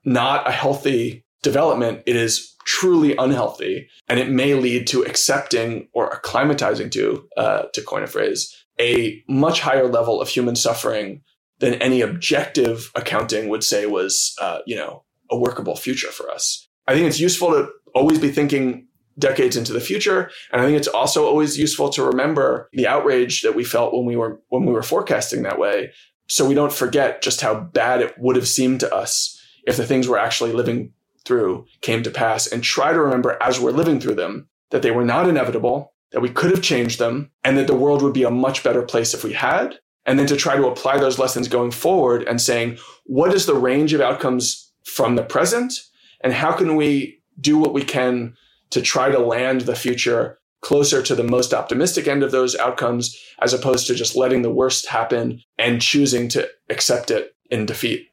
not 0.05 0.49
a 0.49 0.53
healthy 0.53 1.25
development. 1.43 2.03
It 2.07 2.17
is 2.17 2.55
truly 2.65 3.17
unhealthy. 3.17 3.89
And 4.09 4.21
it 4.21 4.31
may 4.31 4.55
lead 4.55 4.87
to 4.89 5.03
accepting 5.03 5.89
or 5.93 6.11
acclimatizing 6.11 6.91
to, 6.93 7.29
uh, 7.37 7.63
to 7.73 7.83
coin 7.83 8.05
a 8.05 8.07
phrase, 8.07 8.65
a 8.81 9.23
much 9.29 9.61
higher 9.61 9.89
level 9.89 10.21
of 10.21 10.29
human 10.29 10.57
suffering 10.57 11.23
than 11.59 11.75
any 11.75 12.01
objective 12.01 12.91
accounting 12.95 13.49
would 13.49 13.65
say 13.65 13.87
was, 13.87 14.35
uh, 14.41 14.61
you 14.67 14.77
know, 14.77 15.05
a 15.31 15.37
workable 15.37 15.77
future 15.77 16.11
for 16.11 16.31
us. 16.31 16.67
I 16.87 16.95
think 16.95 17.07
it's 17.07 17.21
useful 17.21 17.51
to 17.51 17.69
always 17.95 18.19
be 18.19 18.31
thinking 18.31 18.87
decades 19.21 19.57
into 19.57 19.73
the 19.73 19.81
future. 19.81 20.31
And 20.53 20.61
I 20.61 20.65
think 20.65 20.77
it's 20.77 20.89
also 20.89 21.27
always 21.27 21.59
useful 21.59 21.91
to 21.91 22.03
remember 22.03 22.69
the 22.73 22.89
outrage 22.89 23.43
that 23.43 23.55
we 23.55 23.63
felt 23.63 23.95
when 23.95 24.07
we 24.07 24.17
were 24.17 24.41
when 24.49 24.65
we 24.65 24.73
were 24.73 24.83
forecasting 24.83 25.43
that 25.43 25.59
way 25.59 25.93
so 26.31 26.47
we 26.47 26.55
don't 26.55 26.73
forget 26.73 27.23
just 27.23 27.41
how 27.41 27.59
bad 27.59 28.01
it 28.01 28.15
would 28.17 28.37
have 28.37 28.47
seemed 28.47 28.79
to 28.79 28.95
us 28.95 29.37
if 29.67 29.77
the 29.77 29.85
things 29.85 30.09
we're 30.09 30.17
actually 30.17 30.53
living 30.53 30.93
through 31.25 31.67
came 31.81 32.05
to 32.05 32.11
pass 32.11 32.47
and 32.47 32.63
try 32.63 32.93
to 32.93 33.01
remember 33.01 33.37
as 33.43 33.59
we're 33.59 33.73
living 33.73 33.99
through 33.99 34.15
them 34.15 34.49
that 34.71 34.83
they 34.83 34.93
were 34.93 35.05
not 35.05 35.29
inevitable, 35.29 35.93
that 36.13 36.21
we 36.21 36.29
could 36.29 36.53
have 36.53 36.63
changed 36.63 37.01
them, 37.01 37.33
and 37.43 37.59
that 37.59 37.67
the 37.67 37.75
world 37.75 38.01
would 38.01 38.13
be 38.13 38.23
a 38.23 38.31
much 38.31 38.63
better 38.63 38.83
place 38.83 39.13
if 39.13 39.25
we 39.25 39.33
had. 39.33 39.75
And 40.07 40.21
then 40.21 40.29
to 40.29 40.37
try 40.37 40.55
to 40.55 40.69
apply 40.69 40.99
those 40.99 41.19
lessons 41.19 41.49
going 41.49 41.73
forward 41.73 42.23
and 42.23 42.41
saying, 42.41 42.79
what 43.07 43.35
is 43.35 43.47
the 43.47 43.57
range 43.57 43.93
of 43.93 44.01
outcomes 44.01 44.73
from 44.85 45.17
the 45.17 45.25
present? 45.25 45.73
And 46.21 46.33
how 46.33 46.53
can 46.53 46.77
we 46.77 47.21
do 47.41 47.59
what 47.59 47.75
we 47.75 47.83
can 47.83 48.37
to 48.71 48.81
try 48.83 49.11
to 49.11 49.19
land 49.19 49.63
the 49.63 49.77
future 49.77 50.39
closer 50.63 51.03
to 51.03 51.15
the 51.15 51.25
most 51.25 51.55
optimistic 51.55 52.07
end 52.07 52.23
of 52.23 52.33
those 52.33 52.55
outcomes, 52.57 53.19
as 53.41 53.55
opposed 53.55 53.87
to 53.87 53.95
just 53.95 54.17
letting 54.17 54.43
the 54.43 54.51
worst 54.51 54.87
happen 54.87 55.43
and 55.59 55.81
choosing 55.81 56.29
to 56.29 56.49
accept 56.69 57.11
it 57.11 57.35
in 57.51 57.67
defeat? 57.67 58.07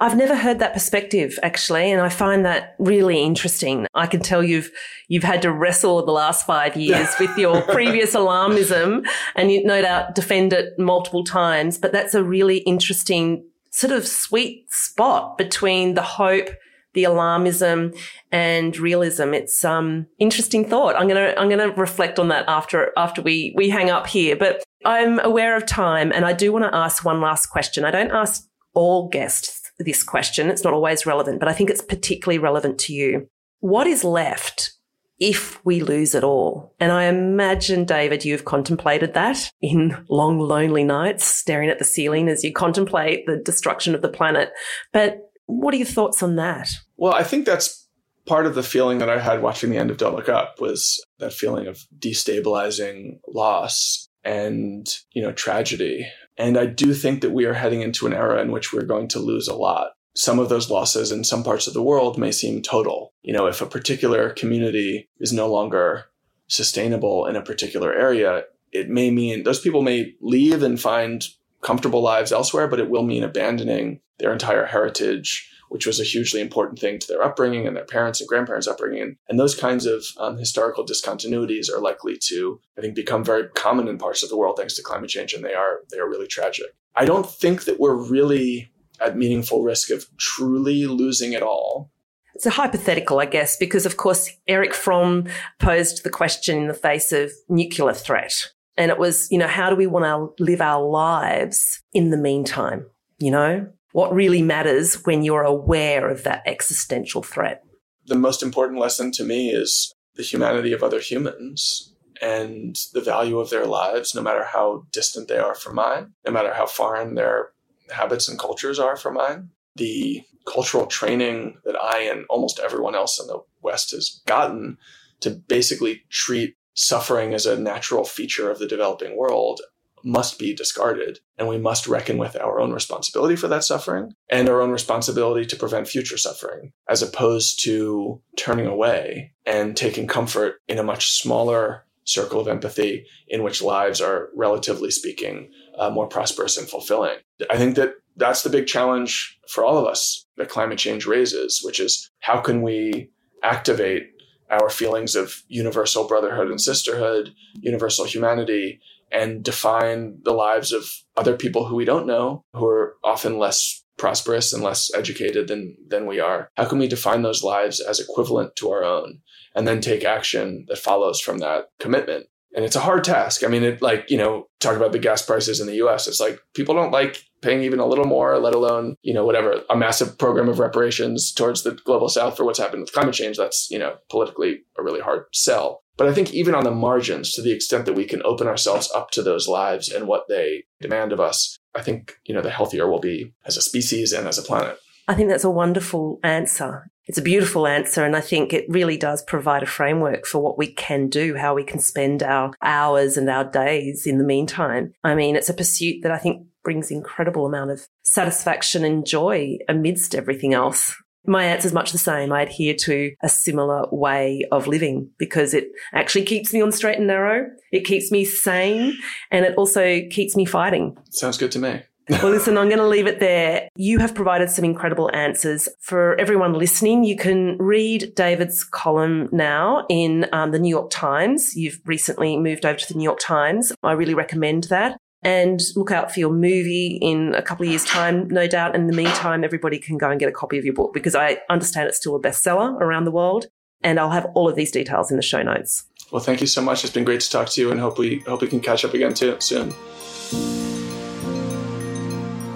I've 0.00 0.16
never 0.16 0.34
heard 0.34 0.58
that 0.58 0.72
perspective 0.72 1.38
actually, 1.42 1.92
and 1.92 2.00
I 2.00 2.08
find 2.08 2.44
that 2.44 2.74
really 2.78 3.22
interesting. 3.22 3.86
I 3.94 4.06
can 4.06 4.20
tell 4.20 4.42
you've 4.42 4.70
you've 5.06 5.22
had 5.22 5.42
to 5.42 5.52
wrestle 5.52 6.04
the 6.04 6.12
last 6.12 6.46
five 6.46 6.76
years 6.76 7.08
with 7.20 7.36
your 7.38 7.62
previous 7.62 8.14
alarmism, 8.14 9.06
and 9.36 9.52
you 9.52 9.64
no 9.64 9.80
doubt 9.80 10.16
defend 10.16 10.52
it 10.52 10.78
multiple 10.78 11.22
times. 11.22 11.78
But 11.78 11.92
that's 11.92 12.14
a 12.14 12.24
really 12.24 12.58
interesting 12.58 13.44
sort 13.70 13.92
of 13.92 14.06
sweet 14.06 14.66
spot 14.72 15.38
between 15.38 15.94
the 15.94 16.02
hope, 16.02 16.48
the 16.94 17.04
alarmism, 17.04 17.96
and 18.32 18.76
realism. 18.78 19.34
It's 19.34 19.64
um 19.64 20.06
interesting 20.18 20.64
thought. 20.64 20.96
I'm 20.96 21.08
gonna 21.08 21.34
I'm 21.36 21.48
gonna 21.48 21.70
reflect 21.70 22.18
on 22.18 22.28
that 22.28 22.44
after 22.48 22.92
after 22.96 23.22
we 23.22 23.52
we 23.56 23.68
hang 23.68 23.90
up 23.90 24.06
here. 24.06 24.36
But 24.36 24.64
I'm 24.84 25.18
aware 25.20 25.56
of 25.56 25.66
time, 25.66 26.12
and 26.12 26.24
I 26.24 26.32
do 26.32 26.52
want 26.52 26.64
to 26.64 26.74
ask 26.74 27.04
one 27.04 27.20
last 27.20 27.46
question. 27.46 27.84
I 27.84 27.90
don't 27.90 28.10
ask 28.10 28.46
all 28.74 29.08
guests 29.08 29.70
this 29.78 30.02
question. 30.02 30.48
It's 30.48 30.64
not 30.64 30.72
always 30.72 31.06
relevant, 31.06 31.40
but 31.40 31.48
I 31.48 31.52
think 31.52 31.70
it's 31.70 31.82
particularly 31.82 32.38
relevant 32.38 32.78
to 32.80 32.92
you. 32.92 33.28
What 33.60 33.86
is 33.86 34.04
left 34.04 34.72
if 35.18 35.64
we 35.64 35.80
lose 35.80 36.14
it 36.14 36.22
all? 36.22 36.74
And 36.78 36.92
I 36.92 37.04
imagine, 37.04 37.84
David, 37.84 38.24
you've 38.24 38.44
contemplated 38.44 39.14
that 39.14 39.50
in 39.60 40.04
long, 40.08 40.38
lonely 40.38 40.84
nights, 40.84 41.24
staring 41.24 41.70
at 41.70 41.78
the 41.78 41.84
ceiling 41.84 42.28
as 42.28 42.44
you 42.44 42.52
contemplate 42.52 43.26
the 43.26 43.36
destruction 43.36 43.94
of 43.94 44.02
the 44.02 44.08
planet. 44.08 44.52
But 44.92 45.23
what 45.46 45.74
are 45.74 45.78
your 45.78 45.86
thoughts 45.86 46.22
on 46.22 46.36
that? 46.36 46.68
Well, 46.96 47.14
I 47.14 47.22
think 47.22 47.46
that's 47.46 47.86
part 48.26 48.46
of 48.46 48.54
the 48.54 48.62
feeling 48.62 48.98
that 48.98 49.10
I 49.10 49.18
had 49.18 49.42
watching 49.42 49.70
the 49.70 49.76
end 49.76 49.90
of 49.90 49.98
Don't 49.98 50.14
Look 50.14 50.28
Up 50.28 50.60
was 50.60 51.04
that 51.18 51.32
feeling 51.32 51.66
of 51.66 51.86
destabilizing 51.98 53.18
loss 53.28 54.08
and, 54.24 54.88
you 55.12 55.22
know, 55.22 55.32
tragedy. 55.32 56.06
And 56.38 56.56
I 56.56 56.66
do 56.66 56.94
think 56.94 57.20
that 57.20 57.32
we 57.32 57.44
are 57.44 57.54
heading 57.54 57.82
into 57.82 58.06
an 58.06 58.14
era 58.14 58.40
in 58.40 58.50
which 58.50 58.72
we're 58.72 58.82
going 58.82 59.08
to 59.08 59.18
lose 59.18 59.48
a 59.48 59.54
lot. 59.54 59.92
Some 60.16 60.38
of 60.38 60.48
those 60.48 60.70
losses 60.70 61.12
in 61.12 61.24
some 61.24 61.42
parts 61.42 61.66
of 61.66 61.74
the 61.74 61.82
world 61.82 62.18
may 62.18 62.32
seem 62.32 62.62
total. 62.62 63.12
You 63.22 63.32
know, 63.32 63.46
if 63.46 63.60
a 63.60 63.66
particular 63.66 64.30
community 64.30 65.08
is 65.18 65.32
no 65.32 65.48
longer 65.48 66.06
sustainable 66.46 67.26
in 67.26 67.36
a 67.36 67.42
particular 67.42 67.92
area, 67.92 68.44
it 68.72 68.88
may 68.88 69.10
mean 69.10 69.42
those 69.42 69.60
people 69.60 69.82
may 69.82 70.14
leave 70.20 70.62
and 70.62 70.80
find 70.80 71.26
comfortable 71.64 72.02
lives 72.02 72.30
elsewhere, 72.30 72.68
but 72.68 72.78
it 72.78 72.90
will 72.90 73.02
mean 73.02 73.24
abandoning 73.24 74.00
their 74.18 74.32
entire 74.32 74.66
heritage, 74.66 75.50
which 75.70 75.86
was 75.86 75.98
a 75.98 76.04
hugely 76.04 76.40
important 76.40 76.78
thing 76.78 76.98
to 77.00 77.08
their 77.08 77.22
upbringing 77.22 77.66
and 77.66 77.76
their 77.76 77.84
parents 77.84 78.20
and 78.20 78.28
grandparents' 78.28 78.68
upbringing. 78.68 79.16
And 79.28 79.40
those 79.40 79.56
kinds 79.56 79.86
of 79.86 80.04
um, 80.18 80.36
historical 80.38 80.86
discontinuities 80.86 81.72
are 81.72 81.80
likely 81.80 82.16
to, 82.28 82.60
I 82.78 82.80
think, 82.80 82.94
become 82.94 83.24
very 83.24 83.48
common 83.54 83.88
in 83.88 83.98
parts 83.98 84.22
of 84.22 84.28
the 84.28 84.36
world 84.36 84.56
thanks 84.56 84.76
to 84.76 84.82
climate 84.82 85.10
change, 85.10 85.32
and 85.32 85.44
they 85.44 85.54
are 85.54 85.80
they 85.90 85.98
are 85.98 86.08
really 86.08 86.28
tragic. 86.28 86.66
I 86.94 87.06
don't 87.06 87.28
think 87.28 87.64
that 87.64 87.80
we're 87.80 87.96
really 87.96 88.70
at 89.00 89.16
meaningful 89.16 89.62
risk 89.62 89.90
of 89.90 90.06
truly 90.16 90.86
losing 90.86 91.32
it 91.32 91.42
all. 91.42 91.90
It's 92.34 92.46
a 92.46 92.50
hypothetical, 92.50 93.20
I 93.20 93.26
guess, 93.26 93.56
because 93.56 93.86
of 93.86 93.96
course 93.96 94.30
Erich 94.48 94.74
Fromm 94.74 95.28
posed 95.60 96.02
the 96.04 96.10
question 96.10 96.58
in 96.58 96.68
the 96.68 96.74
face 96.74 97.12
of 97.12 97.32
nuclear 97.48 97.92
threat. 97.92 98.50
And 98.76 98.90
it 98.90 98.98
was, 98.98 99.30
you 99.30 99.38
know, 99.38 99.46
how 99.46 99.70
do 99.70 99.76
we 99.76 99.86
want 99.86 100.04
to 100.04 100.42
live 100.42 100.60
our 100.60 100.84
lives 100.84 101.82
in 101.92 102.10
the 102.10 102.16
meantime? 102.16 102.86
You 103.18 103.30
know, 103.30 103.68
what 103.92 104.12
really 104.12 104.42
matters 104.42 105.04
when 105.04 105.22
you're 105.22 105.44
aware 105.44 106.08
of 106.08 106.24
that 106.24 106.42
existential 106.46 107.22
threat. 107.22 107.62
The 108.06 108.16
most 108.16 108.42
important 108.42 108.80
lesson 108.80 109.12
to 109.12 109.24
me 109.24 109.50
is 109.50 109.94
the 110.16 110.22
humanity 110.22 110.72
of 110.72 110.82
other 110.82 111.00
humans 111.00 111.94
and 112.20 112.76
the 112.92 113.00
value 113.00 113.38
of 113.38 113.50
their 113.50 113.66
lives, 113.66 114.14
no 114.14 114.22
matter 114.22 114.44
how 114.44 114.86
distant 114.92 115.28
they 115.28 115.38
are 115.38 115.54
from 115.54 115.76
mine, 115.76 116.12
no 116.26 116.32
matter 116.32 116.52
how 116.52 116.66
foreign 116.66 117.14
their 117.14 117.50
habits 117.90 118.28
and 118.28 118.38
cultures 118.38 118.78
are 118.78 118.96
from 118.96 119.14
mine. 119.14 119.50
The 119.76 120.22
cultural 120.46 120.86
training 120.86 121.58
that 121.64 121.76
I 121.76 122.00
and 122.00 122.24
almost 122.28 122.60
everyone 122.60 122.94
else 122.94 123.20
in 123.20 123.26
the 123.26 123.40
West 123.62 123.92
has 123.92 124.20
gotten 124.26 124.78
to 125.20 125.30
basically 125.30 126.02
treat 126.10 126.56
suffering 126.74 127.34
as 127.34 127.46
a 127.46 127.58
natural 127.58 128.04
feature 128.04 128.50
of 128.50 128.58
the 128.58 128.66
developing 128.66 129.16
world 129.16 129.60
must 130.04 130.38
be 130.38 130.54
discarded. 130.54 131.18
And 131.38 131.48
we 131.48 131.58
must 131.58 131.86
reckon 131.86 132.18
with 132.18 132.36
our 132.36 132.60
own 132.60 132.72
responsibility 132.72 133.36
for 133.36 133.48
that 133.48 133.64
suffering 133.64 134.12
and 134.28 134.48
our 134.48 134.60
own 134.60 134.70
responsibility 134.70 135.46
to 135.46 135.56
prevent 135.56 135.88
future 135.88 136.18
suffering, 136.18 136.72
as 136.88 137.02
opposed 137.02 137.64
to 137.64 138.20
turning 138.36 138.66
away 138.66 139.32
and 139.46 139.76
taking 139.76 140.06
comfort 140.06 140.56
in 140.68 140.78
a 140.78 140.84
much 140.84 141.10
smaller 141.12 141.86
circle 142.04 142.38
of 142.38 142.48
empathy 142.48 143.06
in 143.28 143.42
which 143.42 143.62
lives 143.62 144.00
are, 144.00 144.28
relatively 144.36 144.90
speaking, 144.90 145.50
uh, 145.78 145.88
more 145.88 146.06
prosperous 146.06 146.58
and 146.58 146.68
fulfilling. 146.68 147.16
I 147.50 147.56
think 147.56 147.76
that 147.76 147.94
that's 148.16 148.42
the 148.42 148.50
big 148.50 148.66
challenge 148.66 149.38
for 149.48 149.64
all 149.64 149.78
of 149.78 149.86
us 149.86 150.26
that 150.36 150.50
climate 150.50 150.78
change 150.78 151.06
raises, 151.06 151.60
which 151.64 151.80
is 151.80 152.10
how 152.20 152.40
can 152.40 152.60
we 152.62 153.10
activate 153.42 154.13
our 154.50 154.70
feelings 154.70 155.14
of 155.16 155.42
universal 155.48 156.06
brotherhood 156.06 156.48
and 156.48 156.60
sisterhood, 156.60 157.34
universal 157.54 158.04
humanity, 158.04 158.80
and 159.10 159.42
define 159.42 160.18
the 160.22 160.32
lives 160.32 160.72
of 160.72 160.90
other 161.16 161.36
people 161.36 161.66
who 161.66 161.76
we 161.76 161.84
don't 161.84 162.06
know, 162.06 162.44
who 162.54 162.66
are 162.66 162.96
often 163.04 163.38
less 163.38 163.84
prosperous 163.96 164.52
and 164.52 164.62
less 164.62 164.92
educated 164.94 165.48
than, 165.48 165.76
than 165.86 166.06
we 166.06 166.20
are? 166.20 166.50
How 166.56 166.64
can 166.64 166.78
we 166.78 166.88
define 166.88 167.22
those 167.22 167.44
lives 167.44 167.80
as 167.80 168.00
equivalent 168.00 168.56
to 168.56 168.70
our 168.70 168.84
own 168.84 169.20
and 169.54 169.68
then 169.68 169.80
take 169.80 170.04
action 170.04 170.66
that 170.68 170.78
follows 170.78 171.20
from 171.20 171.38
that 171.38 171.66
commitment? 171.78 172.26
And 172.54 172.64
it's 172.64 172.76
a 172.76 172.80
hard 172.80 173.04
task. 173.04 173.42
I 173.42 173.48
mean, 173.48 173.64
it 173.64 173.82
like, 173.82 174.10
you 174.10 174.16
know, 174.16 174.48
talk 174.60 174.76
about 174.76 174.92
the 174.92 174.98
gas 174.98 175.22
prices 175.22 175.60
in 175.60 175.66
the 175.66 175.84
US. 175.86 176.06
It's 176.06 176.20
like 176.20 176.38
people 176.54 176.74
don't 176.74 176.92
like 176.92 177.24
paying 177.42 177.62
even 177.62 177.80
a 177.80 177.86
little 177.86 178.04
more, 178.04 178.38
let 178.38 178.54
alone, 178.54 178.96
you 179.02 179.12
know, 179.12 179.24
whatever, 179.24 179.62
a 179.68 179.76
massive 179.76 180.16
program 180.18 180.48
of 180.48 180.60
reparations 180.60 181.32
towards 181.32 181.62
the 181.62 181.72
global 181.72 182.08
south 182.08 182.36
for 182.36 182.44
what's 182.44 182.58
happened 182.58 182.82
with 182.82 182.92
climate 182.92 183.14
change. 183.14 183.36
That's, 183.36 183.68
you 183.70 183.78
know, 183.78 183.96
politically 184.08 184.60
a 184.78 184.82
really 184.82 185.00
hard 185.00 185.24
sell. 185.32 185.82
But 185.96 186.08
I 186.08 186.14
think 186.14 186.32
even 186.32 186.54
on 186.54 186.64
the 186.64 186.70
margins, 186.70 187.32
to 187.32 187.42
the 187.42 187.52
extent 187.52 187.86
that 187.86 187.94
we 187.94 188.04
can 188.04 188.22
open 188.24 188.48
ourselves 188.48 188.90
up 188.94 189.10
to 189.12 189.22
those 189.22 189.46
lives 189.46 189.88
and 189.88 190.08
what 190.08 190.24
they 190.28 190.64
demand 190.80 191.12
of 191.12 191.20
us, 191.20 191.56
I 191.74 191.82
think, 191.82 192.14
you 192.24 192.34
know, 192.34 192.40
the 192.40 192.50
healthier 192.50 192.88
we'll 192.88 193.00
be 193.00 193.32
as 193.44 193.56
a 193.56 193.62
species 193.62 194.12
and 194.12 194.26
as 194.26 194.38
a 194.38 194.42
planet. 194.42 194.78
I 195.06 195.14
think 195.14 195.28
that's 195.28 195.44
a 195.44 195.50
wonderful 195.50 196.18
answer. 196.24 196.90
It's 197.06 197.18
a 197.18 197.22
beautiful 197.22 197.66
answer. 197.66 198.04
And 198.04 198.16
I 198.16 198.20
think 198.20 198.52
it 198.52 198.64
really 198.68 198.96
does 198.96 199.22
provide 199.22 199.62
a 199.62 199.66
framework 199.66 200.26
for 200.26 200.40
what 200.40 200.58
we 200.58 200.68
can 200.68 201.08
do, 201.08 201.36
how 201.36 201.54
we 201.54 201.64
can 201.64 201.78
spend 201.78 202.22
our 202.22 202.52
hours 202.62 203.16
and 203.16 203.28
our 203.28 203.44
days 203.44 204.06
in 204.06 204.18
the 204.18 204.24
meantime. 204.24 204.92
I 205.04 205.14
mean, 205.14 205.36
it's 205.36 205.50
a 205.50 205.54
pursuit 205.54 206.02
that 206.02 206.12
I 206.12 206.18
think 206.18 206.46
brings 206.62 206.90
incredible 206.90 207.46
amount 207.46 207.70
of 207.70 207.86
satisfaction 208.02 208.84
and 208.84 209.06
joy 209.06 209.58
amidst 209.68 210.14
everything 210.14 210.54
else. 210.54 210.96
My 211.26 211.44
answer 211.44 211.66
is 211.66 211.72
much 211.72 211.92
the 211.92 211.98
same. 211.98 212.32
I 212.32 212.42
adhere 212.42 212.74
to 212.80 213.12
a 213.22 213.28
similar 213.28 213.86
way 213.90 214.46
of 214.52 214.66
living 214.66 215.10
because 215.18 215.54
it 215.54 215.68
actually 215.94 216.24
keeps 216.24 216.52
me 216.52 216.60
on 216.60 216.72
straight 216.72 216.98
and 216.98 217.06
narrow. 217.06 217.46
It 217.72 217.86
keeps 217.86 218.10
me 218.10 218.24
sane 218.26 218.98
and 219.30 219.46
it 219.46 219.54
also 219.56 220.02
keeps 220.10 220.36
me 220.36 220.44
fighting. 220.44 220.96
Sounds 221.10 221.38
good 221.38 221.52
to 221.52 221.58
me. 221.58 221.82
Well, 222.08 222.30
listen, 222.30 222.58
I'm 222.58 222.68
going 222.68 222.78
to 222.78 222.86
leave 222.86 223.06
it 223.06 223.20
there. 223.20 223.68
You 223.76 223.98
have 223.98 224.14
provided 224.14 224.50
some 224.50 224.64
incredible 224.64 225.10
answers. 225.14 225.68
For 225.80 226.18
everyone 226.20 226.52
listening, 226.54 227.04
you 227.04 227.16
can 227.16 227.56
read 227.58 228.14
David's 228.14 228.64
column 228.64 229.28
now 229.32 229.86
in 229.88 230.26
um, 230.32 230.52
the 230.52 230.58
New 230.58 230.68
York 230.68 230.90
Times. 230.90 231.56
You've 231.56 231.80
recently 231.84 232.38
moved 232.38 232.66
over 232.66 232.78
to 232.78 232.92
the 232.92 232.98
New 232.98 233.04
York 233.04 233.20
Times. 233.20 233.72
I 233.82 233.92
really 233.92 234.14
recommend 234.14 234.64
that 234.64 234.98
and 235.22 235.60
look 235.74 235.90
out 235.90 236.12
for 236.12 236.20
your 236.20 236.30
movie 236.30 236.98
in 237.00 237.34
a 237.34 237.42
couple 237.42 237.64
of 237.64 237.70
years' 237.70 237.84
time, 237.84 238.28
no 238.28 238.46
doubt. 238.46 238.74
In 238.74 238.86
the 238.86 238.92
meantime, 238.92 239.42
everybody 239.42 239.78
can 239.78 239.96
go 239.96 240.10
and 240.10 240.20
get 240.20 240.28
a 240.28 240.32
copy 240.32 240.58
of 240.58 240.64
your 240.64 240.74
book 240.74 240.92
because 240.92 241.14
I 241.14 241.38
understand 241.48 241.88
it's 241.88 241.96
still 241.96 242.14
a 242.14 242.20
bestseller 242.20 242.74
around 242.80 243.04
the 243.04 243.10
world. 243.10 243.46
And 243.82 243.98
I'll 244.00 244.10
have 244.10 244.26
all 244.34 244.48
of 244.48 244.56
these 244.56 244.70
details 244.70 245.10
in 245.10 245.16
the 245.16 245.22
show 245.22 245.42
notes. 245.42 245.84
Well, 246.10 246.22
thank 246.22 246.40
you 246.40 246.46
so 246.46 246.62
much. 246.62 246.84
It's 246.84 246.92
been 246.92 247.04
great 247.04 247.20
to 247.20 247.30
talk 247.30 247.48
to 247.50 247.60
you, 247.60 247.70
and 247.70 247.80
hope 247.80 247.98
we 247.98 248.20
hope 248.20 248.40
we 248.40 248.48
can 248.48 248.60
catch 248.60 248.84
up 248.84 248.94
again 248.94 249.12
too 249.14 249.36
soon. 249.40 249.74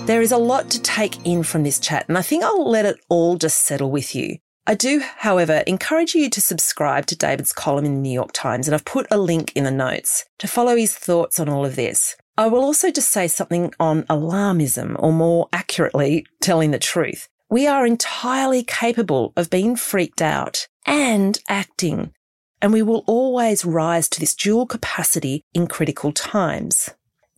There 0.08 0.22
is 0.22 0.32
a 0.32 0.38
lot 0.38 0.70
to 0.70 0.80
take 0.80 1.26
in 1.26 1.42
from 1.42 1.64
this 1.64 1.78
chat, 1.78 2.08
and 2.08 2.16
I 2.16 2.22
think 2.22 2.42
I'll 2.42 2.66
let 2.66 2.86
it 2.86 2.98
all 3.10 3.36
just 3.36 3.58
settle 3.58 3.90
with 3.90 4.14
you. 4.14 4.38
I 4.66 4.74
do, 4.74 5.02
however, 5.18 5.62
encourage 5.66 6.14
you 6.14 6.30
to 6.30 6.40
subscribe 6.40 7.04
to 7.08 7.14
David's 7.14 7.52
column 7.52 7.84
in 7.84 7.96
the 7.96 8.00
New 8.00 8.14
York 8.14 8.32
Times, 8.32 8.66
and 8.66 8.74
I've 8.74 8.86
put 8.86 9.06
a 9.10 9.18
link 9.18 9.52
in 9.54 9.64
the 9.64 9.70
notes 9.70 10.24
to 10.38 10.48
follow 10.48 10.76
his 10.76 10.94
thoughts 10.94 11.38
on 11.38 11.50
all 11.50 11.66
of 11.66 11.76
this. 11.76 12.16
I 12.38 12.46
will 12.46 12.62
also 12.62 12.90
just 12.90 13.10
say 13.10 13.28
something 13.28 13.74
on 13.78 14.04
alarmism, 14.04 14.96
or 14.98 15.12
more 15.12 15.46
accurately, 15.52 16.24
telling 16.40 16.70
the 16.70 16.78
truth. 16.78 17.28
We 17.50 17.66
are 17.66 17.84
entirely 17.84 18.62
capable 18.62 19.34
of 19.36 19.50
being 19.50 19.76
freaked 19.76 20.22
out 20.22 20.68
and 20.86 21.38
acting, 21.50 22.14
and 22.62 22.72
we 22.72 22.80
will 22.80 23.04
always 23.06 23.62
rise 23.62 24.08
to 24.08 24.20
this 24.20 24.34
dual 24.34 24.64
capacity 24.64 25.42
in 25.52 25.66
critical 25.66 26.12
times. 26.12 26.88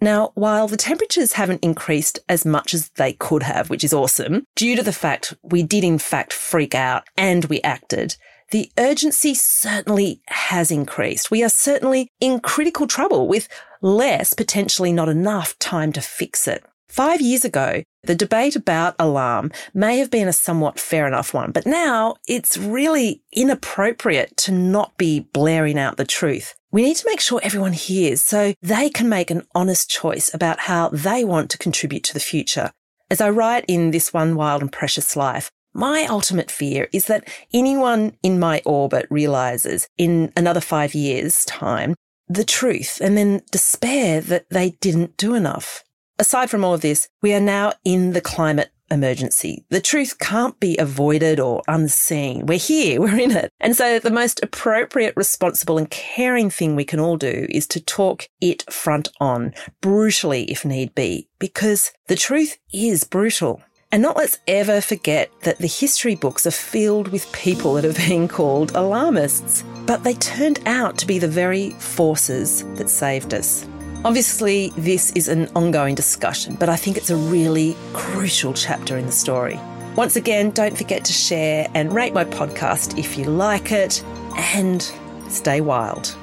Now, 0.01 0.33
while 0.35 0.67
the 0.67 0.79
temperatures 0.79 1.35
haven't 1.35 1.63
increased 1.63 2.21
as 2.29 2.47
much 2.47 2.73
as 2.73 2.89
they 2.91 3.13
could 3.13 3.43
have, 3.43 3.69
which 3.69 3.85
is 3.85 3.93
awesome, 3.93 4.45
due 4.57 4.75
to 4.77 4.83
the 4.83 4.93
fact 4.93 5.35
we 5.43 5.63
did 5.63 5.85
in 5.85 5.99
fact 5.99 6.33
freak 6.33 6.75
out 6.75 7.05
and 7.19 7.45
we 7.47 7.61
acted, 7.61 8.17
the 8.51 8.71
urgency 8.79 9.35
certainly 9.35 10.23
has 10.29 10.71
increased. 10.71 11.31
We 11.31 11.45
are 11.45 11.51
certainly 11.51 12.09
in 12.19 12.41
critical 12.41 12.87
trouble 12.87 13.29
with 13.29 13.49
less, 13.83 14.33
potentially 14.33 14.93
not 14.93 15.09
enough 15.09 15.59
time 15.59 15.93
to 15.93 16.01
fix 16.01 16.49
it. 16.49 16.65
Five 16.89 17.21
years 17.21 17.45
ago, 17.45 17.85
the 18.03 18.15
debate 18.15 18.57
about 18.57 18.95
alarm 18.99 19.53
may 19.75 19.99
have 19.99 20.11
been 20.11 20.29
a 20.29 20.33
somewhat 20.33 20.81
fair 20.81 21.07
enough 21.07 21.35
one, 21.35 21.53
but 21.53 21.67
now 21.67 22.17
it's 22.27 22.57
really 22.57 23.23
inappropriate 23.33 24.37
to 24.39 24.53
not 24.53 24.97
be 24.97 25.21
blaring 25.21 25.79
out 25.79 25.97
the 25.97 26.05
truth. 26.05 26.55
We 26.73 26.83
need 26.83 26.97
to 26.97 27.09
make 27.09 27.21
sure 27.21 27.41
everyone 27.43 27.73
hears 27.73 28.23
so 28.23 28.55
they 28.63 28.91
can 28.91 29.09
make 29.09 29.31
an 29.31 29.43
honest 29.55 29.91
choice 29.91 30.33
about 30.33 30.61
how 30.61 30.89
they 30.91 31.25
want 31.25 31.51
to 31.51 31.59
contribute 31.59 32.05
to 32.05 32.15
the 32.15 32.21
future. 32.21 32.71
As 33.11 33.21
I 33.21 33.31
write 33.31 33.65
in 33.67 33.91
This 33.91 34.13
One 34.13 34.37
Wild 34.37 34.63
and 34.63 34.71
Precious 34.71 35.17
Life, 35.17 35.51
my 35.73 36.07
ultimate 36.07 36.51
fear 36.51 36.89
is 36.93 37.07
that 37.07 37.29
anyone 37.53 38.17
in 38.23 38.39
my 38.39 38.63
orbit 38.65 39.07
realizes 39.11 39.89
in 39.99 40.33
another 40.37 40.61
five 40.61 40.95
years' 40.95 41.45
time 41.45 41.95
the 42.29 42.45
truth 42.45 43.01
and 43.01 43.17
then 43.17 43.43
despair 43.51 44.21
that 44.21 44.49
they 44.51 44.71
didn't 44.81 45.17
do 45.17 45.35
enough. 45.35 45.83
Aside 46.21 46.51
from 46.51 46.67
all 46.67 46.75
of 46.75 46.83
this, 46.83 47.09
we 47.23 47.33
are 47.33 47.41
now 47.41 47.73
in 47.83 48.13
the 48.13 48.21
climate 48.21 48.69
emergency. 48.91 49.65
The 49.71 49.81
truth 49.81 50.19
can't 50.19 50.61
be 50.61 50.77
avoided 50.77 51.41
or 51.41 51.63
unseen. 51.67 52.45
We're 52.45 52.59
here, 52.59 53.01
we're 53.01 53.19
in 53.19 53.31
it. 53.31 53.51
And 53.59 53.75
so 53.75 53.99
the 53.99 54.11
most 54.11 54.43
appropriate, 54.43 55.15
responsible 55.17 55.79
and 55.79 55.89
caring 55.91 56.51
thing 56.51 56.77
we 56.77 56.85
can 56.85 57.01
all 57.01 57.17
do 57.17 57.47
is 57.49 57.67
to 57.69 57.81
talk 57.81 58.29
it 58.39 58.71
front 58.71 59.09
on, 59.19 59.55
brutally 59.81 60.45
if 60.51 60.63
need 60.63 60.95
be, 60.95 61.27
because 61.39 61.91
the 62.09 62.17
truth 62.17 62.59
is 62.71 63.03
brutal. 63.05 63.63
And 63.91 64.03
not 64.03 64.19
let's 64.19 64.41
ever 64.47 64.83
forget 64.83 65.31
that 65.45 65.57
the 65.57 65.67
history 65.67 66.17
books 66.17 66.47
are 66.47 66.51
filled 66.51 67.09
with 67.09 67.33
people 67.33 67.73
that 67.75 67.85
have 67.85 67.97
been 67.97 68.29
called 68.29 68.73
alarmists, 68.75 69.65
but 69.87 70.05
they 70.05 70.15
turned 70.15 70.61
out 70.67 70.99
to 70.99 71.07
be 71.07 71.19
the 71.19 71.29
very 71.29 71.71
forces 71.71 72.63
that 72.75 72.91
saved 72.91 73.33
us. 73.33 73.67
Obviously, 74.03 74.73
this 74.79 75.13
is 75.13 75.29
an 75.29 75.47
ongoing 75.55 75.95
discussion, 75.95 76.57
but 76.59 76.71
I 76.71 76.77
think 76.77 76.97
it's 76.97 77.11
a 77.11 77.17
really 77.17 77.77
crucial 77.93 78.55
chapter 78.55 78.97
in 78.97 79.05
the 79.05 79.13
story. 79.13 79.61
Once 79.95 80.17
again, 80.17 80.53
don't 80.53 80.75
forget 80.77 81.05
to 81.05 81.13
share 81.13 81.69
and 81.75 81.95
rate 81.95 82.15
my 82.15 82.25
podcast 82.25 82.99
if 82.99 83.19
you 83.19 83.27
like 83.27 83.73
it, 83.73 84.03
and 84.37 84.91
stay 85.29 85.61
wild. 85.61 86.17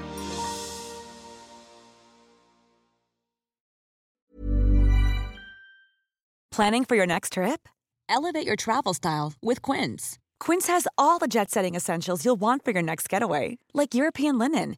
Planning 6.51 6.83
for 6.83 6.95
your 6.95 7.05
next 7.05 7.33
trip? 7.33 7.69
Elevate 8.09 8.47
your 8.47 8.55
travel 8.55 8.95
style 8.95 9.33
with 9.43 9.61
Quince. 9.61 10.17
Quince 10.39 10.65
has 10.65 10.87
all 10.97 11.19
the 11.19 11.27
jet 11.27 11.51
setting 11.51 11.75
essentials 11.75 12.25
you'll 12.25 12.35
want 12.35 12.65
for 12.65 12.71
your 12.71 12.81
next 12.81 13.07
getaway, 13.07 13.59
like 13.75 13.93
European 13.93 14.39
linen, 14.39 14.77